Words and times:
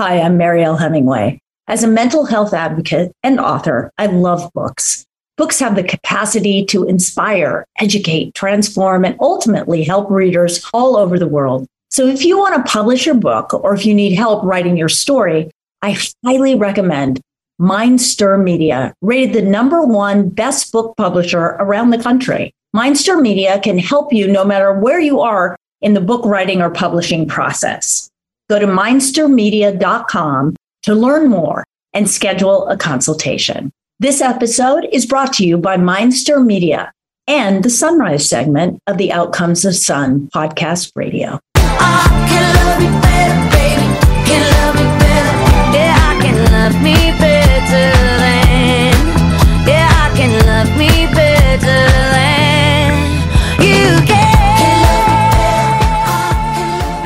Hi, 0.00 0.18
I'm 0.18 0.38
Mariel 0.38 0.78
Hemingway. 0.78 1.38
As 1.68 1.82
a 1.82 1.86
mental 1.86 2.24
health 2.24 2.54
advocate 2.54 3.12
and 3.22 3.38
author, 3.38 3.92
I 3.98 4.06
love 4.06 4.50
books. 4.54 5.04
Books 5.36 5.60
have 5.60 5.76
the 5.76 5.82
capacity 5.82 6.64
to 6.64 6.84
inspire, 6.84 7.66
educate, 7.78 8.34
transform, 8.34 9.04
and 9.04 9.14
ultimately 9.20 9.84
help 9.84 10.10
readers 10.10 10.64
all 10.72 10.96
over 10.96 11.18
the 11.18 11.28
world. 11.28 11.66
So 11.90 12.06
if 12.06 12.24
you 12.24 12.38
want 12.38 12.54
to 12.54 12.72
publish 12.72 13.04
your 13.04 13.14
book 13.14 13.52
or 13.52 13.74
if 13.74 13.84
you 13.84 13.92
need 13.92 14.14
help 14.14 14.42
writing 14.42 14.74
your 14.74 14.88
story, 14.88 15.50
I 15.82 15.98
highly 16.24 16.54
recommend 16.54 17.20
Mindstir 17.60 18.42
Media, 18.42 18.94
rated 19.02 19.34
the 19.34 19.42
number 19.42 19.82
one 19.82 20.30
best 20.30 20.72
book 20.72 20.96
publisher 20.96 21.58
around 21.58 21.90
the 21.90 22.02
country. 22.02 22.54
Mindstir 22.74 23.20
Media 23.20 23.60
can 23.60 23.76
help 23.76 24.14
you 24.14 24.28
no 24.28 24.46
matter 24.46 24.72
where 24.72 24.98
you 24.98 25.20
are 25.20 25.58
in 25.82 25.92
the 25.92 26.00
book 26.00 26.24
writing 26.24 26.62
or 26.62 26.70
publishing 26.70 27.28
process. 27.28 28.10
Go 28.50 28.58
to 28.58 28.66
mindstirmedia.com 28.66 30.56
to 30.82 30.94
learn 30.96 31.30
more 31.30 31.64
and 31.94 32.10
schedule 32.10 32.66
a 32.66 32.76
consultation. 32.76 33.70
This 34.00 34.20
episode 34.20 34.88
is 34.90 35.06
brought 35.06 35.32
to 35.34 35.46
you 35.46 35.56
by 35.56 35.76
Mindstir 35.76 36.44
Media 36.44 36.90
and 37.28 37.62
the 37.62 37.70
Sunrise 37.70 38.28
segment 38.28 38.80
of 38.88 38.98
the 38.98 39.12
Out 39.12 39.32
Comes 39.32 39.62
the 39.62 39.72
Sun 39.72 40.30
podcast 40.34 40.90
radio. 40.96 41.38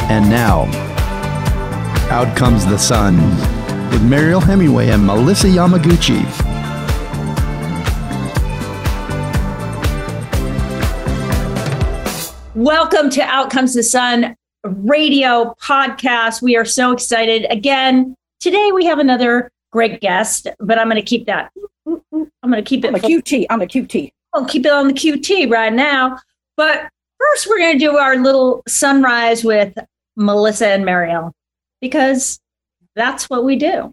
And 0.08 0.30
now, 0.30 0.83
out 2.10 2.36
comes 2.36 2.66
the 2.66 2.78
sun 2.78 3.16
with 3.90 4.02
Mariel 4.02 4.40
Hemingway 4.40 4.90
and 4.90 5.04
Melissa 5.04 5.46
Yamaguchi. 5.46 6.22
Welcome 12.54 13.10
to 13.10 13.22
Out 13.22 13.50
Comes 13.50 13.74
the 13.74 13.82
Sun 13.82 14.36
radio 14.64 15.54
podcast. 15.60 16.42
We 16.42 16.56
are 16.56 16.64
so 16.64 16.92
excited. 16.92 17.46
Again, 17.50 18.14
today 18.38 18.70
we 18.72 18.84
have 18.84 18.98
another 18.98 19.50
great 19.72 20.00
guest, 20.00 20.46
but 20.60 20.78
I'm 20.78 20.88
going 20.88 21.02
to 21.02 21.02
keep 21.02 21.26
that. 21.26 21.50
I'm 21.86 22.02
going 22.42 22.54
to 22.56 22.62
keep 22.62 22.84
it 22.84 22.88
on 22.88 22.92
the 22.92 23.00
QT. 23.00 23.46
On 23.48 23.58
the 23.58 23.66
QT. 23.66 24.10
I'll 24.34 24.44
keep 24.44 24.66
it 24.66 24.72
on 24.72 24.88
the 24.88 24.94
QT 24.94 25.50
right 25.50 25.72
now. 25.72 26.18
But 26.56 26.88
first, 27.18 27.48
we're 27.48 27.58
going 27.58 27.78
to 27.78 27.84
do 27.84 27.96
our 27.96 28.16
little 28.16 28.62
sunrise 28.68 29.42
with 29.42 29.74
Melissa 30.16 30.68
and 30.68 30.84
Mariel 30.84 31.32
because 31.84 32.40
that's 32.96 33.28
what 33.28 33.44
we 33.44 33.56
do. 33.56 33.92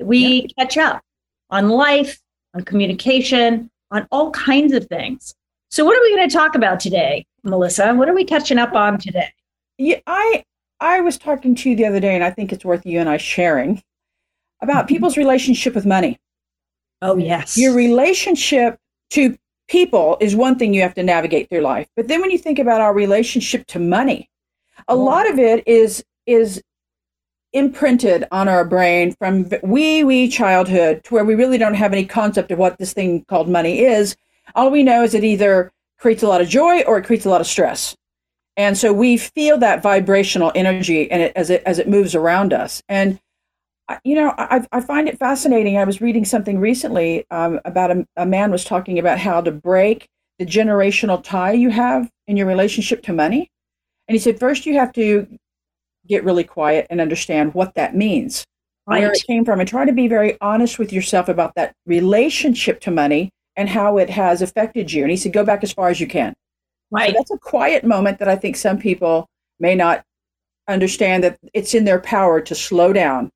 We 0.00 0.18
yeah. 0.18 0.64
catch 0.64 0.76
up 0.76 1.02
on 1.50 1.68
life, 1.68 2.18
on 2.52 2.64
communication, 2.64 3.70
on 3.92 4.08
all 4.10 4.32
kinds 4.32 4.72
of 4.72 4.86
things. 4.86 5.32
So, 5.70 5.84
what 5.84 5.96
are 5.96 6.02
we 6.02 6.16
going 6.16 6.28
to 6.28 6.36
talk 6.36 6.56
about 6.56 6.80
today, 6.80 7.24
Melissa? 7.44 7.94
What 7.94 8.08
are 8.08 8.14
we 8.14 8.24
catching 8.24 8.58
up 8.58 8.72
on 8.72 8.98
today? 8.98 9.32
Yeah, 9.78 10.00
I 10.04 10.42
I 10.80 11.00
was 11.00 11.16
talking 11.16 11.54
to 11.54 11.70
you 11.70 11.76
the 11.76 11.86
other 11.86 12.00
day, 12.00 12.16
and 12.16 12.24
I 12.24 12.30
think 12.30 12.52
it's 12.52 12.64
worth 12.64 12.84
you 12.84 12.98
and 12.98 13.08
I 13.08 13.18
sharing 13.18 13.80
about 14.60 14.86
mm-hmm. 14.86 14.86
people's 14.88 15.16
relationship 15.16 15.76
with 15.76 15.86
money. 15.86 16.18
Oh 17.02 17.16
yes, 17.16 17.56
your 17.56 17.72
relationship 17.72 18.78
to 19.10 19.38
people 19.68 20.16
is 20.20 20.34
one 20.34 20.58
thing 20.58 20.74
you 20.74 20.82
have 20.82 20.94
to 20.94 21.04
navigate 21.04 21.48
through 21.48 21.60
life, 21.60 21.86
but 21.94 22.08
then 22.08 22.20
when 22.20 22.32
you 22.32 22.38
think 22.38 22.58
about 22.58 22.80
our 22.80 22.92
relationship 22.92 23.64
to 23.68 23.78
money, 23.78 24.28
a 24.88 24.96
lot 24.96 25.30
of 25.30 25.38
it 25.38 25.62
is 25.68 26.04
is 26.26 26.60
imprinted 27.52 28.26
on 28.32 28.48
our 28.48 28.64
brain 28.64 29.14
from 29.18 29.48
wee 29.62 30.04
wee 30.04 30.28
childhood 30.28 31.04
to 31.04 31.14
where 31.14 31.24
we 31.24 31.34
really 31.34 31.58
don't 31.58 31.74
have 31.74 31.92
any 31.92 32.04
concept 32.04 32.50
of 32.50 32.58
what 32.58 32.78
this 32.78 32.92
thing 32.92 33.24
called 33.26 33.48
money 33.48 33.80
is. 33.80 34.16
All 34.54 34.70
we 34.70 34.82
know 34.82 35.02
is 35.02 35.14
it 35.14 35.24
either 35.24 35.72
creates 35.98 36.22
a 36.22 36.28
lot 36.28 36.40
of 36.40 36.48
joy 36.48 36.82
or 36.82 36.98
it 36.98 37.04
creates 37.04 37.26
a 37.26 37.30
lot 37.30 37.40
of 37.40 37.46
stress. 37.46 37.96
And 38.56 38.76
so 38.76 38.92
we 38.92 39.16
feel 39.16 39.58
that 39.58 39.82
vibrational 39.82 40.52
energy 40.54 41.10
and 41.10 41.22
it, 41.22 41.32
as 41.36 41.50
it 41.50 41.62
as 41.64 41.78
it 41.78 41.88
moves 41.88 42.14
around 42.14 42.52
us. 42.52 42.82
And 42.88 43.18
you 44.04 44.14
know, 44.14 44.34
I, 44.38 44.66
I 44.72 44.80
find 44.80 45.08
it 45.08 45.18
fascinating. 45.18 45.76
I 45.76 45.84
was 45.84 46.00
reading 46.00 46.24
something 46.24 46.58
recently 46.58 47.26
um, 47.30 47.60
about 47.64 47.90
a, 47.90 48.06
a 48.16 48.26
man 48.26 48.50
was 48.50 48.64
talking 48.64 48.98
about 48.98 49.18
how 49.18 49.40
to 49.40 49.50
break 49.50 50.08
the 50.38 50.46
generational 50.46 51.22
tie 51.22 51.52
you 51.52 51.70
have 51.70 52.10
in 52.26 52.36
your 52.36 52.46
relationship 52.46 53.02
to 53.04 53.12
money. 53.12 53.50
And 54.08 54.14
he 54.14 54.18
said, 54.18 54.38
first 54.38 54.66
you 54.66 54.74
have 54.74 54.92
to 54.94 55.26
get 56.06 56.24
really 56.24 56.44
quiet 56.44 56.86
and 56.90 57.00
understand 57.00 57.54
what 57.54 57.74
that 57.74 57.94
means, 57.94 58.44
right. 58.86 59.02
where 59.02 59.12
it 59.12 59.24
came 59.26 59.44
from, 59.44 59.60
and 59.60 59.68
try 59.68 59.84
to 59.84 59.92
be 59.92 60.08
very 60.08 60.36
honest 60.40 60.78
with 60.78 60.92
yourself 60.92 61.28
about 61.28 61.54
that 61.54 61.74
relationship 61.86 62.80
to 62.80 62.90
money 62.90 63.30
and 63.56 63.68
how 63.68 63.98
it 63.98 64.10
has 64.10 64.42
affected 64.42 64.92
you. 64.92 65.02
And 65.02 65.10
he 65.10 65.16
said, 65.16 65.32
go 65.32 65.44
back 65.44 65.62
as 65.62 65.72
far 65.72 65.88
as 65.88 66.00
you 66.00 66.06
can. 66.06 66.34
Right. 66.90 67.10
So 67.10 67.18
that's 67.18 67.30
a 67.30 67.38
quiet 67.38 67.84
moment 67.84 68.18
that 68.18 68.28
I 68.28 68.36
think 68.36 68.56
some 68.56 68.78
people 68.78 69.26
may 69.60 69.74
not 69.74 70.04
understand 70.68 71.24
that 71.24 71.38
it's 71.52 71.74
in 71.74 71.84
their 71.84 72.00
power 72.00 72.40
to 72.40 72.54
slow 72.54 72.92
down 72.92 73.30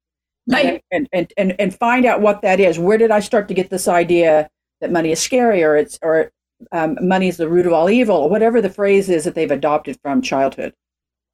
right. 0.49 0.83
and, 0.91 1.09
and, 1.13 1.33
and, 1.37 1.55
and 1.59 1.75
find 1.75 2.07
out 2.07 2.21
what 2.21 2.43
that 2.43 2.61
is. 2.61 2.79
Where 2.79 2.99
did 2.99 3.11
I 3.11 3.21
start 3.21 3.49
to 3.49 3.55
get 3.55 3.71
this 3.71 3.89
idea 3.89 4.49
that 4.81 4.93
money 4.93 5.13
is 5.13 5.21
scary 5.21 5.65
or 5.65 5.77
it's 5.77 5.99
or 6.03 6.31
um, 6.73 6.97
money 7.01 7.29
is 7.29 7.37
the 7.37 7.49
root 7.49 7.67
of 7.67 7.73
all 7.73 7.91
evil 7.91 8.17
or 8.17 8.29
whatever 8.29 8.61
the 8.61 8.71
phrase 8.71 9.09
is 9.09 9.25
that 9.25 9.35
they've 9.35 9.51
adopted 9.51 9.99
from 10.03 10.23
childhood? 10.23 10.73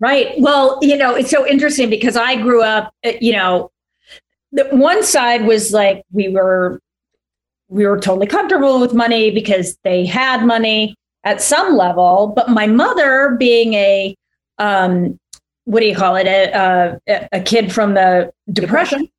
Right. 0.01 0.35
Well, 0.39 0.79
you 0.83 0.97
know, 0.97 1.15
it's 1.15 1.31
so 1.31 1.47
interesting 1.47 1.89
because 1.89 2.17
I 2.17 2.35
grew 2.41 2.63
up, 2.63 2.93
uh, 3.05 3.13
you 3.21 3.33
know, 3.33 3.71
the 4.51 4.65
one 4.65 5.03
side 5.03 5.47
was 5.47 5.73
like 5.73 6.03
we 6.13 6.29
were 6.29 6.81
we 7.69 7.87
were 7.87 7.99
totally 7.99 8.27
comfortable 8.27 8.81
with 8.81 8.93
money 8.93 9.31
because 9.31 9.79
they 9.83 10.05
had 10.05 10.45
money 10.45 10.95
at 11.25 11.41
some 11.41 11.77
level, 11.77 12.33
but 12.35 12.51
my 12.51 12.67
mother 12.67 13.37
being 13.39 13.75
a 13.75 14.15
um 14.59 15.19
what 15.65 15.81
do 15.81 15.87
you 15.87 15.95
call 15.97 16.17
it 16.17 16.27
a 16.27 17.01
a, 17.09 17.29
a 17.33 17.41
kid 17.41 17.73
from 17.73 17.95
the 17.95 18.33
depression, 18.53 18.99
depression, 18.99 19.13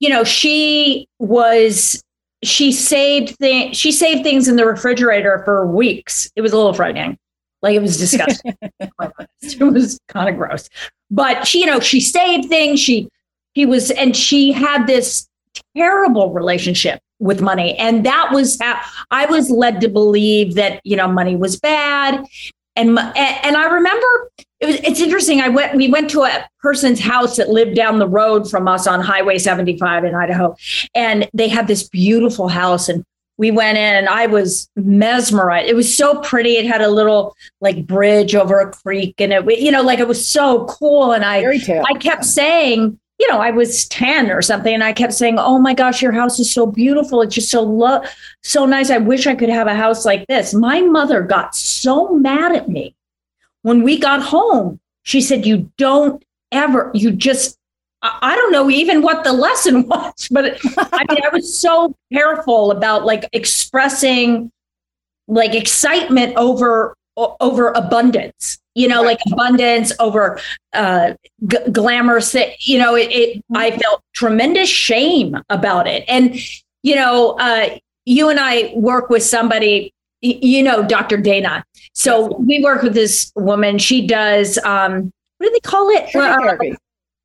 you 0.00 0.08
know, 0.08 0.22
she 0.22 1.08
was 1.18 2.02
she 2.42 2.70
saved 2.70 3.36
things 3.36 3.76
she 3.76 3.90
saved 3.90 4.22
things 4.22 4.46
in 4.46 4.56
the 4.56 4.66
refrigerator 4.66 5.42
for 5.44 5.66
weeks. 5.66 6.30
It 6.36 6.42
was 6.42 6.52
a 6.52 6.56
little 6.56 6.74
frightening. 6.74 7.18
Like 7.62 7.74
it 7.74 7.82
was 7.82 7.96
disgusting. 7.96 8.56
it 8.80 9.60
was 9.60 9.98
kind 10.08 10.28
of 10.28 10.36
gross. 10.36 10.68
But 11.10 11.46
she, 11.46 11.60
you 11.60 11.66
know, 11.66 11.80
she 11.80 12.00
saved 12.00 12.48
things. 12.48 12.80
She, 12.80 13.08
he 13.54 13.66
was, 13.66 13.90
and 13.90 14.16
she 14.16 14.52
had 14.52 14.86
this 14.86 15.28
terrible 15.76 16.32
relationship 16.32 17.00
with 17.18 17.40
money. 17.40 17.76
And 17.76 18.04
that 18.04 18.30
was 18.32 18.58
how 18.60 18.80
I 19.10 19.26
was 19.26 19.50
led 19.50 19.80
to 19.80 19.88
believe 19.88 20.54
that, 20.54 20.80
you 20.84 20.96
know, 20.96 21.08
money 21.08 21.36
was 21.36 21.58
bad. 21.58 22.24
And, 22.74 22.90
and 22.90 23.56
I 23.56 23.64
remember 23.64 24.30
it 24.60 24.66
was, 24.66 24.76
it's 24.76 25.00
interesting. 25.00 25.40
I 25.40 25.48
went, 25.48 25.74
we 25.74 25.88
went 25.88 26.10
to 26.10 26.22
a 26.22 26.46
person's 26.60 27.00
house 27.00 27.36
that 27.36 27.48
lived 27.48 27.74
down 27.74 27.98
the 27.98 28.08
road 28.08 28.50
from 28.50 28.68
us 28.68 28.86
on 28.86 29.00
Highway 29.00 29.38
75 29.38 30.04
in 30.04 30.14
Idaho. 30.14 30.56
And 30.94 31.28
they 31.32 31.48
had 31.48 31.66
this 31.66 31.88
beautiful 31.88 32.48
house 32.48 32.88
and 32.88 33.04
we 33.38 33.50
went 33.50 33.78
in 33.78 33.94
and 33.94 34.08
I 34.08 34.26
was 34.26 34.68
mesmerized. 34.76 35.68
It 35.68 35.76
was 35.76 35.94
so 35.94 36.20
pretty. 36.20 36.56
It 36.56 36.66
had 36.66 36.80
a 36.80 36.88
little 36.88 37.36
like 37.60 37.86
bridge 37.86 38.34
over 38.34 38.60
a 38.60 38.70
creek 38.70 39.20
and 39.20 39.32
it, 39.32 39.60
you 39.60 39.70
know, 39.70 39.82
like 39.82 39.98
it 39.98 40.08
was 40.08 40.26
so 40.26 40.64
cool. 40.66 41.12
And 41.12 41.24
I, 41.24 41.42
I 41.86 41.98
kept 41.98 42.24
saying, 42.24 42.98
you 43.18 43.28
know, 43.30 43.38
I 43.38 43.50
was 43.50 43.88
10 43.88 44.30
or 44.30 44.42
something 44.42 44.72
and 44.72 44.84
I 44.84 44.92
kept 44.92 45.14
saying, 45.14 45.38
"Oh 45.38 45.58
my 45.58 45.72
gosh, 45.72 46.02
your 46.02 46.12
house 46.12 46.38
is 46.38 46.52
so 46.52 46.66
beautiful. 46.66 47.22
It's 47.22 47.34
just 47.34 47.50
so 47.50 47.62
lo- 47.62 48.02
so 48.42 48.66
nice. 48.66 48.90
I 48.90 48.98
wish 48.98 49.26
I 49.26 49.34
could 49.34 49.48
have 49.48 49.66
a 49.66 49.74
house 49.74 50.04
like 50.04 50.26
this." 50.26 50.52
My 50.52 50.82
mother 50.82 51.22
got 51.22 51.54
so 51.54 52.14
mad 52.14 52.54
at 52.54 52.68
me 52.68 52.94
when 53.62 53.82
we 53.82 53.98
got 53.98 54.20
home. 54.20 54.80
She 55.02 55.22
said, 55.22 55.46
"You 55.46 55.70
don't 55.78 56.22
ever 56.52 56.90
you 56.94 57.10
just 57.10 57.58
I 58.02 58.36
don't 58.36 58.52
know 58.52 58.70
even 58.70 59.02
what 59.02 59.24
the 59.24 59.32
lesson 59.32 59.82
was, 59.88 60.28
but 60.30 60.58
I 60.78 61.04
mean, 61.08 61.24
I 61.24 61.28
was 61.32 61.58
so 61.58 61.94
careful 62.12 62.70
about 62.70 63.04
like 63.04 63.28
expressing 63.32 64.50
like 65.28 65.54
excitement 65.54 66.36
over 66.36 66.94
over 67.16 67.72
abundance. 67.72 68.58
You 68.74 68.88
know, 68.88 69.00
like 69.00 69.18
abundance 69.32 69.90
over 70.00 70.38
uh, 70.74 71.14
g- 71.46 71.70
glamorous. 71.72 72.36
You 72.60 72.78
know, 72.78 72.94
it, 72.94 73.10
it. 73.10 73.44
I 73.54 73.70
mm-hmm. 73.70 73.80
felt 73.80 74.02
tremendous 74.14 74.68
shame 74.68 75.36
about 75.48 75.86
it, 75.86 76.04
and 76.08 76.36
you 76.82 76.94
know, 76.94 77.38
uh, 77.40 77.78
you 78.04 78.28
and 78.28 78.38
I 78.38 78.72
work 78.74 79.08
with 79.08 79.22
somebody. 79.22 79.92
You 80.22 80.62
know, 80.62 80.82
Dr. 80.86 81.18
Dana. 81.18 81.64
So 81.92 82.36
we 82.38 82.62
work 82.62 82.82
with 82.82 82.94
this 82.94 83.30
woman. 83.36 83.78
She 83.78 84.06
does. 84.06 84.58
Um, 84.58 85.12
what 85.38 85.46
do 85.46 85.52
they 85.52 85.60
call 85.60 85.88
it? 85.90 86.14
Uh, 86.14 86.76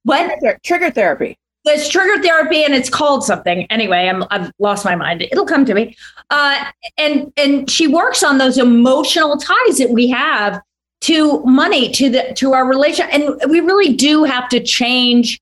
what? 0.03 0.27
Trigger, 0.39 0.59
trigger 0.63 0.91
therapy. 0.91 1.37
It's 1.65 1.87
trigger 1.89 2.21
therapy, 2.23 2.63
and 2.63 2.73
it's 2.73 2.89
called 2.89 3.23
something. 3.23 3.67
Anyway, 3.69 4.07
I'm 4.07 4.23
I've 4.31 4.51
lost 4.57 4.83
my 4.83 4.95
mind. 4.95 5.21
It'll 5.31 5.45
come 5.45 5.63
to 5.65 5.73
me. 5.75 5.95
Uh, 6.31 6.65
and 6.97 7.31
and 7.37 7.69
she 7.69 7.87
works 7.87 8.23
on 8.23 8.39
those 8.39 8.57
emotional 8.57 9.37
ties 9.37 9.77
that 9.77 9.91
we 9.91 10.07
have 10.09 10.59
to 11.01 11.41
money, 11.43 11.91
to 11.91 12.09
the 12.09 12.33
to 12.37 12.53
our 12.53 12.65
relation, 12.67 13.07
and 13.11 13.39
we 13.49 13.59
really 13.59 13.93
do 13.93 14.23
have 14.23 14.49
to 14.49 14.59
change 14.59 15.39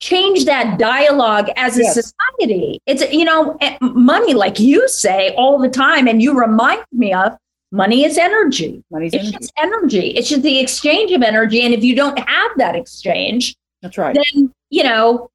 change 0.00 0.44
that 0.44 0.78
dialogue 0.78 1.48
as 1.56 1.78
a 1.78 1.82
Yes. 1.82 1.94
society. 1.94 2.78
It's, 2.84 3.10
you 3.10 3.24
know, 3.24 3.56
eh, 3.62 3.78
money, 3.80 4.34
like 4.34 4.60
you 4.60 4.86
say 4.86 5.30
all 5.36 5.58
the 5.58 5.70
time, 5.70 6.06
and 6.08 6.20
you 6.22 6.38
remind 6.38 6.84
me 6.92 7.14
of 7.14 7.32
money 7.72 8.04
is 8.04 8.18
energy. 8.18 8.82
Money's 8.90 9.14
It's 9.14 9.22
energy. 9.22 9.38
just 9.38 9.52
energy. 9.56 10.06
It's 10.08 10.28
just 10.28 10.42
the 10.42 10.58
exchange 10.58 11.10
of 11.12 11.22
energy. 11.22 11.62
And 11.62 11.72
if 11.72 11.82
you 11.82 11.94
don't 11.96 12.18
have 12.18 12.50
that 12.58 12.76
exchange, 12.76 13.54
That's 13.84 13.98
right. 13.98 14.16
then 14.32 14.52
you 14.70 14.82
know 14.82 15.28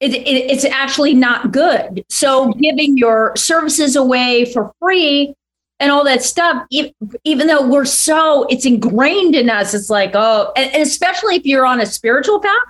it, 0.00 0.14
it, 0.14 0.50
it's 0.50 0.64
actually 0.64 1.12
not 1.12 1.52
good. 1.52 2.02
So 2.08 2.52
giving 2.52 2.96
your 2.96 3.36
services 3.36 3.96
away 3.96 4.46
for 4.46 4.72
free 4.80 5.34
and 5.78 5.90
all 5.90 6.04
that 6.04 6.22
stuff 6.22 6.66
even 6.70 7.46
though 7.46 7.66
we're 7.68 7.84
so 7.84 8.46
it's 8.48 8.64
ingrained 8.66 9.34
in 9.34 9.50
us 9.50 9.74
it's 9.74 9.88
like 9.90 10.12
oh 10.14 10.52
and, 10.54 10.70
and 10.72 10.82
especially 10.82 11.36
if 11.36 11.44
you're 11.46 11.66
on 11.66 11.80
a 11.80 11.86
spiritual 11.86 12.38
path 12.38 12.68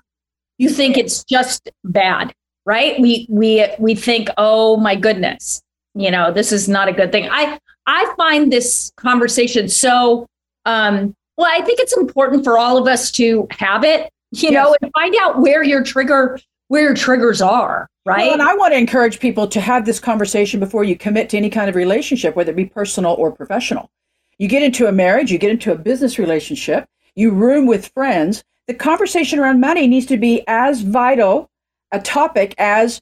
you 0.58 0.68
think 0.68 0.96
it's 0.96 1.24
just 1.24 1.70
bad 1.84 2.32
right? 2.66 3.00
We 3.00 3.26
we 3.28 3.66
we 3.78 3.94
think 3.94 4.28
oh 4.38 4.76
my 4.76 4.94
goodness 4.94 5.60
you 5.94 6.10
know 6.10 6.32
this 6.32 6.52
is 6.52 6.68
not 6.68 6.88
a 6.88 6.92
good 6.92 7.10
thing. 7.10 7.28
I 7.30 7.58
i 7.86 8.14
find 8.16 8.52
this 8.52 8.92
conversation 8.96 9.68
so 9.68 10.26
um 10.66 11.14
well 11.36 11.50
i 11.50 11.64
think 11.64 11.80
it's 11.80 11.96
important 11.96 12.44
for 12.44 12.58
all 12.58 12.76
of 12.76 12.86
us 12.86 13.10
to 13.10 13.48
have 13.50 13.82
it 13.84 14.10
you 14.32 14.50
know 14.50 14.76
and 14.80 14.90
find 14.92 15.14
out 15.20 15.40
where 15.40 15.62
your 15.62 15.82
trigger 15.82 16.38
where 16.68 16.82
your 16.82 16.94
triggers 16.94 17.42
are 17.42 17.88
right 18.04 18.26
Well, 18.26 18.32
and 18.32 18.42
I 18.42 18.54
want 18.54 18.72
to 18.72 18.78
encourage 18.78 19.20
people 19.20 19.46
to 19.48 19.60
have 19.60 19.84
this 19.84 19.98
conversation 20.00 20.60
before 20.60 20.84
you 20.84 20.96
commit 20.96 21.28
to 21.30 21.36
any 21.36 21.50
kind 21.50 21.68
of 21.68 21.74
relationship, 21.74 22.36
whether 22.36 22.52
it 22.52 22.56
be 22.56 22.66
personal 22.66 23.12
or 23.14 23.32
professional. 23.32 23.90
You 24.38 24.48
get 24.48 24.62
into 24.62 24.86
a 24.86 24.92
marriage, 24.92 25.30
you 25.30 25.38
get 25.38 25.50
into 25.50 25.72
a 25.72 25.76
business 25.76 26.18
relationship, 26.18 26.88
you 27.14 27.30
room 27.30 27.66
with 27.66 27.88
friends. 27.88 28.42
The 28.68 28.74
conversation 28.74 29.38
around 29.38 29.60
money 29.60 29.86
needs 29.86 30.06
to 30.06 30.16
be 30.16 30.42
as 30.46 30.80
vital 30.82 31.50
a 31.92 32.00
topic 32.00 32.54
as 32.56 33.00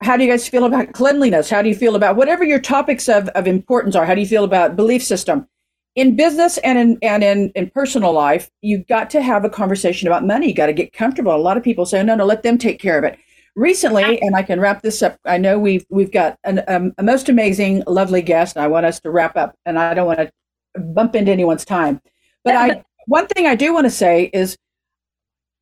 how 0.00 0.16
do 0.16 0.24
you 0.24 0.30
guys 0.30 0.48
feel 0.48 0.64
about 0.64 0.92
cleanliness? 0.92 1.48
How 1.48 1.62
do 1.62 1.68
you 1.68 1.74
feel 1.74 1.94
about 1.94 2.16
whatever 2.16 2.44
your 2.44 2.58
topics 2.58 3.08
of, 3.08 3.28
of 3.28 3.46
importance 3.46 3.94
are? 3.94 4.04
How 4.04 4.14
do 4.14 4.20
you 4.20 4.26
feel 4.26 4.44
about 4.44 4.76
belief 4.76 5.02
system? 5.02 5.46
In 5.96 6.16
business 6.16 6.58
and 6.58 6.78
in 6.78 6.98
and 7.02 7.22
in, 7.22 7.50
in 7.54 7.70
personal 7.70 8.12
life, 8.12 8.50
you've 8.62 8.86
got 8.88 9.10
to 9.10 9.22
have 9.22 9.44
a 9.44 9.50
conversation 9.50 10.08
about 10.08 10.26
money. 10.26 10.48
You 10.48 10.54
got 10.54 10.66
to 10.66 10.72
get 10.72 10.92
comfortable. 10.92 11.34
A 11.34 11.36
lot 11.36 11.56
of 11.56 11.62
people 11.62 11.86
say, 11.86 12.02
no, 12.02 12.16
no, 12.16 12.24
let 12.24 12.42
them 12.42 12.58
take 12.58 12.80
care 12.80 12.98
of 12.98 13.04
it 13.04 13.18
recently 13.56 14.20
and 14.20 14.34
i 14.34 14.42
can 14.42 14.58
wrap 14.58 14.82
this 14.82 15.02
up 15.02 15.18
i 15.24 15.38
know 15.38 15.58
we've 15.58 15.86
we've 15.88 16.10
got 16.10 16.38
an, 16.44 16.62
um, 16.66 16.92
a 16.98 17.02
most 17.02 17.28
amazing 17.28 17.82
lovely 17.86 18.20
guest 18.20 18.56
and 18.56 18.64
i 18.64 18.68
want 18.68 18.84
us 18.84 18.98
to 19.00 19.10
wrap 19.10 19.36
up 19.36 19.54
and 19.64 19.78
i 19.78 19.94
don't 19.94 20.06
want 20.06 20.18
to 20.18 20.30
bump 20.80 21.14
into 21.14 21.30
anyone's 21.30 21.64
time 21.64 22.00
but 22.42 22.56
i 22.56 22.84
one 23.06 23.26
thing 23.28 23.46
i 23.46 23.54
do 23.54 23.72
want 23.72 23.84
to 23.84 23.90
say 23.90 24.24
is 24.32 24.56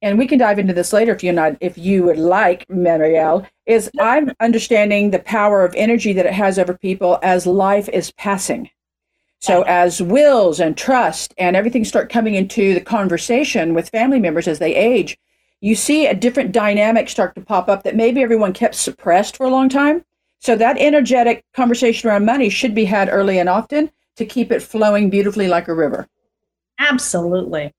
and 0.01 0.19
we 0.19 0.27
can 0.27 0.39
dive 0.39 0.59
into 0.59 0.73
this 0.73 0.93
later 0.93 1.13
if 1.13 1.23
you 1.23 1.33
not 1.33 1.55
if 1.61 1.77
you 1.77 2.03
would 2.03 2.19
like 2.19 2.69
Mariel 2.71 3.47
is 3.67 3.91
i'm 4.01 4.33
understanding 4.41 5.11
the 5.11 5.19
power 5.19 5.63
of 5.63 5.75
energy 5.77 6.15
that 6.15 6.27
it 6.27 6.33
has 6.33 6.59
over 6.59 6.77
people 6.77 7.19
as 7.23 7.47
life 7.47 7.91
is 7.91 8.11
passing 8.13 8.71
so 9.43 9.63
as 9.63 10.01
wills 10.01 10.61
and 10.61 10.77
trust 10.77 11.35
and 11.37 11.57
everything 11.57 11.85
start 11.85 12.11
coming 12.11 12.35
into 12.35 12.75
the 12.75 12.81
conversation 12.81 13.75
with 13.75 13.89
family 13.91 14.21
members 14.21 14.49
as 14.49 14.59
they 14.59 14.75
age 14.75 15.19
you 15.63 15.77
see 15.77 16.09
a 16.09 16.15
different 16.15 16.53
dynamic 16.53 17.09
start 17.09 17.37
to 17.37 17.41
pop 17.41 17.69
up 17.69 17.85
that 17.85 17.95
maybe 17.95 18.21
everyone 18.21 18.53
kept 18.53 18.75
suppressed 18.75 19.37
for 19.37 19.47
a 19.47 19.51
long 19.51 19.69
time. 19.69 20.05
So 20.41 20.57
that 20.57 20.77
energetic 20.77 21.45
conversation 21.55 22.11
around 22.11 22.25
money 22.25 22.49
should 22.49 22.75
be 22.75 22.85
had 22.85 23.09
early 23.09 23.39
and 23.39 23.49
often 23.49 23.91
to 24.17 24.27
keep 24.27 24.51
it 24.51 24.61
flowing 24.61 25.09
beautifully 25.09 25.47
like 25.47 25.69
a 25.69 25.75
river. 25.75 26.09
Absolutely. 26.81 27.73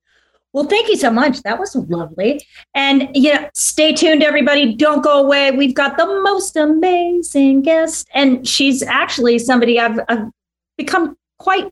Well, 0.54 0.63
thank 0.63 0.88
you 0.88 0.95
so 0.95 1.12
much. 1.12 1.42
That 1.42 1.59
was 1.59 1.75
lovely. 1.75 2.45
And 2.74 3.09
yeah, 3.13 3.50
stay 3.54 3.92
tuned, 3.92 4.24
everybody. 4.24 4.75
Don't 4.75 5.04
go 5.04 5.21
away. 5.21 5.51
We've 5.51 5.75
got 5.75 5.98
the 5.98 6.06
most 6.21 6.56
amazing 6.56 7.63
guest. 7.63 8.07
And 8.13 8.48
she's 8.48 8.81
actually 8.81 9.39
somebody 9.39 9.77
I've, 9.77 10.00
I've 10.07 10.30
become 10.77 11.18
quite 11.44 11.69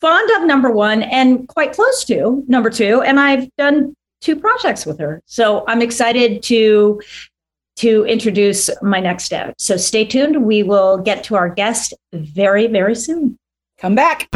fond 0.00 0.30
of, 0.36 0.46
number 0.46 0.70
one, 0.70 1.02
and 1.02 1.48
quite 1.48 1.72
close 1.72 2.04
to, 2.04 2.44
number 2.46 2.70
two. 2.70 3.02
And 3.02 3.18
I've 3.18 3.48
done 3.56 3.94
two 4.20 4.36
projects 4.36 4.86
with 4.86 4.98
her. 5.00 5.22
So 5.26 5.64
I'm 5.66 5.82
excited 5.82 6.42
to 6.44 7.00
to 7.76 8.04
introduce 8.04 8.68
my 8.82 9.00
next 9.00 9.24
step. 9.24 9.54
So 9.56 9.78
stay 9.78 10.04
tuned. 10.04 10.44
We 10.44 10.62
will 10.62 10.98
get 10.98 11.24
to 11.24 11.34
our 11.36 11.48
guest 11.48 11.94
very, 12.12 12.66
very 12.66 12.94
soon. 12.94 13.38
Come 13.78 13.94
back. 13.94 14.28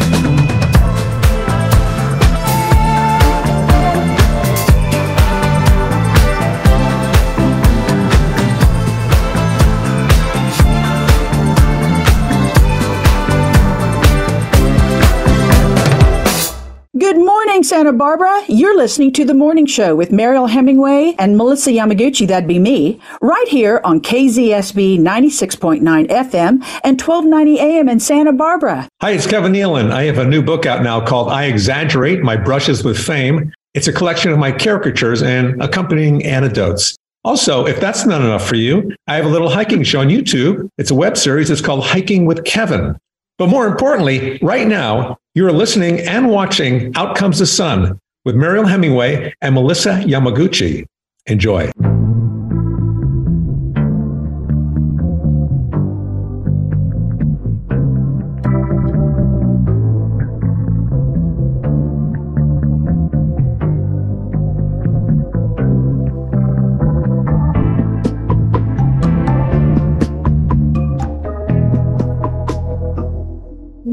Santa 17.65 17.91
Barbara. 17.91 18.43
You're 18.47 18.77
listening 18.77 19.11
to 19.13 19.25
The 19.25 19.33
Morning 19.33 19.65
Show 19.65 19.95
with 19.95 20.11
Mariel 20.11 20.45
Hemingway 20.45 21.15
and 21.17 21.35
Melissa 21.35 21.71
Yamaguchi, 21.71 22.27
that'd 22.27 22.47
be 22.47 22.59
me, 22.59 23.01
right 23.21 23.47
here 23.47 23.81
on 23.83 24.01
KZSB 24.01 24.99
96.9 24.99 25.81
FM 25.81 26.63
and 26.83 27.01
1290 27.01 27.59
AM 27.59 27.89
in 27.89 27.99
Santa 27.99 28.33
Barbara. 28.33 28.87
Hi, 29.01 29.11
it's 29.11 29.25
Kevin 29.25 29.51
Nealon. 29.51 29.89
I 29.89 30.03
have 30.03 30.19
a 30.19 30.25
new 30.25 30.43
book 30.43 30.67
out 30.67 30.83
now 30.83 31.03
called 31.03 31.29
I 31.29 31.45
Exaggerate 31.45 32.21
My 32.21 32.37
Brushes 32.37 32.83
with 32.83 32.99
Fame. 32.99 33.51
It's 33.73 33.87
a 33.87 33.93
collection 33.93 34.31
of 34.31 34.37
my 34.37 34.51
caricatures 34.51 35.23
and 35.23 35.59
accompanying 35.59 36.23
anecdotes. 36.23 36.95
Also, 37.23 37.65
if 37.65 37.79
that's 37.79 38.05
not 38.05 38.21
enough 38.21 38.47
for 38.47 38.55
you, 38.55 38.95
I 39.07 39.15
have 39.15 39.25
a 39.25 39.29
little 39.29 39.49
hiking 39.49 39.81
show 39.81 40.01
on 40.01 40.09
YouTube. 40.09 40.69
It's 40.77 40.91
a 40.91 40.95
web 40.95 41.17
series. 41.17 41.49
It's 41.49 41.61
called 41.61 41.83
Hiking 41.83 42.27
with 42.27 42.45
Kevin. 42.45 42.95
But 43.39 43.49
more 43.49 43.65
importantly, 43.65 44.37
right 44.43 44.67
now, 44.67 45.17
you're 45.35 45.51
listening 45.51 45.99
and 45.99 46.29
watching 46.29 46.95
Out 46.95 47.17
Comes 47.17 47.39
the 47.39 47.45
Sun 47.45 47.99
with 48.23 48.35
Mariel 48.35 48.65
Hemingway 48.65 49.33
and 49.41 49.53
Melissa 49.53 50.01
Yamaguchi. 50.05 50.85
Enjoy. 51.27 51.69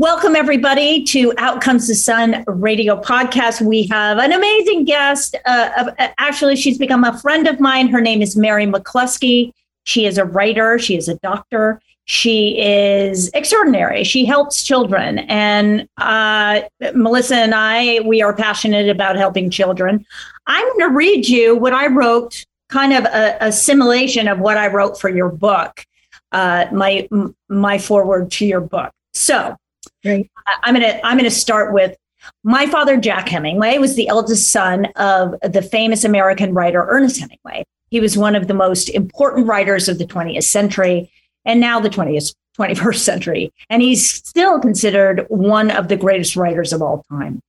Welcome, 0.02 0.35
everybody, 0.35 1.04
to 1.04 1.32
Out 1.38 1.61
Comes 1.61 1.87
the 1.87 1.94
Sun 1.94 2.42
radio 2.49 3.00
podcast. 3.00 3.61
We 3.61 3.87
have 3.87 4.18
an 4.18 4.32
amazing 4.32 4.85
guest. 4.85 5.37
Uh, 5.47 5.92
uh, 5.97 6.09
actually, 6.18 6.56
she's 6.56 6.76
become 6.76 7.04
a 7.04 7.16
friend 7.21 7.47
of 7.47 7.61
mine. 7.61 7.87
Her 7.87 8.00
name 8.00 8.21
is 8.21 8.35
Mary 8.35 8.66
McCluskey. 8.66 9.52
She 9.85 10.04
is 10.04 10.18
a 10.18 10.25
writer, 10.25 10.76
she 10.80 10.97
is 10.97 11.09
a 11.09 11.14
doctor. 11.18 11.80
She 12.06 12.61
is 12.61 13.30
extraordinary. 13.32 14.02
She 14.02 14.25
helps 14.25 14.64
children. 14.64 15.21
And 15.21 15.88
uh, 15.99 16.62
Melissa 16.97 17.37
and 17.37 17.54
I, 17.54 18.00
we 18.00 18.23
are 18.23 18.35
passionate 18.35 18.88
about 18.88 19.14
helping 19.14 19.50
children. 19.50 20.04
I'm 20.49 20.66
going 20.66 20.90
to 20.90 20.97
read 20.97 21.28
you 21.28 21.54
what 21.54 21.75
I 21.75 21.87
wrote, 21.87 22.44
kind 22.71 22.92
of 22.92 23.04
a, 23.04 23.37
a 23.40 23.52
simulation 23.52 24.26
of 24.26 24.40
what 24.40 24.56
I 24.56 24.66
wrote 24.66 25.00
for 25.00 25.11
your 25.11 25.28
book, 25.28 25.87
uh, 26.32 26.66
my, 26.73 27.09
my 27.49 27.78
foreword 27.78 28.32
to 28.32 28.47
your 28.47 28.62
book. 28.62 28.90
So, 29.14 29.56
Right. 30.04 30.30
I'm 30.64 30.75
gonna 30.75 31.00
I'm 31.04 31.16
gonna 31.16 31.30
start 31.30 31.73
with 31.73 31.97
my 32.44 32.66
father, 32.66 32.97
Jack 32.97 33.28
Hemingway, 33.28 33.78
was 33.78 33.97
the 33.97 34.09
eldest 34.09 34.50
son 34.50 34.87
of 34.97 35.35
the 35.42 35.62
famous 35.62 36.04
American 36.04 36.54
writer 36.54 36.87
Ernest 36.88 37.21
Hemingway. 37.21 37.64
He 37.90 38.00
was 38.00 38.16
one 38.16 38.37
of 38.37 38.49
the 38.49 38.54
most 38.54 38.88
important 38.90 39.47
writers 39.47 39.88
of 39.88 39.99
the 39.99 40.06
20th 40.06 40.44
century 40.44 41.11
and 41.44 41.61
now 41.61 41.80
the 41.80 41.90
20th 41.90 42.35
21st 42.59 42.99
century, 42.99 43.52
and 43.71 43.82
he's 43.82 44.11
still 44.11 44.61
considered 44.61 45.26
one 45.28 45.71
of 45.71 45.88
the 45.88 45.97
greatest 45.97 46.37
writers 46.37 46.73
of 46.73 46.82
all 46.82 47.04
time. 47.11 47.40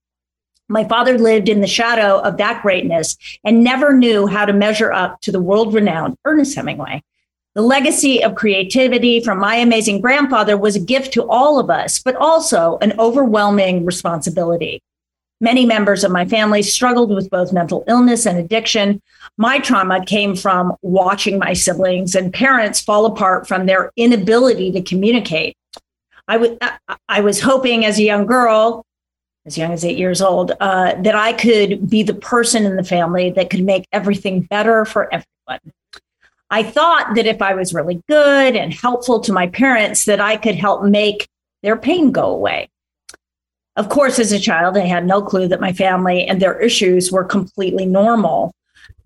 My 0.69 0.85
father 0.85 1.17
lived 1.17 1.49
in 1.49 1.61
the 1.61 1.67
shadow 1.67 2.19
of 2.19 2.37
that 2.37 2.61
greatness 2.61 3.17
and 3.43 3.63
never 3.63 3.93
knew 3.93 4.27
how 4.27 4.45
to 4.45 4.53
measure 4.53 4.93
up 4.93 5.19
to 5.21 5.31
the 5.31 5.41
world 5.41 5.73
renowned 5.73 6.15
Ernest 6.25 6.55
Hemingway. 6.55 7.03
The 7.55 7.61
legacy 7.61 8.23
of 8.23 8.33
creativity 8.33 9.19
from 9.19 9.37
my 9.37 9.55
amazing 9.55 10.01
grandfather 10.01 10.57
was 10.57 10.75
a 10.75 10.79
gift 10.79 11.13
to 11.13 11.29
all 11.29 11.59
of 11.59 11.69
us, 11.69 11.99
but 11.99 12.15
also 12.15 12.79
an 12.81 12.93
overwhelming 12.97 13.85
responsibility. 13.85 14.81
Many 15.39 15.65
members 15.65 16.03
of 16.03 16.11
my 16.11 16.25
family 16.25 16.63
struggled 16.63 17.13
with 17.13 17.29
both 17.29 17.53
mental 17.53 17.83
illness 17.87 18.25
and 18.25 18.39
addiction. 18.39 19.01
My 19.37 19.59
trauma 19.59 20.03
came 20.03 20.35
from 20.35 20.73
watching 20.81 21.37
my 21.37 21.53
siblings 21.53 22.15
and 22.15 22.33
parents 22.33 22.81
fall 22.81 23.05
apart 23.05 23.47
from 23.47 23.67
their 23.67 23.91
inability 23.97 24.71
to 24.71 24.81
communicate. 24.81 25.55
I, 26.27 26.37
w- 26.37 26.57
I 27.07 27.21
was 27.21 27.41
hoping 27.41 27.85
as 27.85 27.99
a 27.99 28.03
young 28.03 28.25
girl, 28.25 28.83
as 29.45 29.59
young 29.59 29.73
as 29.73 29.85
eight 29.85 29.97
years 29.97 30.21
old, 30.21 30.53
uh, 30.59 30.95
that 31.01 31.15
I 31.15 31.33
could 31.33 31.87
be 31.87 32.01
the 32.01 32.15
person 32.15 32.65
in 32.65 32.77
the 32.77 32.83
family 32.83 33.29
that 33.31 33.51
could 33.51 33.63
make 33.63 33.85
everything 33.91 34.41
better 34.41 34.85
for 34.85 35.13
everyone. 35.13 35.73
I 36.53 36.61
thought 36.61 37.15
that 37.15 37.25
if 37.25 37.41
I 37.41 37.55
was 37.55 37.73
really 37.73 37.99
good 38.07 38.55
and 38.55 38.71
helpful 38.71 39.19
to 39.21 39.33
my 39.33 39.47
parents, 39.47 40.05
that 40.05 40.21
I 40.21 40.37
could 40.37 40.53
help 40.53 40.83
make 40.83 41.27
their 41.63 41.75
pain 41.75 42.11
go 42.11 42.29
away. 42.29 42.69
Of 43.75 43.89
course, 43.89 44.19
as 44.19 44.31
a 44.31 44.39
child, 44.39 44.77
I 44.77 44.81
had 44.81 45.07
no 45.07 45.23
clue 45.23 45.47
that 45.47 45.59
my 45.59 45.73
family 45.73 46.27
and 46.27 46.39
their 46.39 46.59
issues 46.59 47.11
were 47.11 47.23
completely 47.23 47.87
normal 47.87 48.53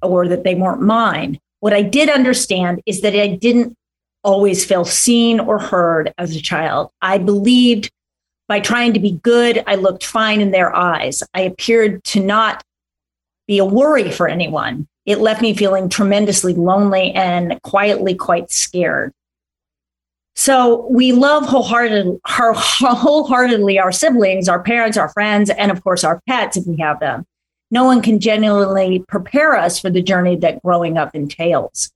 or 0.01 0.27
that 0.27 0.43
they 0.43 0.55
weren't 0.55 0.81
mine. 0.81 1.39
What 1.61 1.71
I 1.71 1.83
did 1.83 2.09
understand 2.09 2.81
is 2.85 2.99
that 2.99 3.15
I 3.15 3.27
didn't 3.27 3.77
always 4.25 4.65
feel 4.65 4.83
seen 4.83 5.39
or 5.39 5.57
heard 5.57 6.13
as 6.17 6.35
a 6.35 6.41
child. 6.41 6.91
I 7.01 7.17
believed 7.17 7.89
by 8.49 8.59
trying 8.59 8.91
to 8.91 8.99
be 8.99 9.21
good, 9.23 9.63
I 9.65 9.75
looked 9.75 10.05
fine 10.05 10.41
in 10.41 10.51
their 10.51 10.75
eyes. 10.75 11.23
I 11.33 11.43
appeared 11.43 12.03
to 12.11 12.19
not 12.19 12.61
be 13.47 13.57
a 13.57 13.63
worry 13.63 14.11
for 14.11 14.27
anyone. 14.27 14.85
It 15.07 15.19
left 15.19 15.41
me 15.41 15.55
feeling 15.55 15.87
tremendously 15.87 16.53
lonely 16.53 17.13
and 17.13 17.59
quietly 17.63 18.13
quite 18.13 18.51
scared. 18.51 19.13
So 20.35 20.85
we 20.91 21.13
love 21.13 21.45
wholeheartedly, 21.45 22.19
wholeheartedly 22.25 23.79
our 23.79 23.91
siblings, 23.93 24.49
our 24.49 24.61
parents, 24.61 24.97
our 24.97 25.09
friends, 25.09 25.49
and 25.49 25.71
of 25.71 25.83
course 25.83 26.03
our 26.03 26.21
pets 26.27 26.57
if 26.57 26.67
we 26.67 26.77
have 26.77 26.99
them. 26.99 27.25
No 27.71 27.85
one 27.85 28.01
can 28.01 28.19
genuinely 28.19 29.03
prepare 29.07 29.55
us 29.55 29.79
for 29.79 29.89
the 29.89 30.01
journey 30.01 30.35
that 30.37 30.61
growing 30.61 30.97
up 30.97 31.15
entails. 31.15 31.89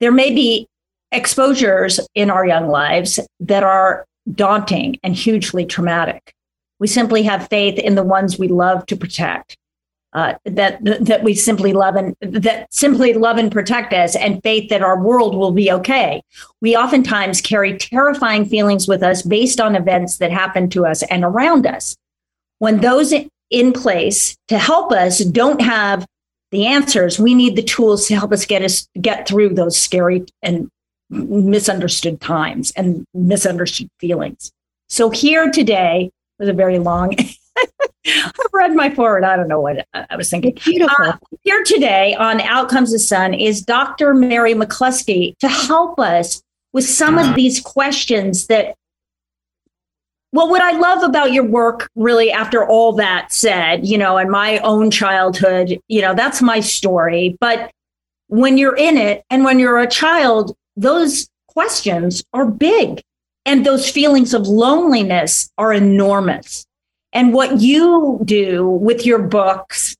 There 0.00 0.12
may 0.12 0.32
be 0.32 0.68
exposures 1.10 2.00
in 2.14 2.30
our 2.30 2.46
young 2.46 2.68
lives 2.68 3.18
that 3.40 3.64
are 3.64 4.04
daunting 4.32 4.98
and 5.02 5.14
hugely 5.14 5.66
traumatic. 5.66 6.32
We 6.78 6.86
simply 6.86 7.24
have 7.24 7.48
faith 7.48 7.78
in 7.78 7.96
the 7.96 8.04
ones 8.04 8.38
we 8.38 8.48
love 8.48 8.86
to 8.86 8.96
protect. 8.96 9.56
Uh, 10.14 10.34
that 10.46 10.82
that 10.82 11.22
we 11.22 11.34
simply 11.34 11.74
love 11.74 11.94
and 11.94 12.16
that 12.22 12.72
simply 12.72 13.12
love 13.12 13.36
and 13.36 13.52
protect 13.52 13.92
us, 13.92 14.16
and 14.16 14.42
faith 14.42 14.70
that 14.70 14.80
our 14.80 14.98
world 14.98 15.34
will 15.34 15.52
be 15.52 15.70
okay. 15.70 16.22
We 16.62 16.74
oftentimes 16.74 17.42
carry 17.42 17.76
terrifying 17.76 18.46
feelings 18.46 18.88
with 18.88 19.02
us 19.02 19.20
based 19.20 19.60
on 19.60 19.76
events 19.76 20.16
that 20.16 20.30
happen 20.30 20.70
to 20.70 20.86
us 20.86 21.02
and 21.04 21.24
around 21.24 21.66
us. 21.66 21.94
When 22.58 22.80
those 22.80 23.12
in 23.50 23.72
place 23.74 24.34
to 24.48 24.58
help 24.58 24.92
us 24.92 25.18
don't 25.18 25.60
have 25.60 26.06
the 26.52 26.64
answers, 26.64 27.18
we 27.18 27.34
need 27.34 27.54
the 27.54 27.62
tools 27.62 28.08
to 28.08 28.16
help 28.16 28.32
us 28.32 28.46
get 28.46 28.62
us 28.62 28.88
get 28.98 29.28
through 29.28 29.50
those 29.50 29.78
scary 29.78 30.24
and 30.42 30.70
misunderstood 31.10 32.18
times 32.18 32.72
and 32.76 33.04
misunderstood 33.12 33.90
feelings. 33.98 34.52
So 34.88 35.10
here 35.10 35.50
today 35.50 36.10
was 36.38 36.48
a 36.48 36.54
very 36.54 36.78
long. 36.78 37.14
I've 38.06 38.52
read 38.52 38.74
my 38.74 38.94
foreword. 38.94 39.24
I 39.24 39.36
don't 39.36 39.48
know 39.48 39.60
what 39.60 39.86
I 39.94 40.16
was 40.16 40.30
thinking. 40.30 40.56
Beautiful. 40.64 41.06
Uh, 41.06 41.16
here 41.42 41.62
today 41.64 42.14
on 42.14 42.40
Out 42.40 42.68
Comes 42.68 42.92
the 42.92 42.98
Sun 42.98 43.34
is 43.34 43.62
Dr. 43.62 44.14
Mary 44.14 44.54
McCluskey 44.54 45.36
to 45.38 45.48
help 45.48 45.98
us 45.98 46.42
with 46.72 46.88
some 46.88 47.18
of 47.18 47.34
these 47.34 47.60
questions 47.60 48.46
that. 48.46 48.74
Well, 50.30 50.50
what 50.50 50.60
I 50.60 50.72
love 50.72 51.02
about 51.02 51.32
your 51.32 51.44
work, 51.44 51.88
really, 51.94 52.30
after 52.30 52.66
all 52.66 52.92
that 52.94 53.32
said, 53.32 53.86
you 53.86 53.96
know, 53.96 54.18
and 54.18 54.30
my 54.30 54.58
own 54.58 54.90
childhood, 54.90 55.80
you 55.88 56.02
know, 56.02 56.14
that's 56.14 56.42
my 56.42 56.60
story. 56.60 57.36
But 57.40 57.70
when 58.26 58.58
you're 58.58 58.76
in 58.76 58.98
it 58.98 59.24
and 59.30 59.42
when 59.42 59.58
you're 59.58 59.78
a 59.78 59.88
child, 59.88 60.54
those 60.76 61.28
questions 61.48 62.22
are 62.34 62.44
big 62.44 63.02
and 63.44 63.64
those 63.64 63.90
feelings 63.90 64.34
of 64.34 64.46
loneliness 64.46 65.50
are 65.56 65.72
enormous. 65.72 66.66
And 67.12 67.32
what 67.32 67.60
you 67.60 68.20
do 68.24 68.68
with 68.68 69.06
your 69.06 69.18
books 69.18 69.96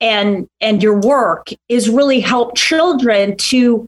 and 0.00 0.48
and 0.60 0.82
your 0.82 1.00
work 1.00 1.48
is 1.68 1.88
really 1.88 2.20
help 2.20 2.56
children 2.56 3.36
to 3.36 3.86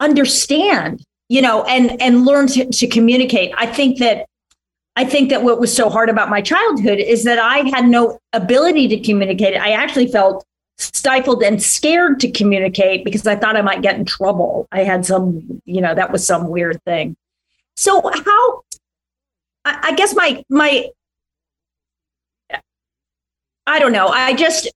understand, 0.00 1.02
you 1.28 1.40
know, 1.40 1.62
and 1.64 2.00
and 2.02 2.24
learn 2.24 2.48
to, 2.48 2.66
to 2.66 2.86
communicate. 2.88 3.54
I 3.56 3.66
think 3.66 3.98
that 3.98 4.26
I 4.96 5.04
think 5.04 5.30
that 5.30 5.42
what 5.42 5.60
was 5.60 5.74
so 5.74 5.88
hard 5.88 6.10
about 6.10 6.28
my 6.28 6.42
childhood 6.42 6.98
is 6.98 7.24
that 7.24 7.38
I 7.38 7.58
had 7.70 7.86
no 7.86 8.18
ability 8.32 8.88
to 8.88 9.00
communicate. 9.00 9.56
I 9.56 9.70
actually 9.70 10.08
felt 10.08 10.44
stifled 10.78 11.42
and 11.42 11.62
scared 11.62 12.18
to 12.20 12.30
communicate 12.30 13.04
because 13.04 13.26
I 13.26 13.36
thought 13.36 13.56
I 13.56 13.62
might 13.62 13.82
get 13.82 13.96
in 13.96 14.04
trouble. 14.04 14.66
I 14.72 14.82
had 14.82 15.06
some, 15.06 15.62
you 15.64 15.80
know, 15.80 15.94
that 15.94 16.10
was 16.10 16.26
some 16.26 16.48
weird 16.48 16.82
thing. 16.84 17.16
So 17.76 18.00
how 18.02 18.62
I, 19.64 19.78
I 19.82 19.94
guess 19.94 20.14
my 20.14 20.44
my 20.48 20.88
I 23.66 23.78
don't 23.78 23.92
know. 23.92 24.08
I 24.08 24.34
just 24.34 24.70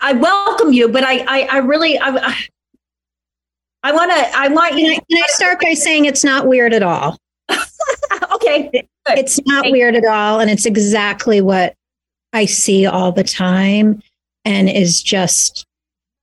I 0.00 0.12
welcome 0.12 0.72
you, 0.72 0.88
but 0.88 1.04
I 1.04 1.24
I, 1.26 1.48
I 1.52 1.58
really 1.58 1.98
I 1.98 2.34
I 3.82 3.92
want 3.92 4.10
to 4.10 4.36
I 4.36 4.48
want 4.48 4.78
you. 4.78 4.86
Can 4.86 4.92
I, 4.92 5.04
can 5.10 5.22
I 5.22 5.26
start 5.28 5.60
by 5.60 5.74
saying 5.74 6.06
it's 6.06 6.24
not 6.24 6.46
weird 6.46 6.72
at 6.72 6.82
all? 6.82 7.18
okay, 8.32 8.70
good. 8.72 9.18
it's 9.18 9.44
not 9.46 9.70
weird 9.70 9.94
at 9.94 10.04
all, 10.04 10.40
and 10.40 10.50
it's 10.50 10.66
exactly 10.66 11.40
what 11.40 11.74
I 12.32 12.46
see 12.46 12.86
all 12.86 13.12
the 13.12 13.24
time 13.24 14.02
and 14.44 14.68
is 14.68 15.02
just, 15.02 15.66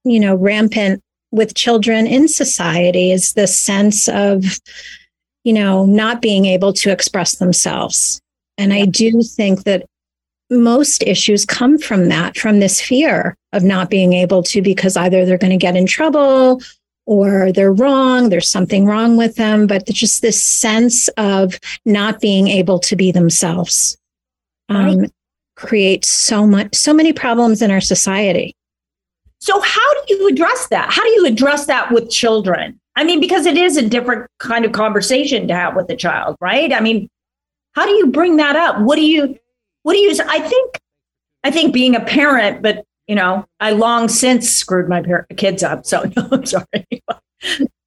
you 0.04 0.20
know, 0.20 0.36
rampant 0.36 1.02
with 1.32 1.56
children 1.56 2.06
in 2.06 2.28
society 2.28 3.12
is 3.12 3.34
the 3.34 3.48
sense 3.48 4.10
of, 4.10 4.60
you 5.44 5.54
know, 5.54 5.86
not 5.86 6.22
being 6.22 6.46
able 6.46 6.74
to 6.74 6.92
express 6.92 7.38
themselves. 7.38 8.20
And 8.58 8.74
I 8.74 8.86
do 8.86 9.24
think 9.24 9.64
that 9.64 9.86
most 10.52 11.02
issues 11.04 11.46
come 11.46 11.78
from 11.78 12.10
that, 12.10 12.38
from 12.38 12.60
this 12.60 12.80
fear 12.80 13.36
of 13.54 13.64
not 13.64 13.90
being 13.90 14.14
able 14.14 14.44
to, 14.44 14.62
because 14.62 14.98
either 14.98 15.26
they're 15.26 15.38
going 15.38 15.52
to 15.52 15.58
get 15.58 15.76
in 15.76 15.86
trouble 15.86 16.62
or 17.06 17.52
they're 17.52 17.74
wrong, 17.74 18.30
there's 18.30 18.50
something 18.50 18.86
wrong 18.86 19.18
with 19.18 19.36
them, 19.36 19.66
but 19.66 19.86
just 19.88 20.22
this 20.22 20.42
sense 20.42 21.08
of 21.18 21.58
not 21.86 22.20
being 22.20 22.48
able 22.48 22.80
to 22.80 22.96
be 22.96 23.12
themselves. 23.12 23.98
Um, 24.70 25.08
creates 25.62 26.10
so 26.10 26.48
much 26.48 26.74
so 26.74 26.94
many 26.94 27.14
problems 27.14 27.62
in 27.62 27.70
our 27.70 27.82
society. 27.82 28.56
So 29.40 29.60
how 29.62 29.94
do 29.94 30.16
you 30.16 30.28
address 30.28 30.68
that? 30.70 30.92
How 30.92 31.04
do 31.04 31.10
you 31.10 31.26
address 31.26 31.66
that 31.68 31.92
with 31.92 32.10
children? 32.10 32.80
I 32.96 33.04
mean 33.04 33.20
because 33.20 33.46
it 33.46 33.58
is 33.58 33.78
a 33.78 33.88
different 33.88 34.28
kind 34.40 34.66
of 34.66 34.72
conversation 34.72 35.48
to 35.48 35.56
have 35.56 35.76
with 35.76 35.90
a 35.90 35.96
child 35.96 36.36
right? 36.42 36.74
I 36.74 36.80
mean 36.80 37.08
how 37.74 37.86
do 37.86 37.92
you 37.92 38.08
bring 38.08 38.38
that 38.38 38.56
up? 38.56 38.80
What 38.82 38.96
do 38.96 39.06
you 39.06 39.38
what 39.84 39.94
do 39.94 40.00
you 40.00 40.16
i 40.28 40.40
think 40.40 40.80
i 41.44 41.52
think 41.52 41.74
being 41.74 41.96
a 41.96 42.02
parent 42.02 42.62
but 42.62 42.86
you 43.08 43.16
know 43.16 43.46
i 43.60 43.72
long 43.72 44.08
since 44.08 44.50
screwed 44.50 44.90
my 44.90 45.02
par- 45.02 45.28
kids 45.38 45.64
up 45.64 45.86
so 45.86 46.04
no 46.16 46.28
i'm 46.32 46.46
sorry 46.46 46.86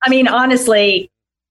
i 0.02 0.08
mean 0.08 0.28
honestly 0.28 1.10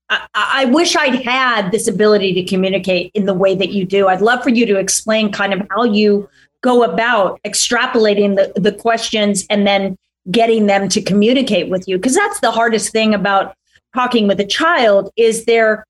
I, 0.09 0.27
I 0.35 0.65
wish 0.65 0.95
I'd 0.95 1.23
had 1.23 1.71
this 1.71 1.87
ability 1.87 2.33
to 2.33 2.43
communicate 2.43 3.11
in 3.13 3.25
the 3.25 3.33
way 3.33 3.55
that 3.55 3.71
you 3.71 3.85
do. 3.85 4.07
I'd 4.07 4.21
love 4.21 4.43
for 4.43 4.49
you 4.49 4.65
to 4.65 4.77
explain 4.77 5.31
kind 5.31 5.53
of 5.53 5.65
how 5.71 5.85
you 5.85 6.29
go 6.61 6.83
about 6.83 7.39
extrapolating 7.43 8.35
the, 8.35 8.59
the 8.59 8.71
questions 8.71 9.45
and 9.49 9.67
then 9.67 9.97
getting 10.31 10.65
them 10.67 10.87
to 10.89 11.01
communicate 11.01 11.69
with 11.69 11.87
you. 11.87 11.97
Because 11.97 12.15
that's 12.15 12.39
the 12.39 12.51
hardest 12.51 12.91
thing 12.91 13.13
about 13.13 13.55
talking 13.93 14.27
with 14.27 14.39
a 14.39 14.45
child 14.45 15.11
is 15.17 15.45
there, 15.45 15.85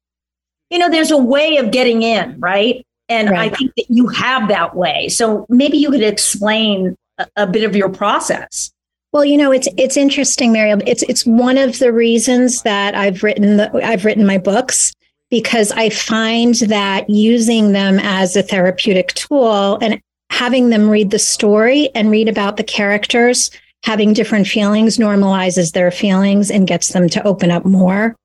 you 0.70 0.80
know, 0.80 0.90
there's 0.90 1.12
a 1.12 1.18
way 1.18 1.58
of 1.58 1.72
getting 1.72 2.02
in, 2.02 2.40
right? 2.40 2.86
And 3.10 3.30
right. 3.30 3.52
I 3.52 3.56
think 3.56 3.74
that 3.76 3.86
you 3.90 4.08
have 4.08 4.48
that 4.48 4.76
way. 4.76 5.10
So 5.10 5.46
maybe 5.50 5.78
you 5.78 5.92
could 5.92 6.04
explain 6.04 6.96
a, 7.18 7.28
a 7.36 7.48
bit 7.48 7.64
of 7.64 7.76
your 7.76 7.90
process. 7.90 8.72
Well, 9.12 9.26
you 9.26 9.38
know, 9.38 9.52
it's 9.52 9.68
it's 9.78 9.98
interesting, 9.98 10.52
Mariel. 10.52 10.82
It's 10.88 11.04
it's 11.04 11.26
one 11.26 11.58
of 11.58 11.80
the 11.80 11.94
reasons 11.94 12.64
that 12.64 12.96
I've 12.96 13.22
written 13.22 13.58
the, 13.58 13.72
I've 13.86 14.06
written 14.06 14.26
my 14.26 14.40
books 14.40 14.92
because 15.30 15.72
I 15.72 15.90
find 15.90 16.56
that 16.56 17.10
using 17.10 17.74
them 17.74 18.00
as 18.00 18.36
a 18.36 18.44
therapeutic 18.44 19.14
tool 19.14 19.78
and 19.82 20.00
having 20.32 20.70
them 20.70 20.90
read 20.90 21.12
the 21.12 21.20
story 21.20 21.90
and 21.94 22.10
read 22.10 22.28
about 22.28 22.58
the 22.58 22.64
characters 22.64 23.52
having 23.84 24.14
different 24.14 24.48
feelings 24.48 24.98
normalizes 24.98 25.74
their 25.74 25.92
feelings 25.92 26.50
and 26.50 26.68
gets 26.68 26.90
them 26.90 27.10
to 27.10 27.24
open 27.28 27.52
up 27.52 27.66
more. 27.66 28.16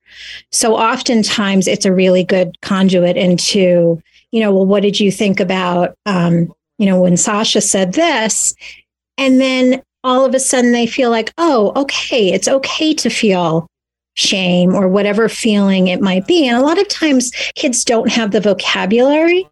So 0.50 0.76
oftentimes 0.76 1.68
it's 1.68 1.84
a 1.84 1.92
really 1.92 2.24
good 2.24 2.60
conduit 2.62 3.16
into, 3.16 4.00
you 4.32 4.40
know, 4.40 4.52
well, 4.52 4.66
what 4.66 4.82
did 4.82 5.00
you 5.00 5.10
think 5.10 5.40
about, 5.40 5.94
um, 6.06 6.52
you 6.78 6.86
know, 6.86 7.00
when 7.00 7.16
Sasha 7.16 7.60
said 7.60 7.94
this? 7.94 8.54
And 9.16 9.40
then 9.40 9.82
all 10.04 10.24
of 10.24 10.34
a 10.34 10.40
sudden 10.40 10.72
they 10.72 10.86
feel 10.86 11.10
like, 11.10 11.32
oh, 11.38 11.72
okay, 11.76 12.32
it's 12.32 12.48
okay 12.48 12.94
to 12.94 13.10
feel 13.10 13.66
shame 14.14 14.74
or 14.74 14.88
whatever 14.88 15.28
feeling 15.28 15.88
it 15.88 16.00
might 16.00 16.26
be. 16.26 16.46
And 16.46 16.56
a 16.56 16.66
lot 16.66 16.80
of 16.80 16.88
times 16.88 17.30
kids 17.54 17.84
don't 17.84 18.10
have 18.10 18.32
the 18.32 18.40
vocabulary. 18.40 19.48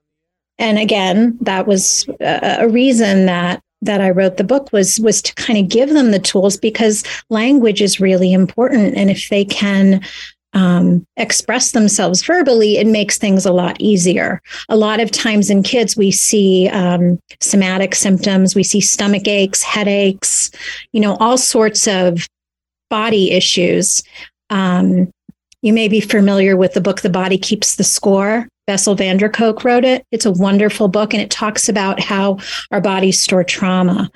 And 0.59 0.78
again, 0.78 1.37
that 1.42 1.66
was 1.66 2.09
a 2.21 2.68
reason 2.68 3.26
that 3.26 3.62
that 3.83 4.00
I 4.00 4.11
wrote 4.11 4.38
the 4.38 4.45
book 4.45 4.73
was 4.73 4.99
was 5.00 5.21
to 5.23 5.35
kind 5.35 5.59
of 5.59 5.68
give 5.68 5.90
them 5.90 6.11
the 6.11 6.18
tools 6.18 6.56
because 6.56 7.04
language 7.28 7.83
is 7.83 8.00
really 8.00 8.33
important 8.33 8.97
and 8.97 9.11
if 9.11 9.28
they 9.28 9.45
can 9.45 10.00
um, 10.57 11.07
express 11.19 11.73
themselves 11.73 12.23
verbally, 12.23 12.79
it 12.79 12.87
makes 12.87 13.19
things 13.19 13.45
a 13.45 13.53
lot 13.53 13.77
easier. 13.79 14.41
A 14.71 14.77
lot 14.77 15.01
of 15.01 15.11
times 15.11 15.51
in 15.51 15.63
kids, 15.63 15.99
we 15.99 16.11
see 16.11 16.69
um, 16.69 17.21
somatic 17.41 17.95
symptoms, 17.95 18.55
we 18.55 18.63
see 18.63 18.81
stomach 18.81 19.29
aches, 19.29 19.63
headaches, 19.63 20.51
you 20.93 21.01
know, 21.01 21.17
all 21.17 21.37
sorts 21.37 21.87
of 21.87 22.27
body 22.89 23.33
issues. 23.33 24.03
Um, 24.49 25.11
you 25.61 25.75
may 25.75 25.89
be 25.89 26.01
familiar 26.01 26.57
with 26.57 26.73
the 26.73 26.81
book 26.81 27.03
The 27.03 27.11
Body 27.11 27.37
Keeps 27.37 27.77
the 27.77 27.85
Score. 27.85 28.49
Bessel 28.66 28.94
van 28.94 29.16
der 29.16 29.28
Kolk 29.28 29.64
wrote 29.64 29.85
it. 29.85 30.04
It's 30.11 30.26
a 30.26 30.32
wonderful 30.32 30.88
book 30.88 31.14
and 31.14 31.23
it 31.23 31.30
talks 31.30 31.68
about 31.68 32.00
how 32.00 32.38
our 32.70 32.80
bodies 32.80 33.20
store 33.20 33.44
trauma. 33.44 34.11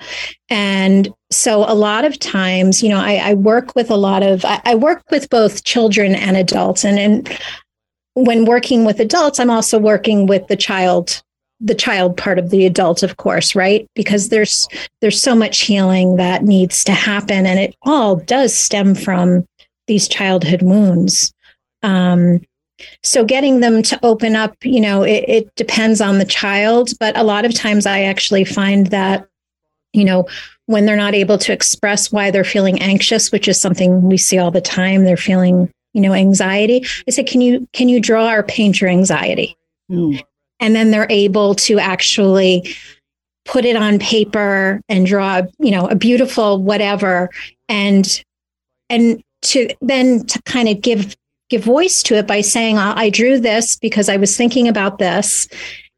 And 0.49 1.09
so 1.31 1.63
a 1.63 1.73
lot 1.73 2.03
of 2.03 2.19
times, 2.19 2.83
you 2.83 2.89
know, 2.89 2.99
I, 2.99 3.15
I 3.15 3.33
work 3.33 3.75
with 3.75 3.89
a 3.89 3.95
lot 3.95 4.23
of, 4.23 4.43
I, 4.43 4.61
I, 4.65 4.75
work 4.75 5.01
with 5.09 5.29
both 5.29 5.63
children 5.63 6.15
and 6.15 6.35
adults. 6.35 6.83
And, 6.83 6.99
and 6.99 7.39
when 8.15 8.45
working 8.45 8.83
with 8.83 8.99
adults, 8.99 9.39
I'm 9.39 9.49
also 9.49 9.79
working 9.79 10.27
with 10.27 10.47
the 10.47 10.57
child 10.57 11.21
the 11.63 11.75
child 11.75 12.17
part 12.17 12.39
of 12.39 12.49
the 12.49 12.65
adult 12.65 13.03
of 13.03 13.17
course 13.17 13.53
right 13.53 13.87
because 13.93 14.29
there's 14.29 14.67
there's 14.99 15.21
so 15.21 15.35
much 15.35 15.59
healing 15.59 16.15
that 16.15 16.43
needs 16.43 16.83
to 16.83 16.91
happen 16.91 17.45
and 17.45 17.59
it 17.59 17.75
all 17.83 18.15
does 18.15 18.51
stem 18.51 18.95
from 18.95 19.45
these 19.85 20.07
childhood 20.07 20.63
wounds 20.63 21.31
um, 21.83 22.41
so 23.03 23.23
getting 23.23 23.59
them 23.59 23.81
to 23.81 23.99
open 24.03 24.35
up 24.35 24.55
you 24.63 24.81
know 24.81 25.03
it, 25.03 25.25
it 25.27 25.55
depends 25.55 26.01
on 26.01 26.17
the 26.17 26.25
child 26.25 26.91
but 26.99 27.17
a 27.17 27.23
lot 27.23 27.45
of 27.45 27.53
times 27.53 27.85
i 27.85 28.01
actually 28.01 28.43
find 28.43 28.87
that 28.87 29.27
you 29.93 30.05
know 30.05 30.27
when 30.67 30.85
they're 30.85 30.95
not 30.95 31.15
able 31.15 31.37
to 31.37 31.51
express 31.51 32.11
why 32.11 32.31
they're 32.31 32.43
feeling 32.43 32.81
anxious 32.81 33.31
which 33.31 33.47
is 33.47 33.59
something 33.59 34.03
we 34.03 34.17
see 34.17 34.37
all 34.37 34.51
the 34.51 34.61
time 34.61 35.03
they're 35.03 35.17
feeling 35.17 35.69
you 35.93 36.01
know 36.01 36.13
anxiety 36.13 36.85
i 37.07 37.11
said 37.11 37.27
can 37.27 37.41
you 37.41 37.67
can 37.73 37.89
you 37.89 37.99
draw 37.99 38.31
or 38.31 38.43
paint 38.43 38.79
your 38.79 38.89
anxiety? 38.89 39.55
Mm 39.91 40.21
and 40.61 40.75
then 40.75 40.91
they're 40.91 41.07
able 41.09 41.55
to 41.55 41.79
actually 41.79 42.73
put 43.43 43.65
it 43.65 43.75
on 43.75 43.99
paper 43.99 44.79
and 44.87 45.07
draw 45.07 45.41
you 45.59 45.71
know 45.71 45.87
a 45.87 45.95
beautiful 45.95 46.61
whatever 46.61 47.29
and 47.67 48.23
and 48.89 49.21
to 49.41 49.67
then 49.81 50.23
to 50.27 50.39
kind 50.43 50.69
of 50.69 50.79
give 50.79 51.15
give 51.51 51.63
voice 51.63 52.01
to 52.03 52.15
it 52.15 52.25
by 52.25 52.41
saying 52.41 52.77
I 52.77 53.09
drew 53.09 53.37
this 53.37 53.75
because 53.75 54.07
I 54.07 54.17
was 54.17 54.35
thinking 54.35 54.67
about 54.67 54.97
this. 54.97 55.47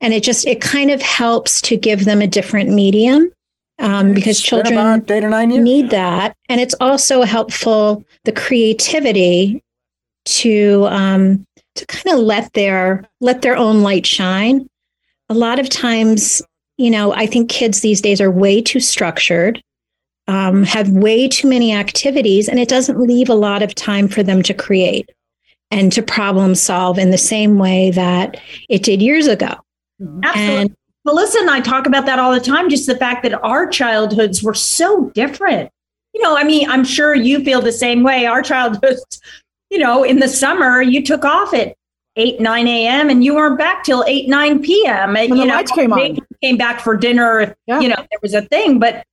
And 0.01 0.13
it 0.13 0.23
just 0.23 0.45
it 0.47 0.59
kind 0.59 0.91
of 0.91 1.01
helps 1.01 1.61
to 1.61 1.77
give 1.77 2.03
them 2.03 2.21
a 2.21 2.27
different 2.27 2.69
medium 2.69 3.31
um, 3.79 4.13
because 4.13 4.41
children 4.41 4.73
need 5.63 5.91
that. 5.91 6.35
And 6.49 6.59
it's 6.59 6.75
also 6.81 7.21
helpful 7.21 8.03
the 8.25 8.31
creativity 8.31 9.63
to 10.25 10.87
um, 10.89 11.45
to 11.75 11.85
kind 11.85 12.17
of 12.17 12.23
let 12.23 12.51
their 12.53 13.07
let 13.21 13.43
their 13.43 13.55
own 13.55 13.81
light 13.81 14.05
shine. 14.05 14.67
A 15.29 15.33
lot 15.33 15.59
of 15.59 15.69
times, 15.69 16.41
you 16.77 16.89
know, 16.89 17.13
I 17.13 17.25
think 17.25 17.49
kids 17.49 17.79
these 17.79 18.01
days 18.01 18.19
are 18.19 18.31
way 18.31 18.61
too 18.61 18.79
structured, 18.79 19.63
um, 20.27 20.63
have 20.63 20.89
way 20.89 21.27
too 21.27 21.47
many 21.47 21.73
activities, 21.73 22.49
and 22.49 22.59
it 22.59 22.67
doesn't 22.67 22.99
leave 22.99 23.29
a 23.29 23.35
lot 23.35 23.63
of 23.63 23.73
time 23.73 24.07
for 24.07 24.21
them 24.21 24.43
to 24.43 24.53
create 24.53 25.09
and 25.79 25.91
to 25.91 26.01
problem 26.01 26.55
solve 26.55 26.97
in 26.97 27.11
the 27.11 27.17
same 27.17 27.57
way 27.57 27.91
that 27.91 28.39
it 28.69 28.83
did 28.83 29.01
years 29.01 29.27
ago. 29.27 29.53
Absolutely. 30.23 30.55
And 30.55 30.75
Melissa 31.05 31.39
and 31.39 31.49
I 31.49 31.59
talk 31.59 31.85
about 31.85 32.05
that 32.05 32.19
all 32.19 32.33
the 32.33 32.39
time, 32.39 32.69
just 32.69 32.87
the 32.87 32.95
fact 32.95 33.23
that 33.23 33.33
our 33.43 33.67
childhoods 33.67 34.41
were 34.41 34.53
so 34.53 35.09
different. 35.09 35.69
You 36.13 36.21
know, 36.21 36.37
I 36.37 36.43
mean, 36.43 36.69
I'm 36.69 36.83
sure 36.83 37.15
you 37.15 37.43
feel 37.43 37.61
the 37.61 37.71
same 37.71 38.03
way. 38.03 38.25
Our 38.25 38.41
childhoods 38.41 39.19
you 39.73 39.79
know, 39.79 40.03
in 40.03 40.19
the 40.19 40.27
summer, 40.27 40.83
you 40.83 41.03
took 41.03 41.25
off 41.25 41.51
at 41.51 41.75
8, 42.15 42.39
9 42.39 42.67
a.m. 42.67 43.09
and 43.09 43.23
you 43.25 43.33
weren't 43.33 43.57
back 43.57 43.83
till 43.83 44.05
8, 44.07 44.29
9 44.29 44.61
p.m. 44.61 45.13
When 45.13 45.29
you 45.29 45.35
the 45.35 45.45
know, 45.45 45.55
lights 45.55 45.71
came 45.71 45.91
on. 45.91 46.19
Came 46.43 46.57
back 46.57 46.79
for 46.79 46.95
dinner, 46.95 47.55
yeah. 47.65 47.79
you 47.79 47.89
know, 47.89 47.95
there 47.95 48.19
was 48.21 48.35
a 48.35 48.43
thing, 48.43 48.77
but 48.77 49.03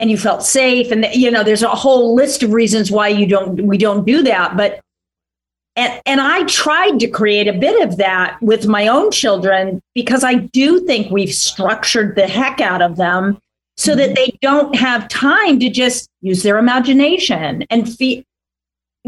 and 0.00 0.10
you 0.10 0.16
felt 0.16 0.42
safe. 0.42 0.90
And 0.90 1.06
you 1.14 1.30
know, 1.30 1.44
there's 1.44 1.62
a 1.62 1.68
whole 1.68 2.12
list 2.12 2.42
of 2.42 2.52
reasons 2.52 2.90
why 2.90 3.06
you 3.06 3.24
don't 3.24 3.62
we 3.66 3.78
don't 3.78 4.04
do 4.04 4.22
that. 4.24 4.56
But 4.56 4.80
and, 5.76 6.00
and 6.04 6.20
I 6.20 6.44
tried 6.44 6.98
to 7.00 7.08
create 7.08 7.48
a 7.48 7.52
bit 7.52 7.86
of 7.86 7.96
that 7.98 8.38
with 8.42 8.66
my 8.66 8.88
own 8.88 9.10
children 9.10 9.80
because 9.94 10.24
I 10.24 10.34
do 10.34 10.84
think 10.84 11.10
we've 11.10 11.32
structured 11.32 12.16
the 12.16 12.26
heck 12.26 12.60
out 12.60 12.82
of 12.82 12.96
them 12.96 13.38
so 13.76 13.94
that 13.94 14.10
mm-hmm. 14.10 14.14
they 14.14 14.38
don't 14.42 14.74
have 14.74 15.08
time 15.08 15.58
to 15.60 15.70
just 15.70 16.08
use 16.20 16.42
their 16.42 16.58
imagination 16.58 17.64
and 17.70 17.88
feel 17.88 18.22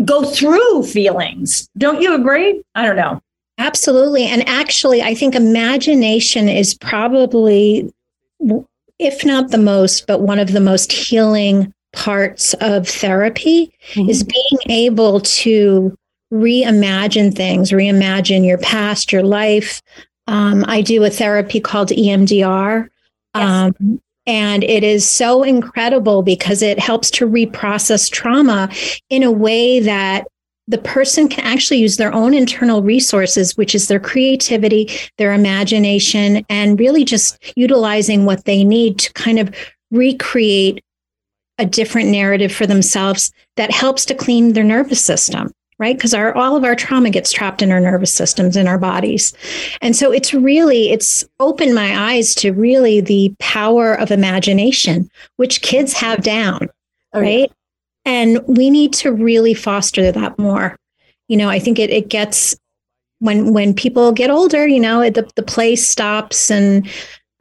go 0.05 0.25
through 0.25 0.85
feelings. 0.85 1.69
Don't 1.77 2.01
you 2.01 2.15
agree? 2.15 2.63
I 2.75 2.87
don't 2.87 2.97
know. 2.97 3.21
Absolutely. 3.59 4.25
And 4.25 4.49
actually, 4.49 5.03
I 5.03 5.15
think 5.15 5.35
imagination 5.35 6.49
is 6.49 6.75
probably, 6.75 7.93
if 8.99 9.25
not 9.25 9.51
the 9.51 9.59
most, 9.59 10.07
but 10.07 10.23
one 10.23 10.39
of 10.39 10.53
the 10.53 10.61
most 10.61 10.91
healing 10.91 11.75
parts 11.93 12.55
of 12.55 12.89
therapy 12.89 13.71
mm-hmm. 13.93 14.09
is 14.09 14.25
being 14.25 14.59
able 14.71 15.21
to 15.21 15.95
reimagine 16.33 17.35
things, 17.35 17.71
reimagine 17.71 18.47
your 18.47 18.59
past, 18.59 19.13
your 19.13 19.23
life. 19.23 19.83
Um, 20.27 20.65
I 20.67 20.81
do 20.81 21.05
a 21.05 21.11
therapy 21.11 21.61
called 21.61 21.91
EMDR. 21.91 22.89
Yes. 23.35 23.75
Um, 23.81 24.01
and 24.25 24.63
it 24.65 24.85
is 24.85 25.09
so 25.09 25.43
incredible 25.43 26.23
because 26.23 26.63
it 26.63 26.79
helps 26.79 27.11
to 27.13 27.29
reprocess 27.29 28.11
trauma 28.11 28.71
in 29.11 29.23
a 29.23 29.33
way 29.33 29.81
that 29.81 30.27
the 30.69 30.79
person 30.79 31.29
can 31.29 31.45
actually 31.45 31.81
use 31.81 31.97
their 31.97 32.15
own 32.15 32.33
internal 32.33 32.83
resources, 32.83 33.57
which 33.57 33.75
is 33.75 33.89
their 33.89 33.99
creativity, 33.99 34.89
their 35.19 35.33
imagination, 35.33 36.47
and 36.49 36.79
really 36.79 37.05
just 37.05 37.53
utilizing 37.57 38.25
what 38.25 38.45
they 38.45 38.63
need 38.63 38.99
to 39.01 39.13
kind 39.15 39.41
of 39.41 39.53
recreate 39.91 40.83
a 41.59 41.67
different 41.67 42.09
narrative 42.09 42.53
for 42.53 42.67
themselves 42.67 43.33
that 43.57 43.73
helps 43.73 44.05
to 44.07 44.15
clean 44.15 44.53
their 44.53 44.65
nervous 44.65 45.05
system 45.05 45.53
right? 45.79 45.97
Because 45.97 46.15
our 46.15 46.35
all 46.35 46.57
of 46.57 46.65
our 46.65 46.77
trauma 46.77 47.11
gets 47.11 47.33
trapped 47.33 47.63
in 47.63 47.73
our 47.73 47.81
nervous 47.81 48.13
systems 48.13 48.57
in 48.57 48.69
our 48.69 48.79
bodies. 48.79 49.35
And 49.81 49.97
so 49.97 50.13
it's 50.13 50.33
really 50.33 50.91
it's 50.91 51.25
opened 51.41 51.75
my 51.75 52.13
eyes 52.13 52.35
to 52.37 52.53
really 52.53 53.01
the 53.01 53.35
power 53.39 53.95
of 53.95 54.11
imagination 54.11 55.11
which 55.37 55.63
kids 55.63 55.93
have 55.93 56.23
down 56.23 56.69
oh, 57.13 57.21
right? 57.21 57.51
Yeah. 58.07 58.13
and 58.13 58.41
we 58.47 58.71
need 58.71 58.93
to 58.95 59.13
really 59.13 59.55
foster 59.55 60.13
that 60.13 60.39
more. 60.39 60.77
You 61.29 61.39
know 61.39 61.49
i 61.49 61.59
think 61.59 61.79
it, 61.79 61.89
it 61.89 62.11
gets 62.11 62.55
when 63.21 63.55
when 63.55 63.73
people 63.73 64.13
get 64.13 64.29
older 64.29 64.67
you 64.67 64.81
know 64.81 65.09
the, 65.09 65.31
the 65.35 65.43
play 65.43 65.77
stops 65.77 66.51
and 66.51 66.87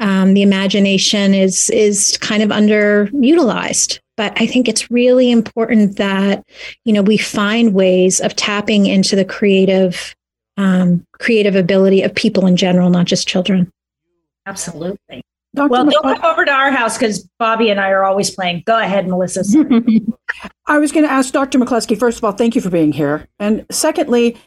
um, 0.01 0.33
the 0.33 0.41
imagination 0.41 1.33
is 1.33 1.69
is 1.69 2.17
kind 2.17 2.43
of 2.43 2.49
underutilized 2.49 3.99
but 4.17 4.39
I 4.39 4.45
think 4.45 4.67
it's 4.67 4.91
really 4.91 5.31
important 5.31 5.97
that 5.97 6.43
you 6.85 6.93
know 6.93 7.01
we 7.01 7.17
find 7.17 7.73
ways 7.73 8.19
of 8.19 8.35
tapping 8.35 8.85
into 8.85 9.15
the 9.15 9.25
creative 9.25 10.13
um, 10.57 11.05
creative 11.13 11.55
ability 11.55 12.03
of 12.03 12.13
people 12.13 12.45
in 12.45 12.55
general, 12.55 12.91
not 12.91 13.07
just 13.07 13.27
children. 13.27 13.71
Absolutely. 14.45 15.23
Dr. 15.55 15.69
Well, 15.69 15.89
don't 15.89 16.03
come 16.03 16.31
over 16.31 16.45
to 16.45 16.51
our 16.51 16.71
house 16.71 16.97
because 16.97 17.27
Bobby 17.37 17.69
and 17.71 17.79
I 17.79 17.89
are 17.89 18.05
always 18.05 18.29
playing. 18.29 18.63
Go 18.65 18.77
ahead, 18.77 19.07
Melissa. 19.07 19.43
I 20.67 20.77
was 20.77 20.91
going 20.91 21.03
to 21.03 21.11
ask 21.11 21.33
Dr. 21.33 21.59
McCluskey, 21.59 21.99
first 21.99 22.19
of 22.19 22.23
all, 22.23 22.31
thank 22.31 22.55
you 22.55 22.61
for 22.61 22.69
being 22.69 22.93
here. 22.93 23.27
And 23.39 23.65
secondly, 23.69 24.37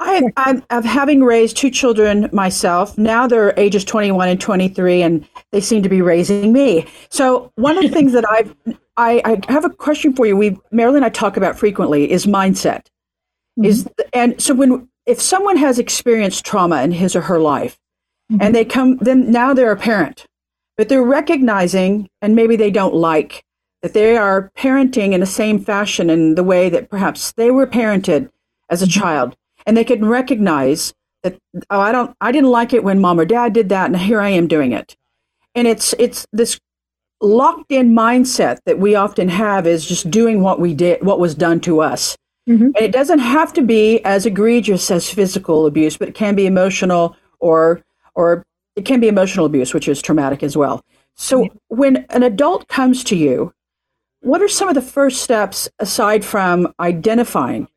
I, 0.00 0.22
I'm, 0.36 0.64
I'm 0.70 0.82
having 0.82 1.22
raised 1.22 1.56
two 1.56 1.70
children 1.70 2.28
myself. 2.32 2.98
Now 2.98 3.26
they're 3.26 3.58
ages 3.58 3.84
21 3.84 4.28
and 4.28 4.40
23, 4.40 5.02
and 5.02 5.26
they 5.52 5.60
seem 5.60 5.82
to 5.82 5.88
be 5.88 6.02
raising 6.02 6.52
me. 6.52 6.86
So 7.10 7.52
one 7.54 7.76
of 7.76 7.84
the 7.84 7.90
things 7.90 8.12
that 8.12 8.28
I've 8.28 8.54
I, 8.96 9.20
I 9.24 9.52
have 9.52 9.64
a 9.64 9.70
question 9.70 10.14
for 10.14 10.26
you. 10.26 10.36
We 10.36 10.58
Mariel 10.70 10.96
and 10.96 11.04
I 11.04 11.08
talk 11.08 11.36
about 11.36 11.58
frequently 11.58 12.10
is 12.10 12.26
mindset. 12.26 12.86
Mm-hmm. 13.58 13.64
Is 13.64 13.88
and 14.12 14.40
so 14.40 14.54
when 14.54 14.88
if 15.06 15.20
someone 15.20 15.56
has 15.56 15.78
experienced 15.78 16.44
trauma 16.44 16.82
in 16.82 16.92
his 16.92 17.16
or 17.16 17.22
her 17.22 17.38
life, 17.38 17.78
mm-hmm. 18.30 18.42
and 18.42 18.54
they 18.54 18.64
come 18.64 18.96
then 18.98 19.30
now 19.30 19.52
they're 19.52 19.72
a 19.72 19.76
parent, 19.76 20.26
but 20.76 20.88
they're 20.88 21.02
recognizing 21.02 22.08
and 22.22 22.36
maybe 22.36 22.56
they 22.56 22.70
don't 22.70 22.94
like 22.94 23.44
that 23.82 23.92
they 23.92 24.16
are 24.16 24.50
parenting 24.56 25.12
in 25.12 25.20
the 25.20 25.26
same 25.26 25.62
fashion 25.62 26.08
in 26.08 26.36
the 26.36 26.44
way 26.44 26.68
that 26.68 26.88
perhaps 26.88 27.32
they 27.32 27.50
were 27.50 27.66
parented 27.66 28.30
as 28.70 28.82
a 28.82 28.86
mm-hmm. 28.86 29.00
child 29.00 29.36
and 29.66 29.76
they 29.76 29.84
can 29.84 30.04
recognize 30.04 30.92
that 31.22 31.36
oh 31.70 31.80
i 31.80 31.90
don't 31.90 32.14
i 32.20 32.30
didn't 32.30 32.50
like 32.50 32.72
it 32.72 32.84
when 32.84 33.00
mom 33.00 33.18
or 33.18 33.24
dad 33.24 33.52
did 33.52 33.68
that 33.68 33.86
and 33.86 33.96
here 33.96 34.20
i 34.20 34.28
am 34.28 34.46
doing 34.46 34.72
it. 34.72 34.96
And 35.54 35.66
it's 35.68 35.94
it's 35.98 36.26
this 36.32 36.58
locked 37.20 37.70
in 37.70 37.94
mindset 37.94 38.58
that 38.66 38.78
we 38.78 38.94
often 38.94 39.28
have 39.28 39.66
is 39.66 39.86
just 39.86 40.10
doing 40.10 40.42
what 40.42 40.60
we 40.60 40.74
did 40.74 41.02
what 41.02 41.20
was 41.20 41.34
done 41.34 41.60
to 41.60 41.80
us. 41.80 42.16
Mm-hmm. 42.46 42.64
and 42.64 42.76
it 42.76 42.92
doesn't 42.92 43.20
have 43.20 43.54
to 43.54 43.62
be 43.62 44.04
as 44.04 44.26
egregious 44.26 44.90
as 44.90 45.08
physical 45.08 45.64
abuse 45.64 45.96
but 45.96 46.10
it 46.10 46.14
can 46.14 46.34
be 46.34 46.44
emotional 46.44 47.16
or 47.38 47.82
or 48.14 48.44
it 48.76 48.84
can 48.84 49.00
be 49.00 49.08
emotional 49.08 49.46
abuse 49.46 49.72
which 49.72 49.88
is 49.88 50.02
traumatic 50.02 50.42
as 50.42 50.54
well. 50.54 50.84
So 51.14 51.48
when 51.68 52.04
an 52.10 52.22
adult 52.22 52.68
comes 52.68 53.02
to 53.04 53.16
you 53.16 53.54
what 54.20 54.42
are 54.42 54.48
some 54.48 54.68
of 54.68 54.74
the 54.74 54.82
first 54.82 55.22
steps 55.22 55.70
aside 55.78 56.22
from 56.22 56.74
identifying 56.80 57.68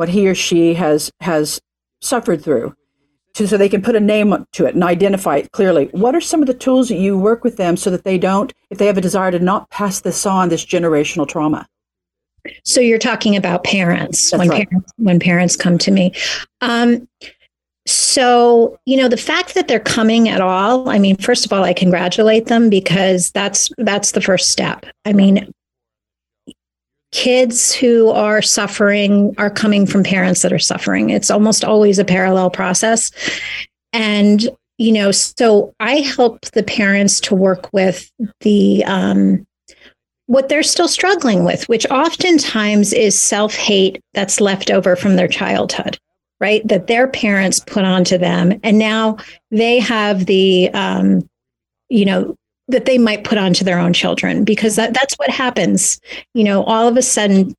what 0.00 0.08
he 0.08 0.26
or 0.26 0.34
she 0.34 0.72
has 0.72 1.12
has 1.20 1.60
suffered 2.00 2.42
through 2.42 2.74
to, 3.34 3.46
so 3.46 3.58
they 3.58 3.68
can 3.68 3.82
put 3.82 3.94
a 3.94 4.00
name 4.00 4.46
to 4.50 4.64
it 4.64 4.74
and 4.74 4.82
identify 4.82 5.36
it 5.36 5.52
clearly 5.52 5.90
what 5.92 6.14
are 6.14 6.22
some 6.22 6.40
of 6.40 6.46
the 6.46 6.54
tools 6.54 6.88
that 6.88 6.94
you 6.94 7.18
work 7.18 7.44
with 7.44 7.58
them 7.58 7.76
so 7.76 7.90
that 7.90 8.02
they 8.02 8.16
don't 8.16 8.54
if 8.70 8.78
they 8.78 8.86
have 8.86 8.96
a 8.96 9.02
desire 9.02 9.30
to 9.30 9.38
not 9.38 9.68
pass 9.68 10.00
this 10.00 10.24
on 10.24 10.48
this 10.48 10.64
generational 10.64 11.28
trauma 11.28 11.66
So 12.64 12.80
you're 12.80 12.98
talking 12.98 13.36
about 13.36 13.62
parents 13.62 14.30
That's 14.30 14.38
when 14.38 14.48
right. 14.48 14.66
parents 14.70 14.92
when 14.96 15.20
parents 15.20 15.54
come 15.54 15.76
to 15.76 15.90
me. 15.90 16.14
Um, 16.62 17.06
so 17.86 18.78
you 18.86 18.96
know 18.96 19.08
the 19.08 19.18
fact 19.18 19.54
that 19.54 19.68
they're 19.68 19.80
coming 19.80 20.30
at 20.30 20.40
all. 20.40 20.88
I 20.88 20.98
mean, 20.98 21.16
first 21.16 21.44
of 21.44 21.52
all, 21.52 21.64
I 21.64 21.74
congratulate 21.74 22.46
them 22.46 22.70
because 22.70 23.30
that's 23.32 23.68
that's 23.76 24.12
the 24.12 24.22
first 24.22 24.50
step. 24.50 24.86
I 25.04 25.12
mean, 25.12 25.52
kids 27.12 27.74
who 27.74 28.10
are 28.10 28.40
suffering 28.42 29.34
are 29.38 29.50
coming 29.50 29.86
from 29.86 30.04
parents 30.04 30.42
that 30.42 30.52
are 30.52 30.58
suffering. 30.58 31.10
It's 31.10 31.30
almost 31.30 31.64
always 31.64 31.98
a 31.98 32.04
parallel 32.04 32.50
process, 32.50 33.10
and 33.92 34.48
you 34.78 34.92
know, 34.92 35.12
so 35.12 35.74
I 35.78 35.96
help 35.96 36.40
the 36.52 36.62
parents 36.62 37.20
to 37.20 37.34
work 37.34 37.70
with 37.72 38.10
the 38.40 38.82
um, 38.84 39.46
what 40.30 40.48
they're 40.48 40.62
still 40.62 40.86
struggling 40.86 41.44
with, 41.44 41.68
which 41.68 41.84
oftentimes 41.90 42.92
is 42.92 43.18
self 43.18 43.56
hate 43.56 44.00
that's 44.14 44.40
left 44.40 44.70
over 44.70 44.94
from 44.94 45.16
their 45.16 45.26
childhood, 45.26 45.98
right? 46.38 46.66
That 46.68 46.86
their 46.86 47.08
parents 47.08 47.58
put 47.58 47.84
onto 47.84 48.16
them. 48.16 48.60
And 48.62 48.78
now 48.78 49.16
they 49.50 49.80
have 49.80 50.26
the, 50.26 50.70
um, 50.70 51.28
you 51.88 52.04
know, 52.04 52.36
that 52.70 52.86
they 52.86 52.98
might 52.98 53.24
put 53.24 53.38
onto 53.38 53.64
their 53.64 53.78
own 53.78 53.92
children 53.92 54.44
because 54.44 54.76
that, 54.76 54.94
that's 54.94 55.14
what 55.14 55.30
happens. 55.30 56.00
You 56.34 56.44
know, 56.44 56.64
all 56.64 56.88
of 56.88 56.96
a 56.96 57.02
sudden, 57.02 57.54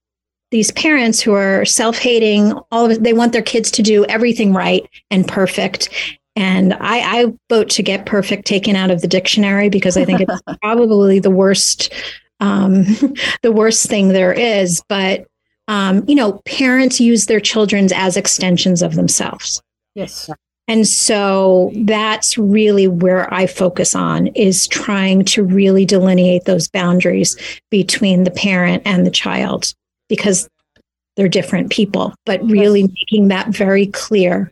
these 0.51 0.71
parents 0.71 1.21
who 1.21 1.33
are 1.33 1.65
self 1.65 1.97
hating, 1.97 2.53
all 2.71 2.89
of 2.89 3.03
they 3.03 3.13
want 3.13 3.33
their 3.33 3.41
kids 3.41 3.71
to 3.71 3.81
do 3.81 4.05
everything 4.05 4.53
right 4.53 4.87
and 5.09 5.27
perfect. 5.27 5.89
And 6.35 6.73
I, 6.75 7.21
I 7.21 7.33
vote 7.49 7.69
to 7.71 7.83
get 7.83 8.05
perfect 8.05 8.45
taken 8.45 8.75
out 8.75 8.91
of 8.91 9.01
the 9.01 9.07
dictionary 9.07 9.69
because 9.69 9.97
I 9.97 10.05
think 10.05 10.21
it's 10.21 10.41
probably 10.61 11.19
the 11.19 11.31
worst 11.31 11.93
um, 12.39 12.83
the 13.43 13.51
worst 13.51 13.87
thing 13.87 14.09
there 14.09 14.33
is. 14.33 14.81
But 14.87 15.27
um, 15.67 16.03
you 16.07 16.15
know, 16.15 16.41
parents 16.45 16.99
use 16.99 17.27
their 17.27 17.39
children 17.39 17.87
as 17.93 18.17
extensions 18.17 18.81
of 18.81 18.95
themselves. 18.95 19.61
Yes. 19.95 20.29
And 20.71 20.87
so 20.87 21.69
that's 21.75 22.37
really 22.37 22.87
where 22.87 23.31
I 23.33 23.45
focus 23.45 23.93
on 23.93 24.27
is 24.27 24.67
trying 24.69 25.25
to 25.25 25.43
really 25.43 25.83
delineate 25.83 26.45
those 26.45 26.69
boundaries 26.69 27.35
between 27.69 28.23
the 28.23 28.31
parent 28.31 28.81
and 28.85 29.05
the 29.05 29.11
child 29.11 29.73
because 30.07 30.47
they're 31.17 31.27
different 31.27 31.71
people, 31.71 32.15
but 32.25 32.41
really 32.45 32.83
making 32.83 33.27
that 33.27 33.49
very 33.49 33.87
clear. 33.87 34.49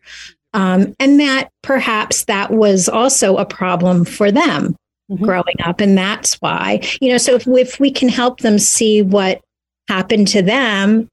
Um, 0.53 0.93
and 0.99 1.21
that 1.21 1.51
perhaps 1.63 2.25
that 2.25 2.51
was 2.51 2.89
also 2.89 3.37
a 3.37 3.45
problem 3.45 4.03
for 4.03 4.29
them 4.29 4.75
Mhm. 5.09 5.21
growing 5.21 5.55
up. 5.63 5.79
And 5.79 5.97
that's 5.97 6.33
why, 6.41 6.81
you 6.99 7.09
know, 7.09 7.17
so 7.17 7.35
if, 7.35 7.47
if 7.47 7.79
we 7.79 7.91
can 7.91 8.09
help 8.09 8.41
them 8.41 8.59
see 8.59 9.01
what 9.01 9.39
happened 9.87 10.27
to 10.29 10.41
them, 10.41 11.07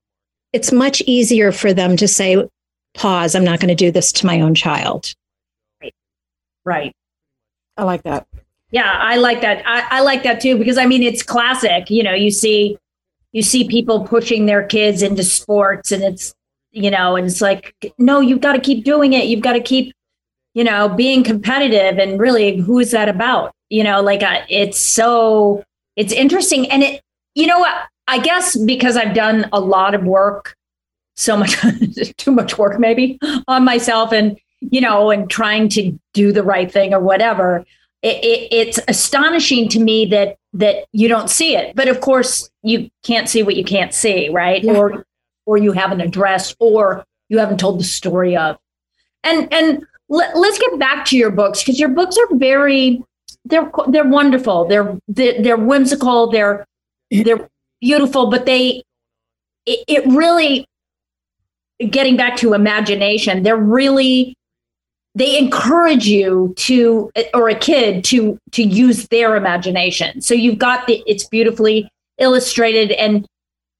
it's 0.52 0.72
much 0.72 1.00
easier 1.06 1.52
for 1.52 1.72
them 1.72 1.96
to 1.96 2.08
say, 2.08 2.44
pause, 2.96 3.34
I'm 3.34 3.44
not 3.44 3.60
going 3.60 3.68
to 3.68 3.74
do 3.74 3.90
this 3.90 4.12
to 4.12 4.26
my 4.26 4.40
own 4.40 4.54
child. 4.54 5.14
Right. 5.80 5.94
right 6.64 6.96
I 7.76 7.84
like 7.84 8.02
that. 8.04 8.26
Yeah, 8.70 8.98
I 8.98 9.16
like 9.16 9.40
that. 9.42 9.62
I, 9.66 9.98
I 9.98 10.00
like 10.00 10.22
that 10.24 10.40
too 10.40 10.58
because 10.58 10.78
I 10.78 10.86
mean 10.86 11.02
it's 11.02 11.22
classic. 11.22 11.88
You 11.90 12.02
know, 12.02 12.14
you 12.14 12.30
see 12.30 12.76
you 13.32 13.42
see 13.42 13.68
people 13.68 14.06
pushing 14.06 14.46
their 14.46 14.64
kids 14.64 15.02
into 15.02 15.22
sports 15.22 15.92
and 15.92 16.02
it's 16.02 16.34
you 16.76 16.90
know, 16.90 17.16
and 17.16 17.26
it's 17.26 17.40
like, 17.40 17.74
no, 17.96 18.20
you've 18.20 18.42
got 18.42 18.52
to 18.52 18.60
keep 18.60 18.84
doing 18.84 19.14
it. 19.14 19.24
You've 19.24 19.40
got 19.40 19.54
to 19.54 19.62
keep, 19.62 19.94
you 20.52 20.62
know, 20.62 20.90
being 20.90 21.24
competitive. 21.24 21.98
And 21.98 22.20
really, 22.20 22.58
who 22.58 22.78
is 22.78 22.90
that 22.90 23.08
about? 23.08 23.52
You 23.70 23.82
know, 23.82 24.02
like 24.02 24.22
uh, 24.22 24.42
it's 24.50 24.78
so 24.78 25.64
it's 25.96 26.12
interesting. 26.12 26.70
And 26.70 26.82
it, 26.82 27.00
you 27.34 27.46
know 27.46 27.58
what? 27.58 27.74
I 28.08 28.18
guess 28.18 28.56
because 28.56 28.96
I've 28.96 29.14
done 29.14 29.48
a 29.54 29.60
lot 29.60 29.94
of 29.94 30.04
work, 30.04 30.54
so 31.16 31.36
much 31.36 31.56
too 32.16 32.30
much 32.30 32.58
work 32.58 32.78
maybe 32.78 33.18
on 33.48 33.64
myself, 33.64 34.12
and 34.12 34.38
you 34.60 34.80
know, 34.80 35.10
and 35.10 35.30
trying 35.30 35.68
to 35.70 35.98
do 36.12 36.32
the 36.32 36.42
right 36.42 36.70
thing 36.70 36.94
or 36.94 37.00
whatever. 37.00 37.64
It, 38.02 38.22
it, 38.22 38.48
it's 38.52 38.80
astonishing 38.88 39.68
to 39.70 39.80
me 39.80 40.06
that 40.06 40.36
that 40.52 40.86
you 40.92 41.08
don't 41.08 41.28
see 41.28 41.56
it, 41.56 41.74
but 41.74 41.88
of 41.88 42.00
course 42.00 42.48
you 42.62 42.90
can't 43.02 43.28
see 43.28 43.42
what 43.42 43.56
you 43.56 43.64
can't 43.64 43.92
see, 43.92 44.28
right? 44.28 44.62
Yeah. 44.62 44.76
Or 44.76 45.06
or 45.46 45.56
you 45.56 45.72
haven't 45.72 46.00
addressed, 46.00 46.56
or 46.58 47.04
you 47.28 47.38
haven't 47.38 47.58
told 47.58 47.80
the 47.80 47.84
story 47.84 48.36
of. 48.36 48.58
And 49.24 49.52
and 49.52 49.86
let, 50.08 50.36
let's 50.36 50.58
get 50.58 50.78
back 50.78 51.04
to 51.06 51.16
your 51.16 51.30
books 51.30 51.62
because 51.62 51.80
your 51.80 51.88
books 51.88 52.16
are 52.16 52.36
very 52.36 53.02
they're 53.44 53.70
they're 53.88 54.04
wonderful. 54.04 54.66
They're 54.66 54.98
they're, 55.08 55.42
they're 55.42 55.56
whimsical. 55.56 56.30
They're 56.30 56.66
they're 57.10 57.48
beautiful, 57.80 58.30
but 58.30 58.46
they 58.46 58.82
it, 59.66 59.84
it 59.88 60.06
really 60.06 60.66
getting 61.90 62.16
back 62.16 62.36
to 62.38 62.54
imagination. 62.54 63.42
They're 63.42 63.56
really 63.56 64.34
they 65.14 65.38
encourage 65.38 66.06
you 66.06 66.52
to 66.56 67.10
or 67.32 67.48
a 67.48 67.54
kid 67.54 68.04
to 68.04 68.38
to 68.52 68.62
use 68.62 69.08
their 69.08 69.36
imagination. 69.36 70.20
So 70.20 70.34
you've 70.34 70.58
got 70.58 70.86
the 70.86 71.02
it's 71.06 71.26
beautifully 71.26 71.88
illustrated 72.18 72.92
and 72.92 73.26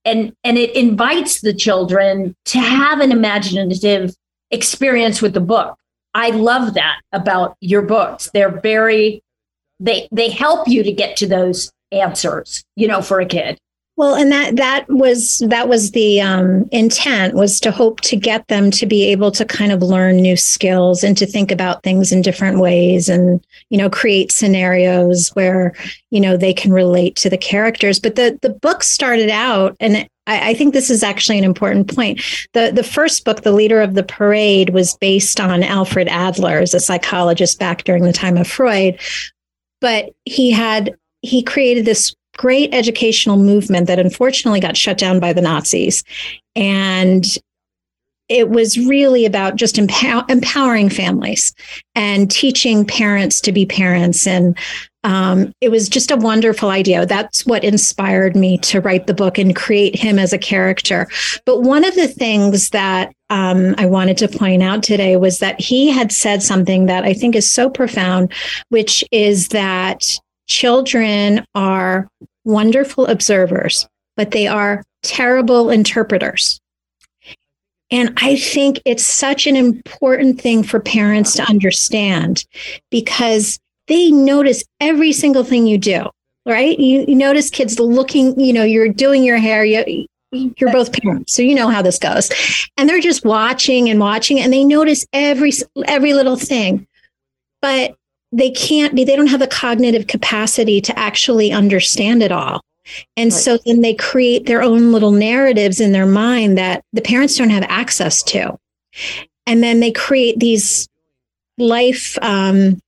and 0.05 0.33
and 0.45 0.57
it 0.57 0.75
invites 0.75 1.43
the 1.43 1.53
children 1.53 2.35
to 2.47 2.59
have 2.59 3.01
an 3.01 3.13
imaginative 3.13 4.15
experience 4.51 5.21
with 5.21 5.35
the 5.35 5.41
book. 5.41 5.77
I 6.15 6.31
love 6.31 6.75
that 6.75 7.01
about 7.13 7.57
your 7.61 7.83
books. 7.83 8.31
They're 8.33 8.61
very 8.61 9.23
they 9.79 10.09
they 10.11 10.31
help 10.31 10.69
you 10.69 10.83
to 10.83 10.93
get 10.93 11.17
to 11.19 11.27
those 11.27 11.71
answers, 11.93 12.65
you 12.77 12.89
know, 12.89 13.03
for 13.03 13.21
a 13.21 13.27
kid. 13.27 13.59
Well, 13.97 14.15
and 14.15 14.31
that 14.31 14.57
that 14.57 14.87
was 14.91 15.39
that 15.47 15.69
was 15.71 15.93
the 15.93 16.21
um, 16.21 16.69
intent 16.71 17.33
was 17.35 17.59
to 17.61 17.71
hope 17.71 18.03
to 18.03 18.17
get 18.17 18.47
them 18.49 18.71
to 18.73 18.85
be 18.85 19.05
able 19.05 19.31
to 19.33 19.45
kind 19.47 19.73
of 19.73 19.83
learn 19.83 20.17
new 20.17 20.37
skills 20.37 21.03
and 21.03 21.17
to 21.17 21.25
think 21.25 21.51
about 21.51 21.83
things 21.83 22.13
in 22.13 22.21
different 22.21 22.59
ways, 22.59 23.09
and 23.09 23.43
you 23.71 23.79
know, 23.79 23.89
create 23.89 24.33
scenarios 24.33 25.31
where 25.31 25.75
you 26.11 26.21
know 26.21 26.37
they 26.37 26.53
can 26.53 26.75
relate 26.75 27.17
to 27.17 27.31
the 27.31 27.39
characters. 27.39 27.99
But 27.99 28.17
the 28.17 28.39
the 28.43 28.51
book 28.51 28.83
started 28.83 29.31
out, 29.31 29.75
and 29.81 30.07
I, 30.27 30.51
I 30.51 30.55
think 30.55 30.75
this 30.75 30.91
is 30.91 31.03
actually 31.03 31.39
an 31.39 31.45
important 31.45 31.95
point. 31.95 32.21
the 32.53 32.73
The 32.75 32.85
first 32.85 33.25
book, 33.25 33.45
"The 33.45 33.53
Leader 33.53 33.81
of 33.81 33.95
the 33.95 34.03
Parade," 34.03 34.71
was 34.71 34.95
based 34.99 35.41
on 35.41 35.63
Alfred 35.63 36.09
Adler, 36.09 36.59
as 36.59 36.75
a 36.75 36.81
psychologist 36.81 37.59
back 37.59 37.85
during 37.85 38.03
the 38.03 38.13
time 38.13 38.37
of 38.37 38.47
Freud, 38.47 39.01
but 39.81 40.11
he 40.27 40.51
had 40.51 40.95
he 41.23 41.43
created 41.43 41.87
this 41.87 42.15
great 42.37 42.73
educational 42.73 43.37
movement 43.37 43.87
that 43.87 43.99
unfortunately 43.99 44.61
got 44.61 44.77
shut 44.77 44.99
down 44.99 45.21
by 45.21 45.33
the 45.33 45.43
Nazis. 45.43 46.03
And 46.55 47.25
it 48.29 48.51
was 48.51 48.79
really 48.79 49.25
about 49.25 49.57
just 49.57 49.77
empow- 49.77 50.29
empowering 50.29 50.89
families 50.89 51.55
and 51.95 52.31
teaching 52.31 52.85
parents 52.85 53.41
to 53.41 53.53
be 53.53 53.65
parents. 53.65 54.27
And 54.27 54.59
um, 55.05 55.53
it 55.61 55.71
was 55.71 55.89
just 55.89 56.11
a 56.11 56.17
wonderful 56.17 56.71
idea. 56.71 57.07
That's 57.07 57.47
what 57.47 57.63
inspired 57.63 58.35
me 58.35 58.59
to 58.59 58.81
write 58.81 59.07
the 59.07 59.15
book 59.15 59.39
and 59.39 59.55
create 59.55 59.95
him 59.95 60.19
as 60.19 60.33
a 60.33 60.39
character. 60.39 61.07
But 61.45 61.63
one 61.63 61.85
of 61.85 61.95
the 61.95 62.09
things 62.09 62.71
that 62.71 63.13
um, 63.31 63.77
I 63.79 63.87
wanted 63.87 64.17
to 64.19 64.29
point 64.29 64.65
out 64.65 64.83
today 64.83 65.17
was 65.17 65.39
that 65.39 65.61
he 65.61 65.89
had 65.91 66.11
said 66.11 66.43
something 66.43 66.87
that 66.87 67.05
I 67.05 67.13
think 67.13 67.37
is 67.37 67.49
so 67.49 67.71
profound, 67.71 68.33
which 68.71 69.05
is 69.13 69.49
that 69.49 70.05
children 70.47 71.45
are 71.55 72.09
wonderful 72.45 73.07
observers, 73.07 73.89
but 74.17 74.31
they 74.31 74.47
are 74.47 74.83
terrible 75.03 75.71
interpreters. 75.71 76.61
And 77.91 78.13
I 78.17 78.37
think 78.37 78.81
it's 78.85 79.05
such 79.05 79.47
an 79.47 79.55
important 79.55 80.41
thing 80.41 80.63
for 80.63 80.81
parents 80.81 81.35
to 81.37 81.45
understand 81.45 82.45
because 82.91 83.59
they 83.87 84.11
notice 84.11 84.65
every 84.81 85.13
single 85.13 85.45
thing 85.45 85.67
you 85.67 85.79
do, 85.79 86.11
right? 86.45 86.79
You, 86.79 87.05
you 87.07 87.15
notice 87.15 87.49
kids 87.49 87.79
looking, 87.79 88.39
you 88.41 88.53
know, 88.53 88.65
you're 88.65 88.89
doing 88.89 89.23
your 89.23 89.39
hair, 89.39 89.65
you, 89.65 90.07
you're 90.33 90.73
both 90.73 90.93
parents, 91.01 91.33
so 91.33 91.43
you 91.43 91.55
know 91.55 91.69
how 91.69 91.81
this 91.83 91.99
goes. 91.99 92.31
And 92.77 92.89
they're 92.89 93.01
just 93.01 93.25
watching 93.25 93.89
and 93.89 94.01
watching 94.01 94.41
and 94.41 94.53
they 94.53 94.65
notice 94.65 95.07
every 95.13 95.53
every 95.87 96.13
little 96.13 96.37
thing. 96.37 96.87
But 97.63 97.95
they 98.33 98.51
can't 98.51 98.95
be 98.95 99.05
they 99.05 99.17
don't 99.17 99.29
have 99.29 99.41
the 99.41 99.47
cognitive 99.47 100.07
capacity 100.07 100.81
to 100.81 100.99
actually 100.99 101.53
understand 101.53 102.23
it 102.23 102.33
all. 102.33 102.61
And 103.17 103.33
Right. 103.33 103.41
so 103.41 103.59
then 103.67 103.81
they 103.81 103.95
create 103.95 104.47
their 104.47 104.63
own 104.63 104.93
little 104.93 105.11
narratives 105.11 105.81
in 105.81 105.93
their 105.93 106.07
mind 106.07 106.57
that 106.59 106.83
the 106.93 107.01
parents 107.01 107.37
don't 107.37 107.51
have 107.51 107.65
access 107.69 108.23
to. 108.25 108.57
And 109.47 109.63
then 109.63 109.81
they 109.81 109.93
create 109.93 110.39
these 110.39 110.89
life 111.59 112.19
um, 112.23 112.81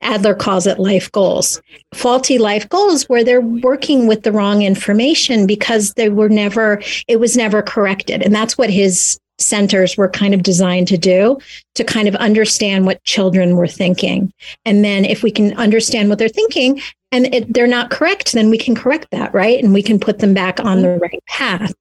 adler 0.00 0.34
calls 0.34 0.66
it 0.66 0.78
life 0.78 1.10
goals 1.10 1.60
faulty 1.92 2.38
life 2.38 2.68
goals 2.68 3.08
where 3.08 3.24
they're 3.24 3.40
working 3.40 4.06
with 4.06 4.22
the 4.22 4.30
wrong 4.30 4.62
information 4.62 5.46
because 5.46 5.94
they 5.94 6.08
were 6.08 6.28
never 6.28 6.80
it 7.08 7.18
was 7.18 7.36
never 7.36 7.62
corrected. 7.62 8.22
And 8.22 8.34
that's 8.34 8.56
what 8.56 8.70
his 8.70 9.18
centers 9.38 9.96
were 9.96 10.08
kind 10.08 10.34
of 10.34 10.42
designed 10.42 10.88
to 10.88 10.98
do 10.98 11.38
to 11.74 11.84
kind 11.84 12.08
of 12.08 12.14
understand 12.16 12.86
what 12.86 13.02
children 13.04 13.56
were 13.56 13.68
thinking. 13.68 14.32
And 14.64 14.84
then 14.84 15.04
if 15.04 15.22
we 15.22 15.30
can 15.30 15.56
understand 15.56 16.08
what 16.08 16.18
they're 16.18 16.28
thinking 16.28 16.80
and 17.12 17.32
it, 17.34 17.52
they're 17.52 17.66
not 17.66 17.90
correct, 17.90 18.32
then 18.32 18.50
we 18.50 18.58
can 18.58 18.74
correct 18.74 19.08
that, 19.12 19.32
right? 19.32 19.62
And 19.62 19.72
we 19.72 19.82
can 19.82 20.00
put 20.00 20.18
them 20.18 20.34
back 20.34 20.60
on 20.60 20.82
the 20.82 20.98
right 20.98 21.24
path. 21.26 21.72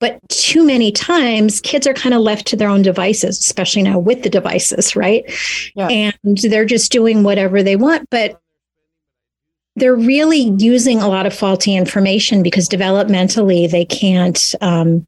But 0.00 0.18
too 0.28 0.66
many 0.66 0.90
times, 0.90 1.60
kids 1.60 1.86
are 1.86 1.94
kind 1.94 2.14
of 2.14 2.20
left 2.20 2.46
to 2.48 2.56
their 2.56 2.68
own 2.68 2.82
devices, 2.82 3.38
especially 3.38 3.82
now 3.82 3.98
with 3.98 4.22
the 4.22 4.30
devices, 4.30 4.96
right? 4.96 5.24
Yeah. 5.76 5.88
And 5.88 6.38
they're 6.38 6.64
just 6.64 6.90
doing 6.90 7.22
whatever 7.22 7.62
they 7.62 7.76
want. 7.76 8.10
But 8.10 8.40
they're 9.76 9.94
really 9.94 10.50
using 10.58 11.00
a 11.00 11.08
lot 11.08 11.26
of 11.26 11.34
faulty 11.34 11.74
information 11.74 12.42
because 12.42 12.68
developmentally 12.68 13.70
they 13.70 13.84
can't 13.84 14.54
um, 14.60 15.06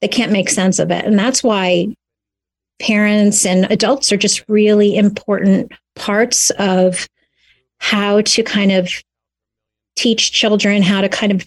they 0.00 0.08
can't 0.08 0.32
make 0.32 0.48
sense 0.48 0.78
of 0.78 0.90
it. 0.90 1.04
And 1.04 1.18
that's 1.18 1.42
why 1.42 1.94
parents 2.80 3.44
and 3.44 3.70
adults 3.70 4.10
are 4.10 4.16
just 4.16 4.44
really 4.48 4.96
important 4.96 5.72
parts 5.94 6.50
of 6.58 7.06
how 7.78 8.22
to 8.22 8.42
kind 8.42 8.72
of 8.72 8.90
teach 9.96 10.32
children 10.32 10.82
how 10.82 11.00
to 11.02 11.08
kind 11.08 11.30
of 11.30 11.46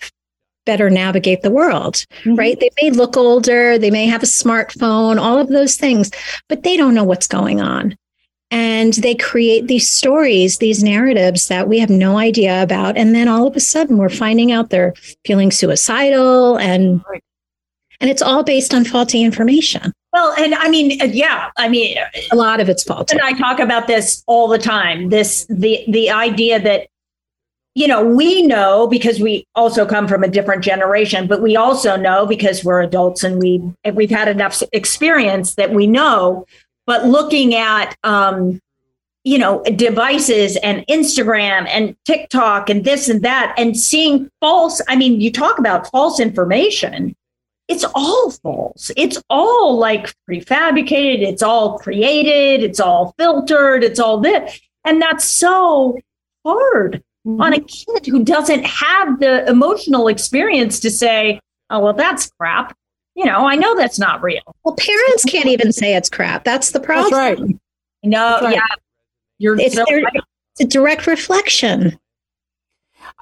better 0.65 0.89
navigate 0.89 1.41
the 1.41 1.51
world 1.51 2.05
mm-hmm. 2.23 2.35
right? 2.35 2.59
They 2.59 2.69
may 2.81 2.91
look 2.91 3.17
older 3.17 3.77
they 3.77 3.91
may 3.91 4.05
have 4.05 4.23
a 4.23 4.27
smartphone 4.27 5.19
all 5.19 5.39
of 5.39 5.49
those 5.49 5.75
things 5.75 6.11
but 6.47 6.63
they 6.63 6.77
don't 6.77 6.93
know 6.93 7.03
what's 7.03 7.27
going 7.27 7.59
on. 7.59 7.97
And 8.51 8.93
they 8.93 9.15
create 9.15 9.67
these 9.67 9.89
stories 9.89 10.59
these 10.59 10.83
narratives 10.83 11.47
that 11.47 11.67
we 11.67 11.79
have 11.79 11.89
no 11.89 12.17
idea 12.17 12.61
about. 12.61 12.95
And 12.95 13.15
then 13.15 13.27
all 13.27 13.47
of 13.47 13.55
a 13.55 13.59
sudden 13.59 13.97
we're 13.97 14.09
finding 14.09 14.51
out 14.51 14.69
they're 14.69 14.93
feeling 15.25 15.49
suicidal 15.49 16.57
and 16.57 17.03
and 17.99 18.09
it's 18.09 18.21
all 18.21 18.43
based 18.43 18.73
on 18.73 18.85
faulty 18.85 19.23
information. 19.23 19.93
Well 20.13 20.31
and 20.37 20.53
i 20.53 20.69
mean 20.69 21.01
uh, 21.01 21.05
yeah 21.05 21.49
i 21.57 21.67
mean 21.67 21.97
a 22.31 22.35
lot 22.35 22.59
of 22.59 22.69
it's 22.69 22.83
faulty. 22.83 23.17
And 23.17 23.21
i 23.21 23.33
talk 23.33 23.59
about 23.59 23.87
this 23.87 24.23
all 24.27 24.47
the 24.47 24.59
time 24.59 25.09
this 25.09 25.45
the 25.49 25.83
the 25.87 26.11
idea 26.11 26.59
that 26.61 26.87
you 27.73 27.87
know 27.87 28.03
we 28.05 28.43
know 28.43 28.87
because 28.87 29.19
we 29.19 29.47
also 29.55 29.87
come 29.87 30.07
from 30.07 30.23
a 30.23 30.27
different 30.27 30.63
generation 30.63 31.27
but 31.27 31.41
we 31.41 31.55
also 31.55 31.95
know 31.95 32.27
because 32.27 32.63
we're 32.63 32.81
adults 32.81 33.23
and 33.23 33.39
we 33.39 33.59
we've 33.93 34.11
had 34.11 34.27
enough 34.27 34.61
experience 34.71 35.55
that 35.55 35.71
we 35.71 35.87
know. 35.87 36.45
But 36.85 37.05
looking 37.05 37.55
at 37.55 37.95
um, 38.03 38.59
you 39.23 39.37
know 39.37 39.63
devices 39.75 40.57
and 40.57 40.85
instagram 40.87 41.65
and 41.69 41.95
tiktok 42.03 42.69
and 42.69 42.83
this 42.83 43.07
and 43.07 43.21
that 43.21 43.55
and 43.57 43.77
seeing 43.79 44.29
false 44.41 44.81
i 44.89 44.97
mean 44.97 45.21
you 45.21 45.31
talk 45.31 45.57
about 45.57 45.89
false 45.91 46.19
information 46.19 47.15
it's 47.67 47.85
all 47.95 48.31
false 48.31 48.91
it's 48.97 49.21
all 49.29 49.77
like 49.77 50.13
prefabricated 50.29 51.21
it's 51.21 51.43
all 51.43 51.77
created 51.79 52.63
it's 52.63 52.79
all 52.79 53.13
filtered 53.17 53.83
it's 53.83 53.99
all 53.99 54.19
this 54.19 54.59
and 54.85 55.01
that's 55.01 55.25
so 55.25 55.97
hard 56.45 57.01
mm-hmm. 57.25 57.41
on 57.41 57.53
a 57.53 57.59
kid 57.61 58.05
who 58.05 58.23
doesn't 58.23 58.65
have 58.65 59.19
the 59.19 59.47
emotional 59.49 60.07
experience 60.07 60.79
to 60.79 60.91
say 60.91 61.39
oh 61.69 61.79
well 61.79 61.93
that's 61.93 62.29
crap 62.31 62.75
you 63.15 63.25
know, 63.25 63.47
I 63.47 63.55
know 63.55 63.75
that's 63.75 63.99
not 63.99 64.23
real. 64.23 64.41
Well, 64.63 64.75
parents 64.75 65.23
can't 65.25 65.45
even 65.45 65.71
say 65.71 65.95
it's 65.95 66.09
crap. 66.09 66.43
That's 66.43 66.71
the 66.71 66.79
problem. 66.79 67.11
That's 67.11 67.39
right. 67.39 67.59
No, 68.03 68.39
right. 68.41 68.55
yeah. 68.55 68.65
You're 69.37 69.59
it's, 69.59 69.75
so 69.75 69.83
right. 69.83 70.05
it's 70.57 70.61
a 70.61 70.65
direct 70.65 71.05
reflection. 71.05 71.99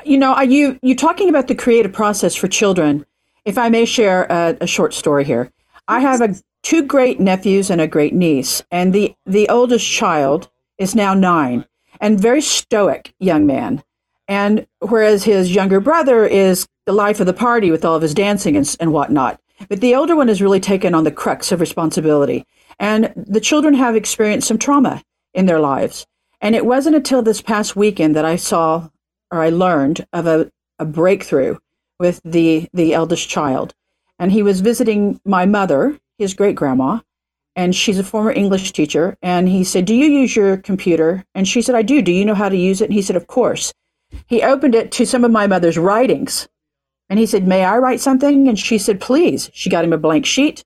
You 0.06 0.18
know, 0.18 0.34
are 0.34 0.46
you 0.46 0.80
you 0.82 0.96
talking 0.96 1.30
about 1.30 1.48
the 1.48 1.56
creative 1.56 1.92
process 1.92 2.36
for 2.36 2.48
children? 2.48 3.06
If 3.46 3.58
I 3.58 3.70
may 3.70 3.86
share 3.86 4.26
a, 4.30 4.58
a 4.62 4.68
short 4.68 4.94
story 4.94 5.24
here, 5.24 5.52
I 5.88 6.00
have 6.00 6.22
a, 6.22 6.36
two 6.64 6.84
great 6.84 7.20
nephews 7.20 7.70
and 7.70 7.82
a 7.82 7.88
great 7.88 8.14
niece, 8.14 8.62
and 8.72 8.94
the 8.94 9.16
the 9.26 9.50
oldest 9.50 9.90
child 9.90 10.50
is 10.78 10.96
now 10.96 11.14
nine 11.14 11.66
and 12.00 12.20
very 12.20 12.42
stoic 12.42 13.14
young 13.20 13.46
man, 13.46 13.84
and 14.28 14.68
whereas 14.80 15.24
his 15.24 15.54
younger 15.56 15.80
brother 15.80 16.26
is 16.26 16.68
the 16.86 16.94
life 16.94 17.20
of 17.20 17.26
the 17.26 17.34
party 17.34 17.72
with 17.72 17.86
all 17.86 17.96
of 17.96 18.02
his 18.02 18.14
dancing 18.14 18.56
and, 18.56 18.76
and 18.80 18.94
whatnot. 18.94 19.40
But 19.70 19.82
the 19.82 19.96
older 19.96 20.16
one 20.16 20.28
has 20.28 20.42
really 20.42 20.60
taken 20.60 20.96
on 20.96 21.04
the 21.04 21.12
crux 21.12 21.52
of 21.52 21.60
responsibility. 21.60 22.46
And 22.80 23.14
the 23.16 23.40
children 23.40 23.76
have 23.76 23.96
experienced 23.96 24.48
some 24.48 24.58
trauma 24.58 25.04
in 25.34 25.46
their 25.46 25.60
lives. 25.60 26.08
And 26.42 26.56
it 26.56 26.66
wasn't 26.66 26.96
until 26.96 27.22
this 27.22 27.42
past 27.42 27.76
weekend 27.76 28.16
that 28.16 28.26
I 28.26 28.36
saw 28.36 28.90
or 29.32 29.42
I 29.42 29.50
learned 29.50 30.06
of 30.12 30.26
a, 30.26 30.52
a 30.80 30.86
breakthrough 30.86 31.58
with 32.02 32.20
the, 32.26 32.68
the 32.74 32.96
eldest 32.96 33.30
child. 33.30 33.76
And 34.18 34.32
he 34.32 34.42
was 34.42 34.62
visiting 34.62 35.22
my 35.24 35.46
mother, 35.46 36.00
his 36.18 36.34
great 36.34 36.56
grandma, 36.56 37.00
and 37.56 37.76
she's 37.76 38.00
a 38.00 38.04
former 38.04 38.32
English 38.32 38.72
teacher. 38.72 39.18
And 39.22 39.48
he 39.48 39.64
said, 39.64 39.86
Do 39.86 39.94
you 39.94 40.08
use 40.08 40.36
your 40.36 40.58
computer? 40.58 41.24
And 41.36 41.48
she 41.48 41.62
said, 41.62 41.76
I 41.76 41.84
do. 41.84 42.02
Do 42.02 42.12
you 42.12 42.26
know 42.26 42.34
how 42.34 42.50
to 42.50 42.58
use 42.58 42.82
it? 42.82 42.86
And 42.86 42.94
he 42.94 43.04
said, 43.04 43.16
Of 43.16 43.28
course. 43.28 43.72
He 44.26 44.42
opened 44.42 44.74
it 44.74 44.92
to 44.94 45.06
some 45.06 45.24
of 45.24 45.32
my 45.32 45.46
mother's 45.48 45.78
writings 45.78 46.50
and 47.08 47.20
he 47.20 47.26
said, 47.26 47.48
May 47.48 47.64
I 47.64 47.78
write 47.78 48.00
something? 48.00 48.48
And 48.48 48.58
she 48.58 48.80
said, 48.80 49.00
Please. 49.00 49.52
She 49.54 49.70
got 49.70 49.86
him 49.86 49.94
a 49.94 49.98
blank 49.98 50.26
sheet. 50.26 50.64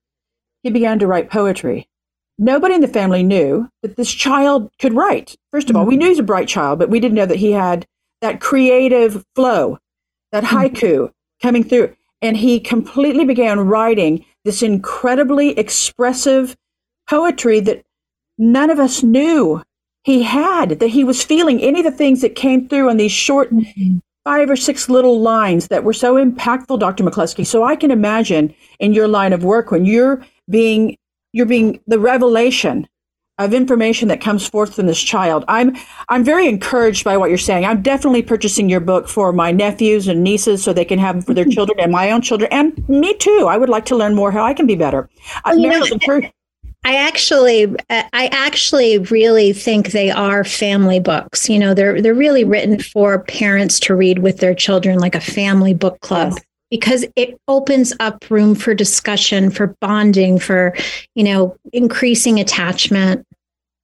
He 0.64 0.70
began 0.70 1.00
to 1.00 1.08
write 1.08 1.30
poetry. 1.30 1.90
Nobody 2.38 2.76
in 2.76 2.82
the 2.82 2.88
family 2.88 3.24
knew 3.24 3.70
that 3.82 3.98
this 3.98 4.12
child 4.12 4.72
could 4.80 4.94
write. 4.94 5.36
First 5.52 5.70
of 5.70 5.76
all, 5.76 5.86
we 5.86 5.98
knew 5.98 6.06
he 6.06 6.10
was 6.10 6.20
a 6.20 6.24
bright 6.24 6.48
child, 6.48 6.80
but 6.80 6.90
we 6.90 7.00
didn't 7.00 7.16
know 7.16 7.26
that 7.26 7.38
he 7.38 7.52
had 7.52 7.86
that 8.22 8.42
creative 8.42 9.26
flow, 9.36 9.80
that 10.32 10.44
mm-hmm. 10.44 10.58
haiku 10.58 11.12
coming 11.46 11.64
through. 11.64 11.96
And 12.22 12.36
he 12.36 12.60
completely 12.60 13.26
began 13.26 13.60
writing 13.60 14.26
this 14.46 14.64
incredibly 14.64 15.58
expressive 15.60 16.56
poetry 17.10 17.60
that 17.62 17.84
none 18.38 18.70
of 18.70 18.80
us 18.80 19.04
knew 19.04 19.62
he 20.04 20.24
had, 20.24 20.80
that 20.80 20.90
he 20.90 21.04
was 21.04 21.24
feeling 21.24 21.62
any 21.62 21.80
of 21.80 21.86
the 21.86 21.92
things 21.92 22.22
that 22.22 22.36
came 22.36 22.68
through 22.68 22.90
on 22.90 22.98
these 22.98 23.12
short 23.12 23.54
mm-hmm 23.54 23.98
five 24.26 24.50
or 24.50 24.56
six 24.56 24.90
little 24.90 25.22
lines 25.22 25.68
that 25.68 25.84
were 25.84 25.94
so 25.94 26.16
impactful, 26.16 26.80
Dr. 26.80 27.04
McCluskey. 27.04 27.46
So 27.46 27.64
I 27.64 27.76
can 27.76 27.92
imagine 27.92 28.54
in 28.80 28.92
your 28.92 29.08
line 29.08 29.34
of 29.34 29.44
work 29.44 29.72
when 29.72 29.86
you're 29.86 30.26
being 30.50 30.98
you're 31.32 31.46
being 31.46 31.80
the 31.86 32.00
revelation 32.00 32.88
of 33.38 33.54
information 33.54 34.08
that 34.08 34.22
comes 34.22 34.48
forth 34.48 34.76
from 34.76 34.88
this 34.88 35.02
child. 35.02 35.44
I'm 35.48 35.76
I'm 36.10 36.24
very 36.24 36.48
encouraged 36.48 37.04
by 37.04 37.18
what 37.18 37.30
you're 37.30 37.38
saying. 37.38 37.66
I'm 37.66 37.82
definitely 37.82 38.22
purchasing 38.22 38.70
your 38.70 38.80
book 38.80 39.08
for 39.08 39.34
my 39.34 39.52
nephews 39.52 40.08
and 40.08 40.24
nieces 40.24 40.64
so 40.64 40.72
they 40.72 40.86
can 40.86 41.00
have 41.00 41.16
them 41.16 41.22
for 41.22 41.34
their 41.34 41.44
mm-hmm. 41.44 41.52
children 41.52 41.80
and 41.80 41.92
my 41.92 42.12
own 42.12 42.22
children 42.22 42.52
and 42.52 42.88
me 42.88 43.14
too. 43.16 43.48
I 43.50 43.58
would 43.58 43.70
like 43.70 43.86
to 43.86 43.96
learn 43.96 44.16
more 44.16 44.32
how 44.32 44.46
I 44.46 44.54
can 44.54 44.68
be 44.68 44.76
better. 44.76 45.10
Well, 45.46 45.60
you 45.60 45.70
know, 45.70 46.30
I 46.86 46.98
actually, 46.98 47.66
uh, 47.90 48.04
I 48.14 48.28
actually 48.28 49.00
really 49.00 49.54
think 49.54 49.92
they 49.92 50.12
are 50.12 50.44
family 50.44 51.00
books. 51.00 51.50
You 51.50 51.58
know, 51.58 51.74
they're 51.74 52.00
they're 52.00 52.14
really 52.14 52.44
written 52.44 52.80
for 52.80 53.24
parents 53.24 53.80
to 53.82 53.96
read 53.96 54.20
with 54.20 54.38
their 54.38 54.54
children, 54.54 55.00
like 55.00 55.16
a 55.16 55.20
family 55.20 55.74
book 55.74 56.00
club, 56.02 56.34
yes. 56.34 56.46
Because 56.70 57.06
it 57.16 57.40
opens 57.48 57.94
up 58.00 58.30
room 58.30 58.56
for 58.56 58.74
discussion, 58.74 59.50
for 59.50 59.76
bonding, 59.82 60.40
for 60.40 60.76
you 61.16 61.24
know, 61.24 61.56
increasing 61.74 62.40
attachment. 62.40 63.26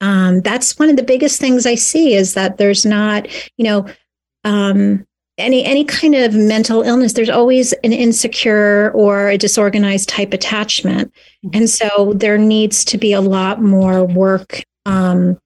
Um, 0.02 0.42
that's 0.42 0.80
one 0.80 0.90
of 0.90 0.96
the 0.96 1.04
biggest 1.04 1.40
things 1.40 1.66
I 1.66 1.76
see 1.76 2.16
is 2.16 2.34
that 2.34 2.58
there's 2.58 2.86
not, 2.86 3.28
you 3.58 3.66
know, 3.66 3.88
um, 4.44 5.06
any 5.38 5.64
any 5.66 5.84
kind 5.84 6.16
of 6.16 6.34
mental 6.34 6.82
illness 6.82 7.14
there's 7.14 7.30
always 7.30 7.74
an 7.84 7.94
insecure 7.94 8.92
or 8.92 9.30
a 9.30 9.38
disorganized 9.38 10.10
type 10.10 10.34
attachment 10.34 11.12
mm-hmm. 11.46 11.58
and 11.58 11.70
so 11.70 12.14
there 12.16 12.38
needs 12.38 12.86
to 12.86 12.98
be 12.98 13.14
a 13.14 13.22
lot 13.22 13.62
more 13.62 14.06
work 14.06 14.62
um, 14.86 15.38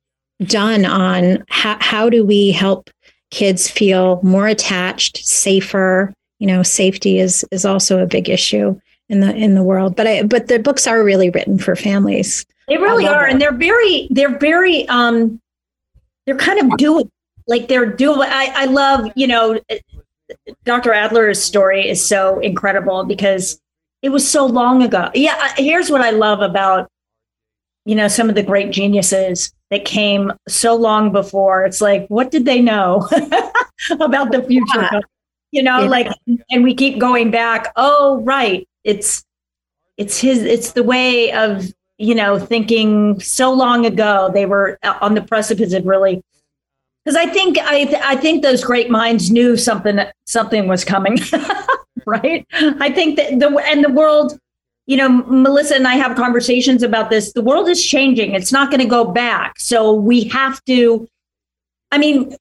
done 0.41 0.86
on 0.86 1.43
how, 1.50 1.78
how 1.80 2.10
do 2.10 2.26
we 2.26 2.52
help 2.52 2.89
kids 3.32 3.69
feel 3.69 4.19
more 4.24 4.48
attached 4.48 5.17
safer 5.17 6.13
you 6.39 6.48
know 6.48 6.63
safety 6.63 7.19
is 7.19 7.45
is 7.52 7.65
also 7.65 8.00
a 8.00 8.08
big 8.08 8.30
issue 8.30 8.80
in 9.10 9.19
the 9.19 9.34
in 9.36 9.56
the 9.56 9.63
world. 9.63 9.95
But 9.95 10.08
i 10.08 10.24
but 10.24 10.48
the 10.48 10.60
books 10.60 10.88
are 10.88 11.04
really 11.04 11.30
written 11.30 11.58
for 11.60 11.76
families. 11.76 12.45
They 12.67 12.78
really 12.78 13.08
are 13.08 13.26
and 13.26 13.39
they're 13.41 13.54
very 13.54 14.08
they're 14.10 14.38
very 14.38 14.88
um 14.89 15.39
they're 16.26 16.38
kind 16.38 16.60
of 16.60 16.78
doing 16.78 17.10
like 17.48 17.67
they're 17.67 17.86
doing 17.86 18.28
I, 18.30 18.52
I 18.56 18.65
love 18.65 19.12
you 19.15 19.28
know 19.28 19.60
dr 20.63 20.91
adler's 20.91 21.39
story 21.41 21.88
is 21.88 22.04
so 22.04 22.39
incredible 22.39 23.04
because 23.04 23.60
it 24.02 24.10
was 24.10 24.28
so 24.28 24.48
long 24.48 24.82
ago. 24.82 25.12
Yeah 25.13 25.54
here's 25.58 25.91
what 25.91 26.02
i 26.02 26.10
love 26.10 26.41
about 26.41 26.89
you 27.86 27.93
know 27.93 28.08
some 28.08 28.30
of 28.30 28.36
the 28.36 28.41
great 28.41 28.71
geniuses 28.71 29.54
that 29.71 29.86
came 29.86 30.32
so 30.48 30.76
long 30.76 31.12
before. 31.12 31.65
It's 31.65 31.82
like 31.82 32.08
what 32.08 32.32
did 32.32 32.45
they 32.45 32.62
know 32.62 33.08
about 34.00 34.32
the 34.32 34.43
future? 34.48 34.88
Yeah. 34.91 35.00
You 35.55 35.63
know 35.63 35.79
yeah. 35.79 35.89
like 35.89 36.07
and 36.51 36.63
we 36.63 36.73
keep 36.73 36.99
going 36.99 37.31
back 37.31 37.71
oh 37.75 38.21
right 38.21 38.67
it's 38.83 39.23
it's 39.97 40.19
his 40.19 40.43
it's 40.43 40.73
the 40.73 40.83
way 40.83 41.31
of 41.31 41.73
you 41.97 42.13
know 42.13 42.37
thinking 42.37 43.19
so 43.19 43.51
long 43.51 43.85
ago 43.85 44.29
they 44.33 44.45
were 44.45 44.77
uh, 44.83 44.97
on 45.01 45.15
the 45.15 45.21
precipice 45.21 45.73
of 45.73 45.85
really 45.85 46.21
because 47.03 47.15
I 47.15 47.27
think 47.27 47.57
I 47.59 47.85
th- 47.85 48.01
I 48.03 48.15
think 48.15 48.41
those 48.41 48.63
great 48.63 48.89
minds 48.89 49.29
knew 49.29 49.55
something 49.55 49.99
something 50.25 50.67
was 50.67 50.83
coming, 50.83 51.19
right? 52.07 52.47
I 52.51 52.91
think 52.91 53.17
that 53.17 53.39
the 53.39 53.55
and 53.59 53.83
the 53.83 53.91
world 53.91 54.39
you 54.87 54.97
know, 54.97 55.09
Melissa 55.09 55.75
and 55.75 55.87
I 55.87 55.95
have 55.95 56.15
conversations 56.15 56.83
about 56.83 57.09
this. 57.09 57.33
The 57.33 57.41
world 57.41 57.67
is 57.67 57.83
changing. 57.83 58.35
It's 58.35 58.51
not 58.51 58.69
going 58.69 58.81
to 58.81 58.87
go 58.87 59.03
back. 59.03 59.59
So 59.59 59.93
we 59.93 60.25
have 60.25 60.63
to, 60.65 61.07
I 61.91 61.97
mean, 61.97 62.35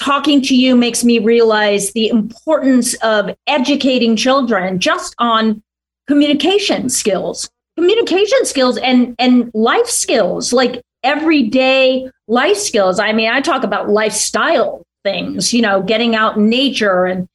talking 0.00 0.42
to 0.42 0.54
you 0.54 0.76
makes 0.76 1.04
me 1.04 1.18
realize 1.18 1.92
the 1.92 2.08
importance 2.08 2.94
of 3.02 3.30
educating 3.46 4.16
children 4.16 4.78
just 4.78 5.14
on 5.18 5.62
communication 6.08 6.88
skills, 6.88 7.48
communication 7.76 8.44
skills 8.44 8.76
and, 8.78 9.14
and 9.18 9.50
life 9.54 9.86
skills, 9.86 10.52
like 10.52 10.82
everyday 11.02 12.08
life 12.28 12.56
skills. 12.56 12.98
I 12.98 13.12
mean, 13.12 13.30
I 13.30 13.40
talk 13.40 13.64
about 13.64 13.88
lifestyle 13.88 14.82
things, 15.04 15.52
you 15.52 15.62
know, 15.62 15.82
getting 15.82 16.14
out 16.14 16.36
in 16.36 16.48
nature 16.48 17.04
and 17.04 17.28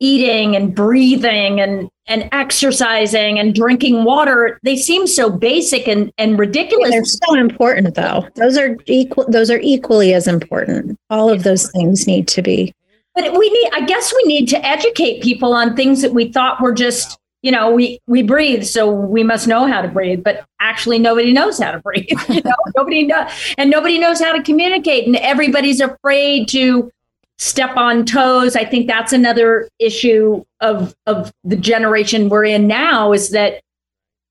eating 0.00 0.54
and 0.54 0.74
breathing 0.74 1.60
and 1.60 1.88
and 2.08 2.28
exercising 2.32 3.38
and 3.38 3.54
drinking 3.54 4.04
water 4.04 4.58
they 4.62 4.76
seem 4.76 5.06
so 5.06 5.30
basic 5.30 5.86
and 5.86 6.10
and 6.18 6.38
ridiculous. 6.38 6.90
they're 6.90 7.04
so 7.04 7.34
important 7.34 7.94
though. 7.94 8.26
Those 8.34 8.58
are 8.58 8.76
equal 8.86 9.26
those 9.28 9.50
are 9.50 9.60
equally 9.60 10.14
as 10.14 10.26
important. 10.26 10.98
All 11.10 11.30
of 11.30 11.42
those 11.44 11.70
things 11.70 12.06
need 12.06 12.26
to 12.28 12.42
be. 12.42 12.74
But 13.14 13.36
we 13.36 13.50
need 13.50 13.70
i 13.72 13.80
guess 13.82 14.12
we 14.14 14.22
need 14.24 14.48
to 14.48 14.66
educate 14.66 15.22
people 15.22 15.52
on 15.52 15.76
things 15.76 16.02
that 16.02 16.14
we 16.14 16.32
thought 16.32 16.60
were 16.60 16.72
just 16.72 17.18
you 17.42 17.50
know 17.50 17.70
we 17.70 18.00
we 18.06 18.22
breathe 18.22 18.64
so 18.64 18.90
we 18.90 19.22
must 19.22 19.46
know 19.46 19.66
how 19.66 19.80
to 19.80 19.88
breathe 19.88 20.22
but 20.22 20.44
actually 20.60 20.98
nobody 20.98 21.32
knows 21.32 21.58
how 21.58 21.72
to 21.72 21.78
breathe 21.80 22.08
you 22.28 22.42
know? 22.42 22.54
Nobody 22.76 23.04
knows 23.04 23.30
and 23.56 23.70
nobody 23.70 23.98
knows 23.98 24.20
how 24.20 24.32
to 24.32 24.42
communicate 24.42 25.06
and 25.06 25.16
everybody's 25.16 25.80
afraid 25.80 26.48
to 26.48 26.90
step 27.38 27.76
on 27.76 28.04
toes. 28.04 28.56
I 28.56 28.64
think 28.64 28.86
that's 28.86 29.12
another 29.12 29.68
issue 29.78 30.44
of 30.60 30.94
of 31.06 31.32
the 31.44 31.56
generation 31.56 32.28
we're 32.28 32.44
in 32.44 32.66
now 32.66 33.12
is 33.12 33.30
that 33.30 33.62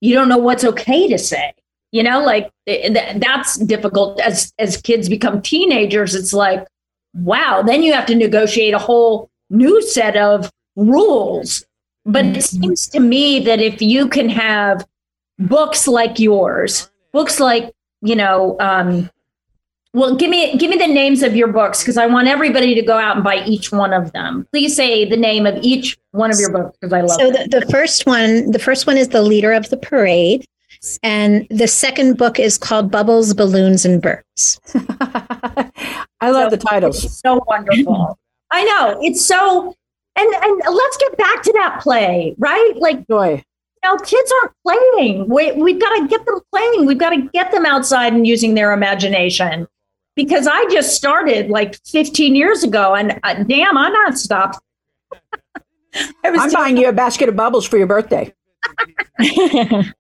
you 0.02 0.13
don't 0.13 0.30
know 0.30 0.38
what's 0.38 0.63
okay 0.63 1.08
to 1.08 1.17
say. 1.17 1.54
You 1.91 2.04
know, 2.04 2.22
like 2.24 2.52
that's 2.65 3.58
difficult 3.58 4.20
as 4.20 4.54
as 4.60 4.78
kids 4.78 5.10
become 5.10 5.41
teenagers. 5.41 6.15
It's 6.15 6.34
like, 6.34 6.67
wow, 7.13 7.63
then 7.65 7.82
you 7.82 7.93
have 7.93 8.06
to 8.08 8.15
negotiate 8.15 8.74
a 8.74 8.80
whole 8.80 9.30
new 9.50 9.82
set 9.82 10.17
of 10.17 10.52
rules. 10.76 11.65
But 12.06 12.26
it 12.26 12.30
mm-hmm. 12.30 12.62
seems 12.62 12.88
to 12.88 13.00
me 13.00 13.39
that 13.41 13.60
if 13.60 13.82
you 13.82 14.08
can 14.08 14.30
have 14.30 14.86
books 15.39 15.88
like 15.88 16.20
yours, 16.20 16.89
books 17.13 17.39
like 17.39 17.72
you 18.02 18.15
know 18.15 18.58
um, 18.60 19.10
well, 19.98 20.16
give 20.16 20.30
me 20.30 20.56
give 20.58 20.70
me 20.70 20.78
the 20.78 20.88
names 20.88 21.24
of 21.24 21.36
your 21.36 21.48
books 21.48 21.82
because 21.82 21.98
I 21.98 22.06
want 22.06 22.28
everybody 22.28 22.76
to 22.76 22.84
go 22.84 23.00
out 23.00 23.16
and 23.16 23.24
buy 23.24 23.44
each 23.46 23.72
one 23.72 23.94
of 23.94 24.12
them. 24.12 24.48
Please 24.52 24.76
say 24.76 25.06
the 25.06 25.18
name 25.18 25.48
of 25.48 25.58
each 25.64 25.98
one 26.12 26.32
of 26.32 26.40
your 26.40 26.52
books 26.52 26.78
because 26.80 26.94
I 26.94 27.02
love. 27.02 27.20
So 27.20 27.32
the, 27.32 27.60
the 27.60 27.66
first 27.72 28.06
one, 28.06 28.52
the 28.52 28.60
first 28.60 28.86
one 28.86 28.96
is 28.96 29.10
the 29.10 29.24
leader 29.24 29.54
of 29.54 29.72
the 29.72 29.78
parade, 29.78 30.46
and 31.02 31.48
the 31.50 31.68
second 31.68 32.16
book 32.20 32.40
is 32.40 32.60
called 32.60 32.92
Bubbles, 32.92 33.34
Balloons, 33.34 33.86
and 33.86 34.00
Birds. 34.00 34.62
I 34.76 36.30
love 36.30 36.52
so, 36.52 36.56
the 36.56 36.58
titles. 36.58 37.20
So 37.20 37.44
wonderful. 37.48 38.20
I 38.52 38.64
know 38.66 39.00
it's 39.02 39.26
so. 39.26 39.74
And 40.16 40.34
and 40.44 40.76
let's 40.76 40.98
get 40.98 41.18
back 41.18 41.42
to 41.42 41.54
that 41.54 41.80
play, 41.82 42.36
right? 42.38 42.74
Like 42.76 43.08
joy. 43.08 43.44
You 43.84 43.92
know, 43.92 43.98
kids 43.98 44.32
aren't 44.44 44.54
playing. 44.64 45.28
We, 45.28 45.52
we've 45.54 45.80
got 45.80 45.96
to 45.96 46.08
get 46.08 46.24
them 46.26 46.40
playing. 46.52 46.86
We've 46.86 46.98
got 46.98 47.12
to 47.12 47.22
get 47.34 47.52
them 47.52 47.66
outside 47.66 48.14
and 48.14 48.26
using 48.26 48.54
their 48.54 48.74
imagination 48.74 49.68
because 50.18 50.48
I 50.48 50.66
just 50.70 50.96
started 50.96 51.50
like 51.50 51.78
15 51.86 52.36
years 52.36 52.64
ago 52.64 52.96
and 52.96 53.18
uh, 53.24 53.36
damn, 53.44 53.78
I'm 53.78 53.94
not 53.94 54.18
stopped. 54.18 54.60
I'm 56.26 56.52
buying 56.52 56.76
you 56.76 56.90
a 56.90 56.92
basket 56.92 57.30
of 57.30 57.36
bubbles 57.36 57.66
for 57.66 57.78
your 57.78 57.88
birthday. 57.88 58.34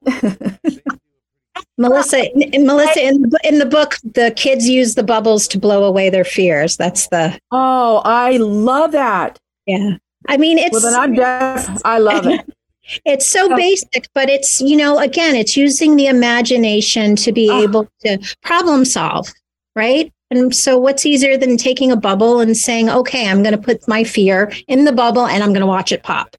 Melissa, 1.77 2.27
Melissa, 2.35 3.07
in 3.07 3.21
the, 3.21 3.39
in 3.43 3.59
the 3.59 3.65
book, 3.65 3.97
the 4.03 4.33
kids 4.35 4.67
use 4.67 4.95
the 4.95 5.03
bubbles 5.03 5.47
to 5.49 5.59
blow 5.59 5.83
away 5.83 6.09
their 6.09 6.25
fears. 6.25 6.75
That's 6.77 7.07
the. 7.09 7.39
Oh, 7.51 8.01
I 8.03 8.37
love 8.37 8.91
that. 8.93 9.37
Yeah, 9.67 9.97
I 10.27 10.37
mean, 10.37 10.57
it's. 10.57 10.71
Well, 10.71 10.81
then 10.81 10.99
I'm 10.99 11.13
deaf. 11.13 11.69
I 11.85 11.99
love 11.99 12.25
it. 12.25 12.41
it's 13.05 13.27
so 13.27 13.55
basic, 13.55 14.07
but 14.15 14.29
it's 14.29 14.59
you 14.61 14.75
know, 14.75 14.97
again, 14.99 15.35
it's 15.35 15.55
using 15.55 15.95
the 15.95 16.07
imagination 16.07 17.15
to 17.17 17.31
be 17.31 17.49
oh. 17.49 17.61
able 17.63 17.87
to 18.05 18.17
problem 18.41 18.83
solve 18.83 19.31
right? 19.77 20.11
And 20.29 20.53
so, 20.53 20.77
what's 20.77 21.05
easier 21.05 21.37
than 21.37 21.55
taking 21.55 21.91
a 21.91 21.95
bubble 21.95 22.41
and 22.41 22.57
saying, 22.57 22.89
okay, 22.89 23.29
I'm 23.29 23.43
going 23.43 23.55
to 23.55 23.61
put 23.61 23.87
my 23.87 24.03
fear 24.03 24.51
in 24.67 24.83
the 24.83 24.91
bubble 24.91 25.25
and 25.25 25.41
I'm 25.41 25.51
going 25.51 25.61
to 25.61 25.67
watch 25.67 25.93
it 25.93 26.03
pop? 26.03 26.35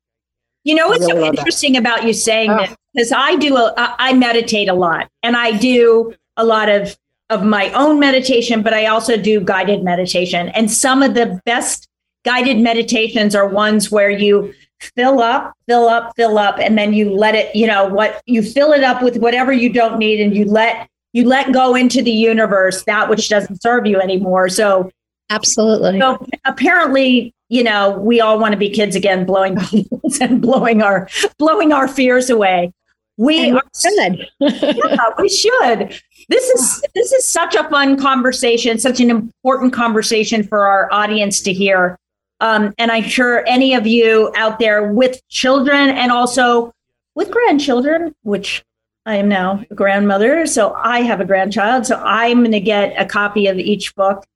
You 0.65 0.75
know 0.75 0.89
what's 0.89 1.07
really 1.07 1.21
so 1.21 1.27
interesting 1.29 1.73
that. 1.75 1.79
about 1.79 2.05
you 2.05 2.13
saying 2.13 2.51
oh. 2.51 2.59
this? 2.59 2.77
Because 2.93 3.13
I 3.13 3.37
do, 3.37 3.57
a, 3.57 3.73
I 3.77 4.13
meditate 4.13 4.69
a 4.69 4.75
lot 4.75 5.09
and 5.23 5.37
I 5.37 5.57
do 5.57 6.15
a 6.37 6.45
lot 6.45 6.69
of, 6.69 6.99
of 7.31 7.45
my 7.45 7.71
own 7.73 7.99
meditation, 7.99 8.63
but 8.63 8.75
I 8.75 8.87
also 8.87 9.17
do 9.17 9.41
guided 9.41 9.83
meditation. 9.83 10.49
And 10.51 10.71
some 10.71 11.03
of 11.03 11.15
the 11.15 11.41
best 11.47 11.89
guided 12.25 12.59
meditations 12.59 13.35
are 13.35 13.47
ones 13.49 13.91
where 13.91 14.11
you 14.11 14.53
fill 14.81 15.21
up, 15.21 15.55
fill 15.67 15.89
up, 15.89 16.13
fill 16.17 16.39
up, 16.39 16.59
and 16.59 16.77
then 16.77 16.93
you 16.93 17.15
let 17.15 17.35
it, 17.35 17.55
you 17.55 17.67
know, 17.67 17.87
what 17.89 18.23
you 18.27 18.43
fill 18.43 18.73
it 18.73 18.85
up 18.85 19.03
with 19.03 19.17
whatever 19.19 19.53
you 19.53 19.73
don't 19.73 19.99
need 19.99 20.21
and 20.21 20.37
you 20.37 20.45
let 20.45 20.89
you 21.19 21.27
let 21.27 21.53
go 21.53 21.75
into 21.75 22.01
the 22.01 22.13
universe 22.13 22.85
that 22.85 23.11
which 23.11 23.29
doesn't 23.29 23.61
serve 23.61 23.87
you 23.87 24.01
anymore. 24.01 24.49
So 24.49 24.89
absolutely. 25.31 25.99
So 25.99 26.25
apparently, 26.45 27.35
you 27.49 27.65
know, 27.65 27.99
we 27.99 28.21
all 28.21 28.39
want 28.39 28.53
to 28.53 28.59
be 28.59 28.71
kids 28.71 28.95
again, 28.95 29.27
blowing 29.27 29.55
bubbles 29.91 30.21
and 30.21 30.41
blowing 30.41 30.81
our 30.81 31.09
blowing 31.37 31.73
our 31.73 31.89
fears 31.89 32.31
away. 32.31 32.73
We 33.17 33.51
should. 33.51 34.29
yeah, 34.39 34.97
we 35.19 35.29
should. 35.29 36.01
This 36.29 36.49
is 36.51 36.85
this 36.95 37.13
is 37.13 37.25
such 37.25 37.57
a 37.57 37.69
fun 37.69 37.97
conversation, 37.97 38.79
such 38.79 39.01
an 39.01 39.11
important 39.11 39.73
conversation 39.73 40.45
for 40.45 40.67
our 40.67 40.89
audience 40.93 41.41
to 41.41 41.53
hear. 41.53 41.99
Um, 42.41 42.73
and 42.79 42.93
I'm 42.93 43.03
sure 43.03 43.45
any 43.49 43.75
of 43.75 43.89
you 43.89 44.33
out 44.37 44.61
there 44.61 44.93
with 44.93 45.21
children 45.29 45.89
and 45.89 46.13
also 46.13 46.73
with 47.17 47.33
grandchildren, 47.33 48.15
which 48.23 48.63
I 49.09 49.15
am 49.17 49.27
now 49.27 49.65
a 49.71 49.75
grandmother, 49.75 50.45
so 50.45 50.75
I 50.75 51.01
have 51.01 51.19
a 51.19 51.25
grandchild. 51.25 51.87
So 51.87 51.97
I'm 51.97 52.41
going 52.41 52.53
to 52.53 52.61
get 52.61 52.93
a 53.01 53.07
copy 53.07 53.47
of 53.47 53.59
each 53.59 53.95
book. 53.95 54.27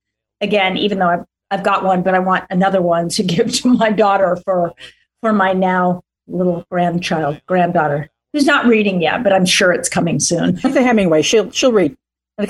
Again, 0.40 0.78
even 0.78 0.98
though 0.98 1.10
I've, 1.10 1.24
I've 1.50 1.62
got 1.62 1.84
one, 1.84 2.02
but 2.02 2.14
I 2.14 2.20
want 2.20 2.46
another 2.48 2.80
one 2.80 3.10
to 3.10 3.22
give 3.34 3.52
to 3.56 3.68
my 3.68 3.90
daughter 3.90 4.34
for 4.46 4.72
for 5.20 5.34
my 5.34 5.52
now 5.52 6.02
little 6.26 6.64
grandchild, 6.70 7.42
granddaughter, 7.44 8.08
who's 8.32 8.46
not 8.46 8.64
reading 8.64 9.02
yet, 9.02 9.22
but 9.22 9.34
I'm 9.34 9.44
sure 9.44 9.72
it's 9.72 9.90
coming 9.90 10.18
soon. 10.18 10.54
the 10.54 10.82
Hemingway, 10.82 11.20
she'll 11.20 11.50
she'll 11.50 11.72
read. 11.72 11.94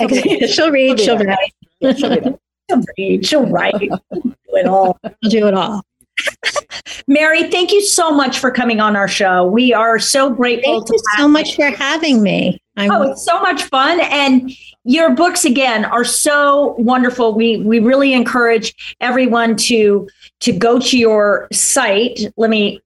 she'll 0.47 0.71
read. 0.71 0.97
She'll, 1.01 1.17
she'll 1.17 1.25
write. 1.25 1.53
she'll 1.97 2.09
read. 2.09 2.39
She'll 2.69 2.85
read. 2.97 3.25
She'll 3.25 3.45
write. 3.47 3.77
do 4.13 4.33
it 4.53 4.65
all. 4.65 4.97
She'll 5.21 5.29
do 5.29 5.47
it 5.47 5.53
all. 5.53 5.83
Mary, 7.07 7.49
thank 7.49 7.71
you 7.71 7.81
so 7.81 8.11
much 8.11 8.39
for 8.39 8.51
coming 8.51 8.79
on 8.79 8.95
our 8.95 9.07
show. 9.07 9.45
We 9.45 9.73
are 9.73 9.99
so 9.99 10.29
grateful. 10.29 10.79
Thank 10.81 10.89
you 10.89 10.99
so 11.17 11.27
much 11.27 11.55
for 11.55 11.65
having 11.65 12.21
me. 12.21 12.59
I'm- 12.77 12.91
oh, 12.91 13.11
it's 13.11 13.25
so 13.25 13.39
much 13.41 13.63
fun. 13.63 13.99
And 13.99 14.51
your 14.83 15.11
books 15.11 15.45
again 15.45 15.85
are 15.85 16.03
so 16.03 16.75
wonderful. 16.77 17.33
We 17.33 17.57
we 17.57 17.79
really 17.79 18.13
encourage 18.13 18.95
everyone 18.99 19.55
to 19.57 20.07
to 20.41 20.51
go 20.51 20.79
to 20.79 20.97
your 20.97 21.47
site. 21.51 22.31
Let 22.37 22.49
me 22.49 22.81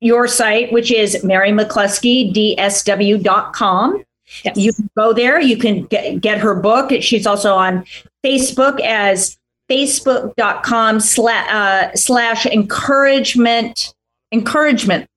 your 0.00 0.28
site, 0.28 0.70
which 0.72 0.92
is 0.92 1.24
Mary 1.24 1.50
McCluskey, 1.50 2.32
DSW.com. 2.34 4.04
Yes. 4.44 4.56
You 4.56 4.72
can 4.72 4.90
go 4.96 5.12
there. 5.12 5.40
You 5.40 5.56
can 5.56 5.84
get, 5.84 6.20
get 6.20 6.38
her 6.38 6.54
book. 6.54 6.90
She's 7.00 7.26
also 7.26 7.54
on 7.54 7.84
Facebook 8.24 8.80
as 8.80 9.38
facebook.com 9.70 11.00
slash, 11.00 11.50
uh, 11.50 11.94
slash 11.94 12.46
encouragement, 12.46 13.94
encouragement. 14.32 15.08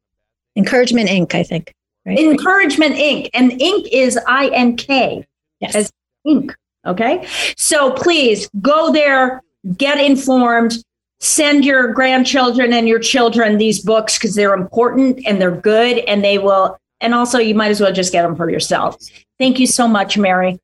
Encouragement 0.55 1.10
Inc., 1.10 1.36
I 1.36 1.43
think. 1.43 1.73
Right? 2.05 2.17
Encouragement 2.17 2.95
Inc. 2.95 3.29
And 3.33 3.51
Inc. 3.51 3.88
is 3.91 4.17
I 4.27 4.47
N 4.53 4.75
K 4.75 5.25
yes. 5.60 5.75
as 5.75 5.91
Inc. 6.25 6.53
Okay. 6.86 7.27
So 7.57 7.91
please 7.91 8.49
go 8.62 8.93
there, 8.93 9.41
get 9.75 9.99
informed, 9.99 10.83
send 11.19 11.65
your 11.65 11.91
grandchildren 11.91 12.71
and 12.71 12.87
your 12.87 13.00
children 13.00 13.58
these 13.58 13.79
books 13.81 14.17
because 14.17 14.35
they're 14.35 14.54
important 14.54 15.19
and 15.27 15.41
they're 15.41 15.52
good 15.52 15.98
and 16.00 16.23
they 16.23 16.37
will. 16.37 16.77
And 17.02 17.13
also, 17.13 17.37
you 17.37 17.54
might 17.54 17.69
as 17.69 17.81
well 17.81 17.91
just 17.91 18.12
get 18.12 18.23
them 18.23 18.35
for 18.35 18.50
yourself. 18.50 18.95
Thank 19.37 19.60
you 19.60 19.67
so 19.67 19.87
much, 19.87 20.17
Mary. 20.17 20.60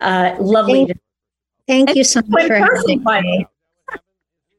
Uh, 0.00 0.34
lovely. 0.40 0.86
Thank, 0.86 0.98
Thank 1.66 1.94
you 1.94 2.04
so 2.04 2.22
much 2.26 2.46
for 2.46 2.54
having 2.54 3.02
me. 3.04 3.46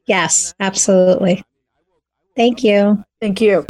Yes, 0.06 0.54
absolutely. 0.60 1.44
Thank 2.36 2.64
you. 2.64 3.04
Thank 3.20 3.42
you. 3.42 3.66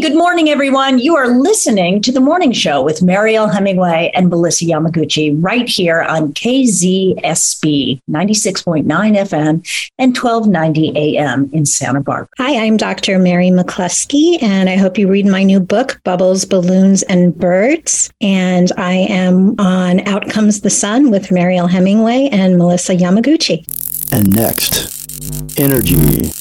Good 0.00 0.16
morning, 0.16 0.48
everyone. 0.48 0.98
You 0.98 1.14
are 1.16 1.28
listening 1.28 2.00
to 2.02 2.10
the 2.10 2.20
morning 2.20 2.52
show 2.52 2.82
with 2.82 3.02
Mariel 3.02 3.48
Hemingway 3.48 4.10
and 4.14 4.30
Melissa 4.30 4.64
Yamaguchi 4.64 5.36
right 5.38 5.68
here 5.68 6.00
on 6.00 6.32
KZSB 6.32 8.00
96.9 8.08 8.84
FM 8.86 9.90
and 9.98 10.16
1290 10.16 11.18
AM 11.18 11.50
in 11.52 11.66
Santa 11.66 12.00
Barbara. 12.00 12.28
Hi, 12.38 12.64
I'm 12.64 12.78
Dr. 12.78 13.18
Mary 13.18 13.48
McCluskey, 13.48 14.42
and 14.42 14.70
I 14.70 14.76
hope 14.76 14.96
you 14.96 15.06
read 15.06 15.26
my 15.26 15.42
new 15.42 15.60
book, 15.60 16.00
Bubbles, 16.02 16.46
Balloons, 16.46 17.02
and 17.02 17.36
Birds. 17.36 18.10
And 18.22 18.72
I 18.78 18.94
am 18.94 19.60
on 19.60 20.00
Out 20.08 20.30
Comes 20.30 20.62
the 20.62 20.70
Sun 20.70 21.10
with 21.10 21.30
Mariel 21.30 21.66
Hemingway 21.66 22.30
and 22.32 22.56
Melissa 22.56 22.96
Yamaguchi. 22.96 23.66
And 24.10 24.34
next, 24.34 25.58
Energy 25.58 26.32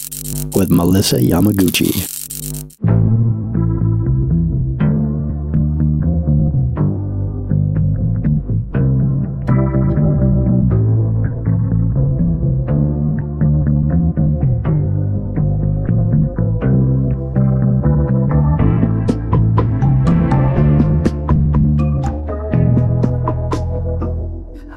with 0.56 0.70
Melissa 0.72 1.18
Yamaguchi. 1.18 2.19
Thank 2.42 2.74
you. 2.84 3.59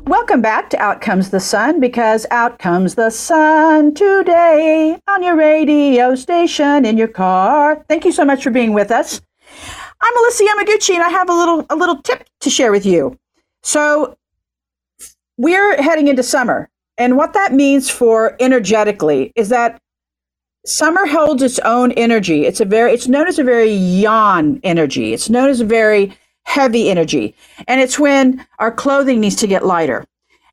Welcome 0.06 0.42
back 0.42 0.68
to 0.70 0.78
Out 0.78 1.00
Comes 1.00 1.30
the 1.30 1.38
Sun 1.38 1.78
because 1.78 2.26
out 2.32 2.58
comes 2.58 2.96
the 2.96 3.08
sun 3.10 3.94
today 3.94 4.98
on 5.06 5.22
your 5.22 5.36
radio 5.36 6.16
station 6.16 6.84
in 6.84 6.98
your 6.98 7.06
car. 7.06 7.84
Thank 7.88 8.04
you 8.04 8.10
so 8.10 8.24
much 8.24 8.42
for 8.42 8.50
being 8.50 8.72
with 8.72 8.90
us. 8.90 9.20
I'm 10.00 10.14
Melissa 10.14 10.44
Yamaguchi 10.44 10.94
and 10.94 11.04
I 11.04 11.08
have 11.08 11.30
a 11.30 11.32
little 11.32 11.64
a 11.70 11.76
little 11.76 12.02
tip 12.02 12.24
to 12.40 12.50
share 12.50 12.72
with 12.72 12.84
you. 12.84 13.16
So 13.62 14.16
we're 15.36 15.80
heading 15.80 16.08
into 16.08 16.24
summer 16.24 16.68
and 16.98 17.16
what 17.16 17.32
that 17.34 17.52
means 17.52 17.88
for 17.88 18.36
energetically 18.40 19.32
is 19.36 19.50
that 19.50 19.80
summer 20.66 21.06
holds 21.06 21.44
its 21.44 21.60
own 21.60 21.92
energy. 21.92 22.44
It's 22.44 22.60
a 22.60 22.64
very 22.64 22.92
it's 22.92 23.06
known 23.06 23.28
as 23.28 23.38
a 23.38 23.44
very 23.44 23.70
yang 23.70 24.58
energy. 24.64 25.12
It's 25.12 25.30
known 25.30 25.48
as 25.48 25.60
a 25.60 25.64
very 25.64 26.12
heavy 26.44 26.90
energy. 26.90 27.34
And 27.68 27.80
it's 27.80 27.98
when 27.98 28.46
our 28.58 28.72
clothing 28.72 29.20
needs 29.20 29.36
to 29.36 29.46
get 29.46 29.64
lighter. 29.64 30.04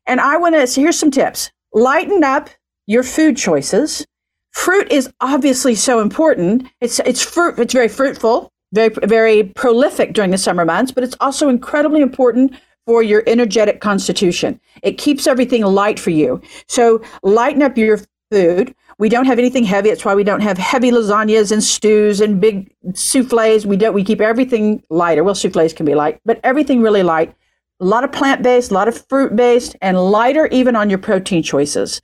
And 0.06 0.20
I 0.20 0.36
want 0.36 0.54
to, 0.54 0.66
so 0.66 0.80
here's 0.80 0.98
some 0.98 1.10
tips 1.10 1.50
lighten 1.72 2.24
up 2.24 2.50
your 2.86 3.02
food 3.02 3.36
choices. 3.36 4.06
Fruit 4.52 4.90
is 4.90 5.12
obviously 5.20 5.76
so 5.76 6.00
important. 6.00 6.66
It's, 6.80 6.98
it's 7.00 7.22
fruit, 7.22 7.58
it's 7.58 7.72
very 7.72 7.88
fruitful, 7.88 8.50
very, 8.72 8.90
very 9.04 9.44
prolific 9.44 10.12
during 10.12 10.32
the 10.32 10.38
summer 10.38 10.64
months, 10.64 10.90
but 10.90 11.04
it's 11.04 11.16
also 11.20 11.48
incredibly 11.48 12.00
important 12.00 12.54
for 12.86 13.02
your 13.02 13.22
energetic 13.28 13.80
constitution. 13.80 14.60
It 14.82 14.98
keeps 14.98 15.26
everything 15.28 15.62
light 15.62 16.00
for 16.00 16.10
you. 16.10 16.40
So 16.66 17.02
lighten 17.22 17.62
up 17.62 17.78
your 17.78 18.00
food. 18.32 18.74
We 19.00 19.08
don't 19.08 19.26
have 19.26 19.38
anything 19.38 19.64
heavy. 19.64 19.88
That's 19.88 20.04
why 20.04 20.14
we 20.14 20.24
don't 20.24 20.42
have 20.42 20.58
heavy 20.58 20.92
lasagnas 20.92 21.50
and 21.50 21.62
stews 21.62 22.20
and 22.20 22.40
big 22.40 22.72
souffles. 22.94 23.66
We 23.66 23.76
don't. 23.76 23.94
We 23.94 24.04
keep 24.04 24.20
everything 24.20 24.82
lighter. 24.90 25.24
Well, 25.24 25.34
souffles 25.34 25.72
can 25.72 25.86
be 25.86 25.94
light, 25.94 26.20
but 26.24 26.38
everything 26.44 26.82
really 26.82 27.02
light 27.02 27.34
a 27.80 27.84
lot 27.84 28.04
of 28.04 28.12
plant 28.12 28.42
based, 28.42 28.70
a 28.70 28.74
lot 28.74 28.88
of 28.88 29.06
fruit 29.08 29.34
based, 29.34 29.74
and 29.80 29.98
lighter 30.10 30.46
even 30.48 30.76
on 30.76 30.90
your 30.90 30.98
protein 30.98 31.42
choices. 31.42 32.00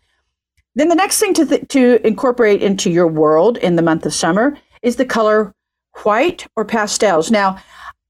Then 0.74 0.88
the 0.88 0.94
next 0.94 1.18
thing 1.18 1.34
to, 1.34 1.46
th- 1.46 1.68
to 1.68 2.06
incorporate 2.06 2.62
into 2.62 2.90
your 2.90 3.06
world 3.06 3.58
in 3.58 3.76
the 3.76 3.82
month 3.82 4.04
of 4.06 4.14
summer 4.14 4.56
is 4.82 4.96
the 4.96 5.04
color 5.04 5.54
white 6.02 6.46
or 6.56 6.64
pastels. 6.64 7.30
Now, 7.30 7.58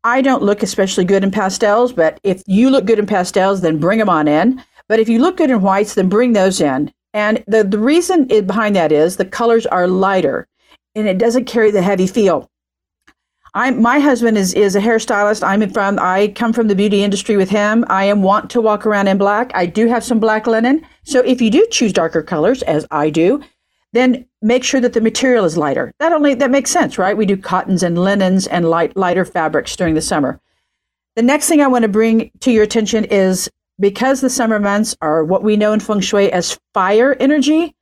I 0.05 0.21
don't 0.21 0.43
look 0.43 0.63
especially 0.63 1.05
good 1.05 1.25
in 1.25 1.31
pastels, 1.31 1.93
but 1.93 2.21
if 2.23 2.43
you 2.47 2.71
look 2.71 2.85
good 2.85 2.99
in 2.99 3.07
pastels, 3.07 3.61
then 3.61 3.79
bring 3.79 3.99
them 3.99 4.09
on 4.09 4.29
in. 4.29 4.63
But 4.89 5.01
if 5.01 5.09
you 5.09 5.19
look 5.19 5.37
good 5.37 5.51
in 5.51 5.63
whites, 5.63 5.95
then 5.95 6.09
bring 6.09 6.33
those 6.33 6.61
in. 6.61 6.93
And 7.17 7.43
the, 7.47 7.65
the 7.65 7.79
reason 7.79 8.27
behind 8.27 8.77
that 8.77 8.93
is 8.93 9.17
the 9.17 9.25
colors 9.25 9.65
are 9.65 9.89
lighter 9.89 10.47
and 10.95 11.09
it 11.09 11.17
doesn't 11.17 11.47
carry 11.47 11.71
the 11.71 11.81
heavy 11.81 12.07
feel. 12.07 12.51
I'm 13.55 13.81
my 13.81 14.01
husband 14.01 14.37
is 14.37 14.53
is 14.53 14.77
a 14.77 14.81
hairstylist. 14.81 15.43
I'm 15.43 15.67
from 15.71 15.99
I 15.99 16.29
come 16.37 16.53
from 16.53 16.69
the 16.69 16.75
beauty 16.75 17.03
industry 17.03 17.39
with 17.39 17.49
him. 17.49 17.87
I 17.89 18.05
am 18.05 18.23
want 18.23 18.51
to 18.51 18.61
walk 18.61 18.85
around 18.85 19.09
in 19.09 19.17
black. 19.17 19.51
I 19.55 19.65
do 19.65 19.89
have 19.89 20.05
some 20.05 20.21
black 20.21 20.47
linen. 20.47 20.87
So 21.05 21.21
if 21.21 21.41
you 21.41 21.51
do 21.51 21.67
choose 21.71 21.95
darker 21.95 22.23
colors, 22.23 22.63
as 22.65 22.87
I 22.91 23.09
do, 23.09 23.43
then 23.95 24.27
make 24.43 24.63
sure 24.63 24.83
that 24.83 24.93
the 24.93 25.01
material 25.01 25.47
is 25.47 25.57
lighter. 25.57 25.95
That 26.01 26.13
only 26.13 26.35
that 26.35 26.51
makes 26.51 26.71
sense, 26.71 26.99
right? 26.99 27.17
We 27.17 27.25
do 27.25 27.39
cottons 27.39 27.83
and 27.83 27.97
linens 27.97 28.47
and 28.47 28.69
light 28.69 28.95
lighter 28.95 29.25
fabrics 29.25 29.75
during 29.75 29.95
the 29.95 30.03
summer. 30.03 30.39
The 31.15 31.23
next 31.23 31.49
thing 31.49 31.63
I 31.63 31.67
want 31.67 31.85
to 31.85 31.89
bring 31.89 32.31
to 32.41 32.53
your 32.53 32.65
attention 32.65 33.05
is 33.07 33.49
because 33.79 34.21
the 34.21 34.31
summer 34.31 34.59
months 34.59 34.97
are 35.01 35.25
what 35.25 35.43
we 35.43 35.57
know 35.57 35.73
in 35.73 35.81
feng 35.81 36.01
shui 36.01 36.33
as 36.33 36.59
fire 36.73 37.17
energy, 37.21 37.75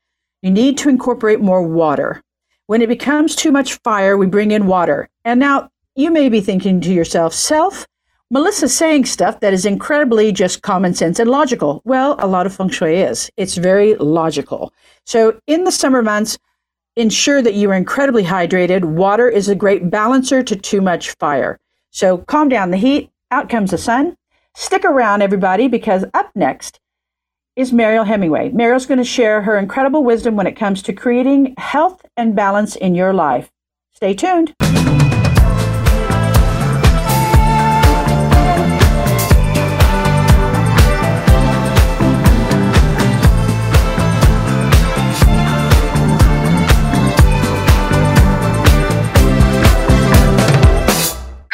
you 0.42 0.50
need 0.50 0.76
to 0.78 0.88
incorporate 0.88 1.40
more 1.40 1.66
water. 1.66 2.22
When 2.66 2.82
it 2.82 2.88
becomes 2.88 3.36
too 3.36 3.52
much 3.52 3.74
fire, 3.84 4.16
we 4.16 4.26
bring 4.26 4.50
in 4.50 4.66
water. 4.66 5.08
And 5.24 5.38
now 5.38 5.70
you 5.94 6.10
may 6.10 6.28
be 6.28 6.40
thinking 6.40 6.80
to 6.80 6.92
yourself, 6.92 7.32
self, 7.34 7.86
Melissa's 8.30 8.76
saying 8.76 9.04
stuff 9.04 9.40
that 9.40 9.52
is 9.52 9.64
incredibly 9.64 10.32
just 10.32 10.62
common 10.62 10.94
sense 10.94 11.18
and 11.18 11.30
logical. 11.30 11.82
Well, 11.84 12.16
a 12.18 12.26
lot 12.26 12.46
of 12.46 12.54
feng 12.54 12.70
shui 12.70 12.96
is. 12.96 13.30
It's 13.36 13.56
very 13.56 13.94
logical. 13.96 14.72
So 15.04 15.38
in 15.46 15.64
the 15.64 15.70
summer 15.70 16.02
months, 16.02 16.38
ensure 16.96 17.42
that 17.42 17.54
you 17.54 17.70
are 17.70 17.74
incredibly 17.74 18.24
hydrated. 18.24 18.84
Water 18.84 19.28
is 19.28 19.48
a 19.48 19.54
great 19.54 19.90
balancer 19.90 20.42
to 20.42 20.56
too 20.56 20.80
much 20.80 21.10
fire. 21.12 21.58
So 21.90 22.18
calm 22.18 22.48
down 22.48 22.70
the 22.70 22.76
heat. 22.76 23.10
Out 23.30 23.48
comes 23.48 23.70
the 23.70 23.78
sun. 23.78 24.16
Stick 24.56 24.84
around, 24.84 25.20
everybody, 25.20 25.66
because 25.66 26.04
up 26.14 26.30
next 26.36 26.78
is 27.56 27.72
Mariel 27.72 28.04
Hemingway. 28.04 28.50
Mariel's 28.50 28.86
going 28.86 28.98
to 28.98 29.04
share 29.04 29.42
her 29.42 29.58
incredible 29.58 30.04
wisdom 30.04 30.36
when 30.36 30.46
it 30.46 30.56
comes 30.56 30.80
to 30.82 30.92
creating 30.92 31.54
health 31.58 32.04
and 32.16 32.36
balance 32.36 32.76
in 32.76 32.94
your 32.94 33.12
life. 33.12 33.50
Stay 33.92 34.14
tuned. 34.14 34.54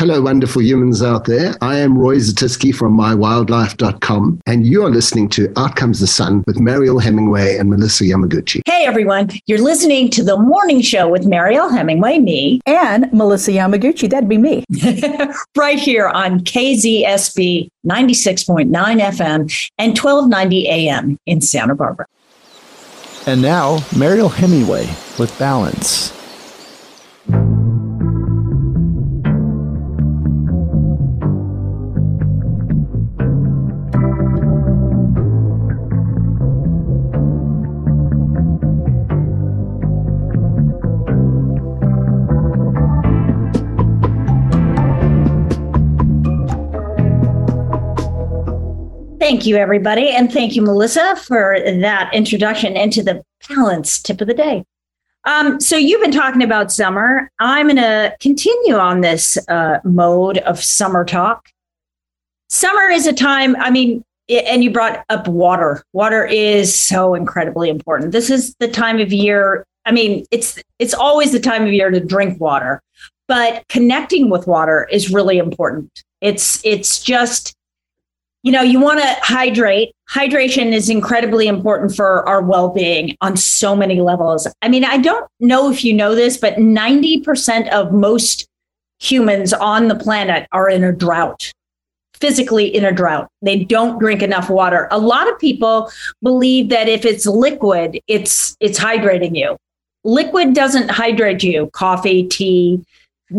Hello, 0.01 0.23
wonderful 0.23 0.63
humans 0.63 1.03
out 1.03 1.27
there. 1.27 1.55
I 1.61 1.77
am 1.77 1.99
Roy 1.99 2.17
Zatiski 2.17 2.75
from 2.75 2.97
mywildlife.com, 2.97 4.41
and 4.47 4.67
you 4.67 4.83
are 4.83 4.89
listening 4.89 5.29
to 5.29 5.53
Out 5.59 5.77
Comes 5.77 6.01
the 6.01 6.07
Sun 6.07 6.43
with 6.47 6.59
Mariel 6.59 7.01
Hemingway 7.01 7.59
and 7.59 7.69
Melissa 7.69 8.05
Yamaguchi. 8.05 8.63
Hey, 8.65 8.87
everyone. 8.87 9.29
You're 9.45 9.59
listening 9.59 10.09
to 10.13 10.25
the 10.25 10.39
morning 10.39 10.81
show 10.81 11.07
with 11.07 11.27
Mariel 11.27 11.69
Hemingway, 11.69 12.19
me, 12.19 12.63
and 12.65 13.13
Melissa 13.13 13.51
Yamaguchi. 13.51 14.09
That'd 14.09 14.27
be 14.27 14.39
me. 14.39 14.65
right 15.55 15.79
here 15.79 16.09
on 16.09 16.41
KZSB 16.41 17.69
96.9 17.87 18.71
FM 18.71 19.71
and 19.77 19.99
1290 19.99 20.67
AM 20.67 21.19
in 21.27 21.43
Santa 21.43 21.75
Barbara. 21.75 22.07
And 23.27 23.43
now, 23.43 23.81
Mariel 23.95 24.31
Hemingway 24.31 24.87
with 25.19 25.39
Balance. 25.39 26.11
Thank 49.31 49.47
you, 49.47 49.55
everybody. 49.59 50.11
And 50.11 50.33
thank 50.33 50.57
you, 50.57 50.63
Melissa, 50.63 51.15
for 51.15 51.57
that 51.65 52.11
introduction 52.13 52.77
into 52.77 53.01
the 53.01 53.23
balance 53.49 54.03
tip 54.03 54.21
of 54.21 54.27
the 54.27 54.35
day. 54.35 54.65
Um, 55.23 55.61
so, 55.61 55.77
you've 55.77 56.01
been 56.01 56.11
talking 56.11 56.43
about 56.43 56.73
summer. 56.73 57.31
I'm 57.39 57.67
going 57.67 57.77
to 57.77 58.13
continue 58.19 58.75
on 58.75 59.03
this 59.03 59.39
uh, 59.47 59.79
mode 59.85 60.39
of 60.39 60.61
summer 60.61 61.05
talk. 61.05 61.49
Summer 62.49 62.89
is 62.91 63.07
a 63.07 63.13
time, 63.13 63.55
I 63.61 63.71
mean, 63.71 64.03
and 64.29 64.65
you 64.65 64.73
brought 64.73 65.05
up 65.11 65.29
water. 65.29 65.85
Water 65.93 66.27
is 66.27 66.77
so 66.77 67.15
incredibly 67.15 67.69
important. 67.69 68.11
This 68.11 68.31
is 68.31 68.57
the 68.59 68.67
time 68.67 68.99
of 68.99 69.13
year. 69.13 69.65
I 69.87 69.93
mean, 69.93 70.27
it's 70.33 70.61
it's 70.81 70.93
always 70.93 71.31
the 71.31 71.39
time 71.39 71.63
of 71.63 71.73
year 71.73 71.93
to 71.93 72.01
drink 72.01 72.41
water, 72.41 72.83
but 73.29 73.63
connecting 73.69 74.29
with 74.29 74.49
water 74.49 74.89
is 74.91 75.13
really 75.13 75.39
important. 75.39 76.03
It's 76.21 76.61
it's 76.65 76.99
just 76.99 77.55
you 78.43 78.53
know, 78.53 78.63
you 78.63 78.81
want 78.81 79.01
to 79.01 79.17
hydrate. 79.21 79.95
Hydration 80.11 80.73
is 80.73 80.89
incredibly 80.89 81.47
important 81.47 81.95
for 81.95 82.27
our 82.29 82.43
well 82.43 82.71
being 82.71 83.17
on 83.21 83.37
so 83.37 83.77
many 83.77 84.01
levels. 84.01 84.49
I 84.63 84.69
mean, 84.69 84.85
I 84.85 84.99
don't 84.99 85.29
know 85.41 85.71
if 85.71 85.85
you 85.85 85.93
know 85.93 86.15
this, 86.15 86.37
but 86.37 86.57
90% 86.57 87.69
of 87.69 87.93
most 87.93 88.47
humans 88.99 89.53
on 89.53 89.89
the 89.89 89.95
planet 89.95 90.47
are 90.53 90.69
in 90.69 90.85
a 90.85 90.93
drought 90.93 91.53
physically 92.21 92.67
in 92.67 92.85
a 92.85 92.93
drought. 92.93 93.29
They 93.43 93.65
don't 93.65 93.99
drink 93.99 94.23
enough 94.23 94.51
water. 94.51 94.89
A 94.91 94.99
lot 94.99 95.29
of 95.31 95.39
people 95.39 95.91
believe 96.23 96.69
that 96.69 96.89
if 96.89 97.05
it's 97.05 97.27
liquid, 97.27 97.99
it's 98.07 98.57
it's 98.61 98.79
hydrating 98.79 99.37
you. 99.37 99.57
Liquid 100.05 100.55
doesn't 100.55 100.91
hydrate 100.91 101.43
you. 101.43 101.69
Coffee, 101.73 102.27
tea, 102.29 102.85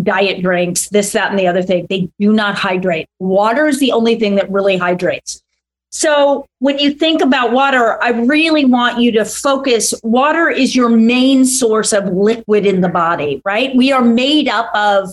diet 0.03 0.41
drinks, 0.41 0.89
this, 0.89 1.11
that, 1.13 1.29
and 1.29 1.39
the 1.39 1.47
other 1.47 1.61
thing. 1.61 1.87
They 1.89 2.09
do 2.19 2.33
not 2.33 2.55
hydrate. 2.57 3.07
Water 3.19 3.67
is 3.67 3.79
the 3.79 3.91
only 3.91 4.19
thing 4.19 4.35
that 4.35 4.51
really 4.51 4.77
hydrates. 4.77 5.41
So 5.89 6.45
when 6.59 6.79
you 6.79 6.93
think 6.93 7.21
about 7.21 7.51
water, 7.51 8.01
I 8.01 8.11
really 8.11 8.63
want 8.63 8.99
you 8.99 9.11
to 9.13 9.25
focus. 9.25 9.93
Water 10.03 10.49
is 10.49 10.75
your 10.75 10.87
main 10.87 11.43
source 11.45 11.91
of 11.91 12.05
liquid 12.05 12.65
in 12.65 12.79
the 12.79 12.89
body, 12.89 13.41
right? 13.43 13.75
We 13.75 13.91
are 13.91 14.01
made 14.01 14.47
up 14.47 14.73
of, 14.73 15.09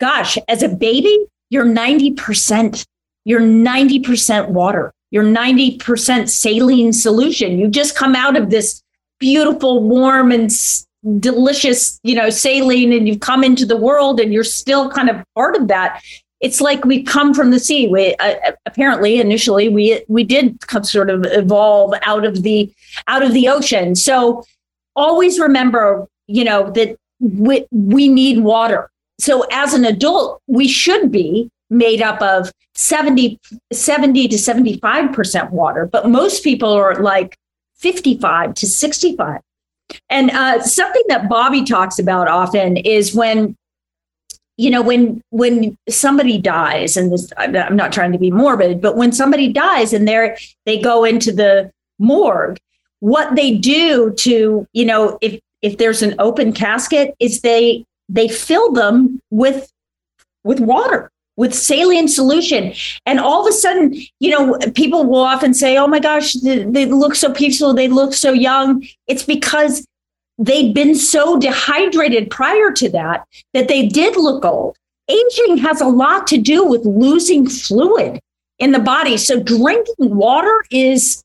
gosh, 0.00 0.38
as 0.46 0.62
a 0.62 0.68
baby, 0.68 1.26
you're 1.50 1.64
90%, 1.64 2.86
you're 3.24 3.40
90% 3.40 4.50
water. 4.50 4.92
You're 5.10 5.24
90% 5.24 6.28
saline 6.28 6.92
solution. 6.92 7.58
You 7.58 7.68
just 7.68 7.96
come 7.96 8.14
out 8.14 8.36
of 8.36 8.50
this 8.50 8.82
beautiful, 9.18 9.82
warm, 9.82 10.32
and 10.32 10.52
delicious, 11.18 12.00
you 12.02 12.14
know, 12.14 12.30
saline, 12.30 12.92
and 12.92 13.08
you've 13.08 13.20
come 13.20 13.44
into 13.44 13.64
the 13.66 13.76
world 13.76 14.20
and 14.20 14.32
you're 14.32 14.44
still 14.44 14.90
kind 14.90 15.08
of 15.08 15.22
part 15.34 15.56
of 15.56 15.68
that. 15.68 16.02
It's 16.40 16.60
like 16.60 16.84
we 16.84 17.02
come 17.02 17.34
from 17.34 17.50
the 17.50 17.58
sea. 17.58 17.88
We 17.88 18.14
uh, 18.16 18.52
apparently 18.66 19.20
initially 19.20 19.68
we 19.68 20.04
we 20.08 20.22
did 20.22 20.60
come 20.60 20.84
sort 20.84 21.10
of 21.10 21.24
evolve 21.26 21.94
out 22.02 22.24
of 22.24 22.42
the 22.42 22.72
out 23.08 23.22
of 23.22 23.32
the 23.32 23.48
ocean. 23.48 23.96
So 23.96 24.44
always 24.94 25.40
remember, 25.40 26.06
you 26.26 26.44
know, 26.44 26.70
that 26.70 26.96
we, 27.20 27.66
we 27.72 28.08
need 28.08 28.40
water 28.40 28.88
so 29.18 29.44
as 29.50 29.74
an 29.74 29.84
adult, 29.84 30.40
we 30.46 30.68
should 30.68 31.10
be 31.10 31.50
made 31.70 32.00
up 32.00 32.22
of 32.22 32.50
70, 32.74 33.38
70 33.72 34.28
to 34.28 34.36
75% 34.36 35.50
water, 35.50 35.86
but 35.86 36.08
most 36.08 36.44
people 36.44 36.72
are 36.72 36.94
like 37.02 37.36
55 37.76 38.54
to 38.54 38.66
65. 38.66 39.40
And 40.10 40.30
uh, 40.30 40.62
something 40.62 41.02
that 41.08 41.28
Bobby 41.28 41.64
talks 41.64 41.98
about 41.98 42.28
often 42.28 42.76
is 42.76 43.14
when, 43.14 43.56
you 44.56 44.70
know, 44.70 44.82
when 44.82 45.22
when 45.30 45.76
somebody 45.88 46.38
dies, 46.38 46.96
and 46.96 47.12
this, 47.12 47.32
I'm 47.36 47.76
not 47.76 47.92
trying 47.92 48.12
to 48.12 48.18
be 48.18 48.30
morbid, 48.30 48.80
but 48.80 48.96
when 48.96 49.12
somebody 49.12 49.52
dies 49.52 49.92
and 49.92 50.06
they're 50.06 50.36
they 50.66 50.80
go 50.80 51.04
into 51.04 51.32
the 51.32 51.70
morgue, 51.98 52.58
what 53.00 53.34
they 53.36 53.54
do 53.56 54.12
to, 54.14 54.66
you 54.72 54.84
know, 54.84 55.18
if 55.20 55.40
if 55.62 55.78
there's 55.78 56.02
an 56.02 56.14
open 56.18 56.52
casket, 56.52 57.14
is 57.20 57.40
they 57.40 57.84
they 58.08 58.28
fill 58.28 58.72
them 58.72 59.20
with 59.30 59.70
with 60.44 60.60
water 60.60 61.10
with 61.38 61.54
saline 61.54 62.08
solution. 62.08 62.74
And 63.06 63.18
all 63.18 63.40
of 63.40 63.48
a 63.48 63.52
sudden 63.52 63.94
you 64.20 64.30
know 64.30 64.58
people 64.74 65.04
will 65.04 65.22
often 65.22 65.54
say 65.54 65.78
oh 65.78 65.86
my 65.86 66.00
gosh 66.00 66.34
they, 66.34 66.64
they 66.64 66.84
look 66.84 67.14
so 67.14 67.32
peaceful 67.32 67.72
they 67.72 67.88
look 67.88 68.12
so 68.12 68.32
young. 68.32 68.84
It's 69.06 69.22
because 69.22 69.86
they'd 70.36 70.74
been 70.74 70.94
so 70.94 71.38
dehydrated 71.38 72.30
prior 72.30 72.70
to 72.72 72.90
that 72.90 73.24
that 73.54 73.68
they 73.68 73.86
did 73.86 74.16
look 74.16 74.44
old. 74.44 74.76
Aging 75.08 75.56
has 75.58 75.80
a 75.80 75.86
lot 75.86 76.26
to 76.26 76.36
do 76.36 76.66
with 76.66 76.84
losing 76.84 77.48
fluid 77.48 78.20
in 78.58 78.72
the 78.72 78.78
body. 78.78 79.16
So 79.16 79.40
drinking 79.40 80.16
water 80.16 80.64
is 80.70 81.22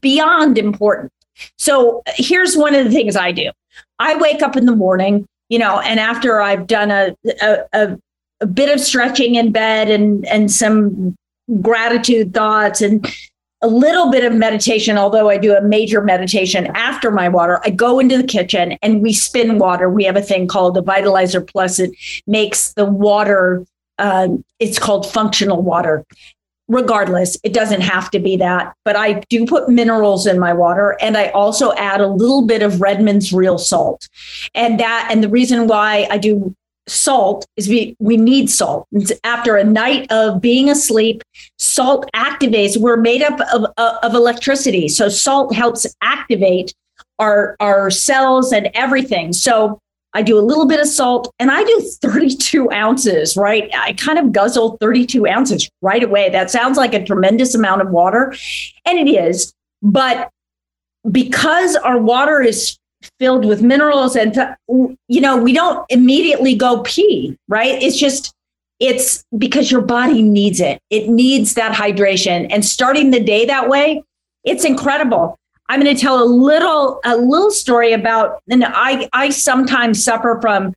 beyond 0.00 0.56
important. 0.56 1.12
So 1.58 2.02
uh, 2.06 2.12
here's 2.14 2.56
one 2.56 2.74
of 2.74 2.84
the 2.84 2.90
things 2.90 3.16
i 3.16 3.32
do. 3.32 3.50
I 3.98 4.16
wake 4.16 4.42
up 4.42 4.56
in 4.56 4.64
the 4.64 4.76
morning 4.76 5.26
you 5.50 5.58
know, 5.58 5.80
and 5.80 6.00
after 6.00 6.40
I've 6.40 6.66
done 6.66 6.90
a, 6.90 7.14
a, 7.42 7.58
a 7.72 7.98
bit 8.46 8.72
of 8.72 8.80
stretching 8.80 9.34
in 9.34 9.52
bed 9.52 9.90
and, 9.90 10.26
and 10.26 10.50
some 10.50 11.16
gratitude 11.60 12.32
thoughts 12.32 12.80
and 12.80 13.06
a 13.62 13.68
little 13.68 14.10
bit 14.10 14.24
of 14.24 14.32
meditation, 14.32 14.96
although 14.96 15.28
I 15.28 15.36
do 15.36 15.54
a 15.54 15.60
major 15.60 16.00
meditation 16.00 16.68
after 16.74 17.10
my 17.10 17.28
water, 17.28 17.60
I 17.64 17.70
go 17.70 17.98
into 17.98 18.16
the 18.16 18.26
kitchen 18.26 18.78
and 18.80 19.02
we 19.02 19.12
spin 19.12 19.58
water. 19.58 19.90
We 19.90 20.04
have 20.04 20.16
a 20.16 20.22
thing 20.22 20.48
called 20.48 20.74
the 20.74 20.82
Vitalizer 20.82 21.46
Plus. 21.46 21.78
It 21.78 21.90
makes 22.26 22.72
the 22.72 22.86
water, 22.86 23.66
uh, 23.98 24.28
it's 24.58 24.78
called 24.78 25.10
functional 25.10 25.62
water 25.62 26.06
regardless, 26.70 27.36
it 27.42 27.52
doesn't 27.52 27.80
have 27.80 28.10
to 28.12 28.20
be 28.20 28.36
that, 28.36 28.72
but 28.84 28.94
I 28.94 29.14
do 29.28 29.44
put 29.44 29.68
minerals 29.68 30.24
in 30.24 30.38
my 30.38 30.52
water 30.52 30.96
and 31.00 31.16
I 31.16 31.26
also 31.30 31.72
add 31.72 32.00
a 32.00 32.06
little 32.06 32.46
bit 32.46 32.62
of 32.62 32.80
Redmond's 32.80 33.32
real 33.32 33.58
salt. 33.58 34.08
And 34.54 34.78
that, 34.78 35.08
and 35.10 35.22
the 35.22 35.28
reason 35.28 35.66
why 35.66 36.06
I 36.10 36.16
do 36.16 36.54
salt 36.90 37.46
is 37.56 37.68
we, 37.68 37.96
we 38.00 38.16
need 38.16 38.50
salt. 38.50 38.86
After 39.24 39.56
a 39.56 39.64
night 39.64 40.10
of 40.10 40.40
being 40.40 40.68
asleep, 40.68 41.22
salt 41.58 42.10
activates, 42.14 42.76
we're 42.76 42.96
made 42.96 43.22
up 43.22 43.40
of, 43.52 43.66
of 43.78 44.14
electricity. 44.14 44.88
So 44.88 45.08
salt 45.08 45.54
helps 45.54 45.86
activate 46.02 46.74
our, 47.18 47.56
our 47.60 47.90
cells 47.90 48.52
and 48.52 48.70
everything. 48.74 49.32
So 49.32 49.78
I 50.12 50.22
do 50.22 50.38
a 50.38 50.42
little 50.42 50.66
bit 50.66 50.80
of 50.80 50.88
salt 50.88 51.32
and 51.38 51.50
I 51.50 51.62
do 51.62 51.80
32 52.02 52.70
ounces, 52.72 53.36
right? 53.36 53.70
I 53.74 53.92
kind 53.92 54.18
of 54.18 54.32
guzzle 54.32 54.76
32 54.80 55.28
ounces 55.28 55.70
right 55.82 56.02
away. 56.02 56.28
That 56.30 56.50
sounds 56.50 56.76
like 56.76 56.94
a 56.94 57.04
tremendous 57.04 57.54
amount 57.54 57.82
of 57.82 57.90
water, 57.90 58.34
and 58.84 58.98
it 58.98 59.08
is. 59.08 59.52
But 59.82 60.28
because 61.10 61.76
our 61.76 61.98
water 61.98 62.42
is 62.42 62.76
filled 63.18 63.44
with 63.44 63.62
minerals 63.62 64.16
and, 64.16 64.36
you 65.08 65.20
know, 65.20 65.36
we 65.36 65.52
don't 65.52 65.84
immediately 65.88 66.54
go 66.54 66.82
pee, 66.82 67.36
right? 67.48 67.82
It's 67.82 67.98
just, 67.98 68.32
it's 68.78 69.24
because 69.36 69.70
your 69.70 69.82
body 69.82 70.22
needs 70.22 70.60
it. 70.60 70.80
It 70.90 71.08
needs 71.08 71.54
that 71.54 71.74
hydration. 71.74 72.46
And 72.50 72.64
starting 72.64 73.10
the 73.10 73.22
day 73.22 73.44
that 73.46 73.68
way, 73.68 74.02
it's 74.44 74.64
incredible. 74.64 75.38
I'm 75.68 75.80
going 75.80 75.94
to 75.94 76.00
tell 76.00 76.20
a 76.20 76.24
little 76.24 77.00
a 77.04 77.16
little 77.16 77.52
story 77.52 77.92
about 77.92 78.42
and 78.50 78.64
I 78.66 79.08
I 79.12 79.30
sometimes 79.30 80.02
suffer 80.02 80.36
from 80.40 80.74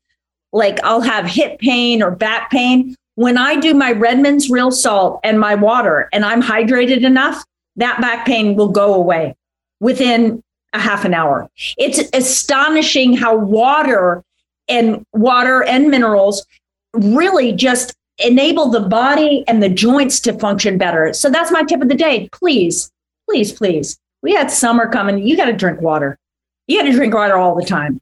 like 0.51 0.80
I'll 0.84 1.01
have 1.01 1.26
hip 1.26 1.57
pain 1.57 2.03
or 2.03 2.11
back 2.11 2.51
pain. 2.51 2.95
When 3.15 3.36
I 3.36 3.55
do 3.55 3.74
my 3.74 3.93
Redmond's 3.93 4.51
real 4.51 4.69
salt 4.69 5.19
and 5.24 5.39
my 5.39 5.55
water 5.55 6.09
and 6.13 6.24
I'm 6.24 6.43
hydrated 6.43 7.03
enough, 7.03 7.43
that 7.78 8.01
back 8.01 8.28
pain 8.28 8.55
will 8.55 8.69
go 8.69 8.93
away 8.93 9.36
within 9.80 10.43
a 10.74 10.80
half 10.80 11.05
an 11.05 11.13
hour. 11.13 11.49
It's 11.78 11.99
astonishing 12.13 13.15
how 13.15 13.36
water 13.36 14.24
and 14.67 15.05
water 15.13 15.63
and 15.63 15.89
minerals 15.89 16.45
really 16.93 17.51
just 17.53 17.93
enable 18.19 18.69
the 18.69 18.80
body 18.80 19.43
and 19.47 19.61
the 19.61 19.69
joints 19.69 20.19
to 20.21 20.38
function 20.39 20.78
better. 20.78 21.13
So 21.13 21.30
that's 21.30 21.51
my 21.51 21.63
tip 21.63 21.82
of 21.82 21.89
the 21.89 21.95
day. 21.95 22.30
Please, 22.32 22.91
please, 23.28 23.51
please 23.51 23.97
we 24.24 24.34
had 24.34 24.49
summer 24.49 24.89
coming. 24.89 25.19
You 25.28 25.38
got 25.38 25.45
to 25.45 25.53
drink 25.53 25.82
water. 25.82 26.17
You 26.65 26.80
got 26.80 26.88
to 26.88 26.93
drink 26.93 27.13
water 27.13 27.36
all 27.36 27.55
the 27.55 27.65
time. 27.65 28.01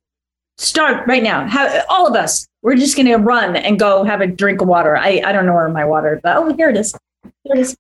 Start 0.58 1.06
right 1.08 1.24
now. 1.24 1.46
Have, 1.48 1.84
all 1.90 2.08
of 2.08 2.16
us, 2.16 2.48
we're 2.62 2.76
just 2.76 2.96
going 2.96 3.08
to 3.08 3.16
run 3.16 3.56
and 3.56 3.80
go 3.80 4.04
have 4.04 4.22
a 4.22 4.28
drink 4.28 4.62
of 4.62 4.68
water. 4.68 4.96
I, 4.96 5.22
I 5.26 5.32
don't 5.32 5.48
know 5.48 5.56
where 5.56 5.68
my 5.68 5.84
water, 5.84 6.20
but 6.22 6.38
oh, 6.38 6.54
here 6.54 6.70
it 6.70 6.78
is. 6.78 6.96
Here 7.44 7.56
it 7.56 7.60
is. 7.60 7.76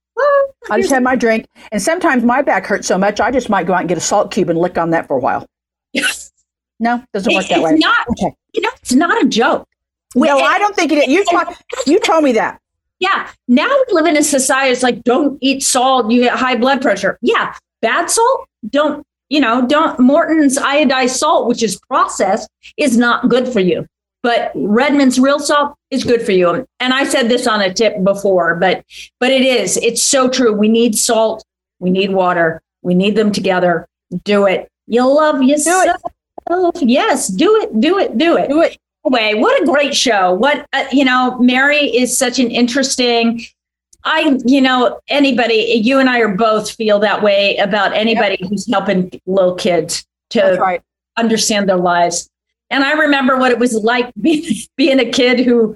I 0.69 0.80
just 0.80 0.91
had 0.91 1.03
my 1.03 1.15
drink. 1.15 1.47
And 1.72 1.82
sometimes 1.82 2.24
my 2.24 2.41
back 2.41 2.65
hurts 2.65 2.88
so 2.88 2.97
much, 2.97 3.19
I 3.19 3.32
just 3.32 3.49
might 3.49 3.67
go 3.67 3.74
out 3.74 3.82
and 3.82 3.89
get 3.89 3.97
a 3.97 4.01
salt 4.01 4.32
cube 4.32 4.49
and 4.49 4.59
lick 4.59 4.78
on 4.78 4.91
that 4.91 5.07
for 5.07 5.17
a 5.17 5.19
while. 5.19 5.45
Yes. 5.93 6.30
No, 6.84 6.99
doesn't 7.13 7.32
work 7.32 7.45
it, 7.45 7.49
that 7.49 7.59
it's 7.59 7.63
way. 7.63 7.76
Not, 7.76 8.07
okay. 8.09 8.36
You 8.53 8.61
know, 8.63 8.69
it's 8.82 8.91
not 8.91 9.24
a 9.24 9.28
joke. 9.28 9.67
No, 10.15 10.39
I 10.39 10.57
don't 10.57 10.76
think 10.76 10.91
it 10.91 10.97
is. 10.97 11.09
You, 11.09 11.24
talk, 11.26 11.55
you 11.86 11.99
told 11.99 12.24
me 12.24 12.32
that. 12.32 12.59
Yeah. 12.97 13.30
Now 13.47 13.67
we 13.67 13.93
live 13.93 14.07
in 14.07 14.17
a 14.17 14.24
society. 14.24 14.72
It's 14.72 14.82
like, 14.82 15.03
don't 15.03 15.38
eat 15.41 15.61
salt. 15.61 16.09
You 16.09 16.22
get 16.22 16.36
high 16.36 16.55
blood 16.55 16.82
pressure. 16.82 17.19
Yeah 17.22 17.53
bad 17.82 18.09
salt 18.09 18.47
don't 18.69 19.05
you 19.30 19.39
know 19.39 19.65
don't 19.67 19.99
morton's 19.99 20.57
iodized 20.57 21.17
salt 21.17 21.47
which 21.47 21.63
is 21.63 21.80
processed 21.88 22.49
is 22.78 22.97
not 22.97 23.28
good 23.28 23.47
for 23.47 23.59
you 23.59 23.86
but 24.24 24.51
redmond's 24.55 25.19
real 25.19 25.39
salt 25.39 25.76
is 25.89 26.03
good 26.03 26.22
for 26.22 26.32
you. 26.32 26.65
And 26.80 26.93
i 26.93 27.03
said 27.03 27.30
this 27.30 27.47
on 27.47 27.61
a 27.61 27.74
tip 27.74 28.03
before 28.03 28.55
but 28.55 28.84
but 29.19 29.32
it 29.32 29.41
is. 29.41 29.78
It's 29.78 30.01
so 30.01 30.30
true. 30.30 30.53
We 30.53 30.69
need 30.69 30.97
salt. 30.97 31.43
We 31.80 31.89
need 31.89 32.11
water. 32.11 32.61
We 32.82 32.93
need 32.93 33.15
them 33.15 33.32
together. 33.32 33.88
Do 34.24 34.45
it. 34.45 34.67
You'll 34.88 35.15
love 35.15 35.41
yourself. 35.41 35.97
Yes. 36.82 37.28
Do 37.28 37.61
it. 37.61 37.80
Do 37.80 37.97
it. 37.97 38.17
Do 38.17 38.38
it. 38.38 38.49
Do 38.49 38.61
it. 38.61 38.78
Way, 39.03 39.34
what 39.34 39.59
a 39.63 39.65
great 39.65 39.95
show. 39.95 40.32
What 40.32 40.67
uh, 40.74 40.86
you 40.91 41.03
know 41.03 41.39
mary 41.39 41.86
is 41.86 42.15
such 42.15 42.38
an 42.38 42.51
interesting 42.51 43.41
I, 44.03 44.38
you 44.45 44.61
know, 44.61 44.99
anybody, 45.09 45.80
you 45.84 45.99
and 45.99 46.09
I 46.09 46.19
are 46.22 46.36
both 46.36 46.72
feel 46.72 46.99
that 46.99 47.22
way 47.22 47.57
about 47.57 47.93
anybody 47.93 48.38
yep. 48.39 48.49
who's 48.49 48.69
helping 48.72 49.11
little 49.26 49.55
kids 49.55 50.05
to 50.32 50.57
right. 50.59 50.82
understand 51.17 51.69
their 51.69 51.78
lives. 51.78 52.30
And 52.72 52.84
I 52.84 52.93
remember 52.93 53.38
what 53.38 53.51
it 53.51 53.59
was 53.59 53.74
like 53.76 54.11
being, 54.22 54.43
being 54.78 54.99
a 54.99 55.09
kid 55.09 55.39
who 55.39 55.76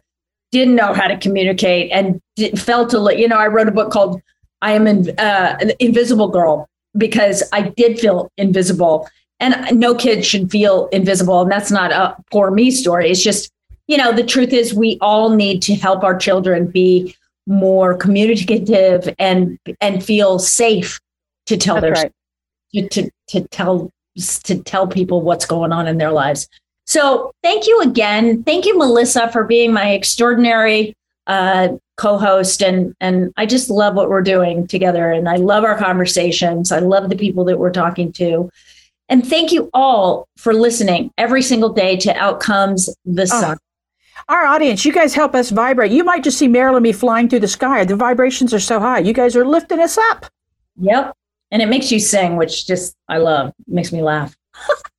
didn't 0.51 0.75
know 0.75 0.93
how 0.93 1.07
to 1.07 1.17
communicate 1.17 1.91
and 1.91 2.21
felt 2.57 2.93
a 2.93 2.99
little, 2.99 3.19
you 3.19 3.27
know, 3.27 3.37
I 3.37 3.47
wrote 3.47 3.67
a 3.67 3.71
book 3.71 3.91
called 3.91 4.21
I 4.61 4.71
Am 4.71 4.87
in, 4.87 5.09
uh, 5.19 5.57
Invisible 5.79 6.29
Girl 6.29 6.67
because 6.97 7.43
I 7.51 7.61
did 7.61 7.99
feel 7.99 8.31
invisible. 8.37 9.07
And 9.39 9.77
no 9.77 9.93
kid 9.93 10.25
should 10.25 10.49
feel 10.49 10.87
invisible. 10.87 11.41
And 11.41 11.51
that's 11.51 11.69
not 11.69 11.91
a 11.91 12.15
poor 12.31 12.51
me 12.51 12.71
story. 12.71 13.11
It's 13.11 13.21
just 13.21 13.51
you 13.87 13.97
know, 13.97 14.11
the 14.11 14.23
truth 14.23 14.51
is 14.51 14.73
we 14.73 14.97
all 15.01 15.29
need 15.29 15.61
to 15.63 15.75
help 15.75 16.03
our 16.03 16.17
children 16.17 16.67
be 16.67 17.15
more 17.47 17.95
communicative 17.95 19.13
and 19.19 19.59
and 19.79 20.03
feel 20.03 20.39
safe 20.39 20.99
to 21.45 21.57
tell 21.57 21.79
That's 21.79 22.01
their 22.01 22.03
right. 22.03 22.11
to, 22.73 22.89
to 22.89 23.11
to 23.27 23.47
tell 23.49 23.91
to 24.17 24.63
tell 24.63 24.87
people 24.87 25.21
what's 25.21 25.45
going 25.45 25.71
on 25.71 25.87
in 25.87 25.97
their 25.97 26.11
lives. 26.11 26.47
So 26.95 27.33
thank 27.43 27.67
you 27.67 27.81
again. 27.81 28.41
Thank 28.43 28.65
you, 28.65 28.77
Melissa, 28.77 29.29
for 29.29 29.43
being 29.43 29.73
my 29.73 29.89
extraordinary 29.89 30.95
uh, 31.27 31.75
co-host, 31.97 32.63
and 32.63 32.95
and 33.01 33.33
I 33.35 33.45
just 33.45 33.69
love 33.69 33.95
what 33.95 34.09
we're 34.09 34.21
doing 34.21 34.65
together, 34.65 35.11
and 35.11 35.27
I 35.27 35.35
love 35.35 35.65
our 35.65 35.77
conversations. 35.77 36.71
I 36.71 36.79
love 36.79 37.09
the 37.09 37.17
people 37.17 37.43
that 37.45 37.59
we're 37.59 37.73
talking 37.73 38.13
to, 38.13 38.49
and 39.09 39.27
thank 39.27 39.51
you 39.51 39.69
all 39.73 40.29
for 40.37 40.53
listening 40.53 41.11
every 41.17 41.41
single 41.41 41.67
day 41.67 41.97
to 41.97 42.15
Out 42.15 42.39
Comes 42.39 42.87
the 43.03 43.23
Oh. 43.23 43.41
Sun. 43.41 43.57
Our 44.29 44.45
audience, 44.45 44.85
you 44.85 44.93
guys 44.93 45.13
help 45.13 45.35
us 45.35 45.49
vibrate. 45.49 45.91
You 45.91 46.05
might 46.05 46.23
just 46.23 46.37
see 46.37 46.47
Mariel 46.47 46.77
and 46.77 46.83
me 46.83 46.93
flying 46.93 47.27
through 47.27 47.41
the 47.41 47.49
sky. 47.49 47.83
The 47.83 47.97
vibrations 47.97 48.53
are 48.53 48.59
so 48.61 48.79
high. 48.79 48.99
You 48.99 49.11
guys 49.11 49.35
are 49.35 49.45
lifting 49.45 49.81
us 49.81 49.97
up. 49.97 50.27
Yep, 50.79 51.13
and 51.51 51.61
it 51.61 51.67
makes 51.67 51.91
you 51.91 51.99
sing, 51.99 52.37
which 52.37 52.65
just 52.65 52.95
I 53.09 53.17
love. 53.17 53.49
It 53.49 53.73
makes 53.73 53.91
me 53.91 54.01
laugh. 54.01 54.33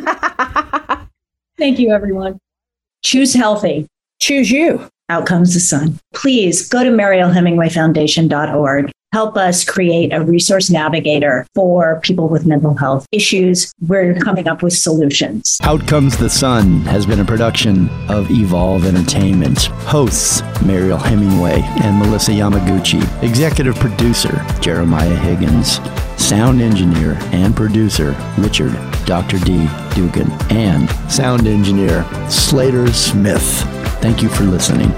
Thank 1.58 1.78
you, 1.78 1.92
everyone. 1.92 2.38
Choose 3.02 3.34
healthy. 3.34 3.86
Choose 4.20 4.50
you. 4.50 4.88
Out 5.10 5.26
comes 5.26 5.54
the 5.54 5.60
sun. 5.60 5.98
Please 6.14 6.68
go 6.68 6.84
to 6.84 6.90
marielhemingwayfoundation.org. 6.90 8.92
Help 9.12 9.36
us 9.36 9.64
create 9.64 10.12
a 10.12 10.22
resource 10.22 10.70
navigator 10.70 11.44
for 11.52 11.98
people 12.04 12.28
with 12.28 12.46
mental 12.46 12.76
health 12.76 13.08
issues. 13.10 13.72
We're 13.80 14.14
coming 14.14 14.46
up 14.46 14.62
with 14.62 14.72
solutions. 14.72 15.58
Out 15.64 15.84
Comes 15.88 16.16
the 16.16 16.30
Sun 16.30 16.82
has 16.82 17.06
been 17.06 17.18
a 17.18 17.24
production 17.24 17.88
of 18.08 18.30
Evolve 18.30 18.86
Entertainment. 18.86 19.64
Hosts 19.82 20.42
Mariel 20.64 20.96
Hemingway 20.96 21.60
and 21.82 21.98
Melissa 21.98 22.30
Yamaguchi. 22.30 23.02
Executive 23.24 23.74
producer 23.80 24.46
Jeremiah 24.60 25.16
Higgins. 25.16 25.80
Sound 26.22 26.60
engineer 26.60 27.18
and 27.32 27.56
producer 27.56 28.14
Richard 28.38 28.78
Dr. 29.06 29.40
D. 29.40 29.66
Dugan. 29.92 30.30
And 30.52 30.88
sound 31.10 31.48
engineer 31.48 32.06
Slater 32.30 32.92
Smith. 32.92 33.66
Thank 34.00 34.22
you 34.22 34.28
for 34.28 34.44
listening. 34.44 34.90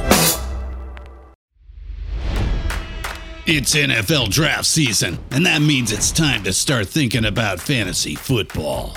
It's 3.44 3.74
NFL 3.74 4.30
draft 4.30 4.66
season, 4.66 5.18
and 5.32 5.44
that 5.46 5.60
means 5.60 5.90
it's 5.90 6.12
time 6.12 6.44
to 6.44 6.52
start 6.52 6.86
thinking 6.86 7.24
about 7.24 7.58
fantasy 7.58 8.14
football. 8.14 8.96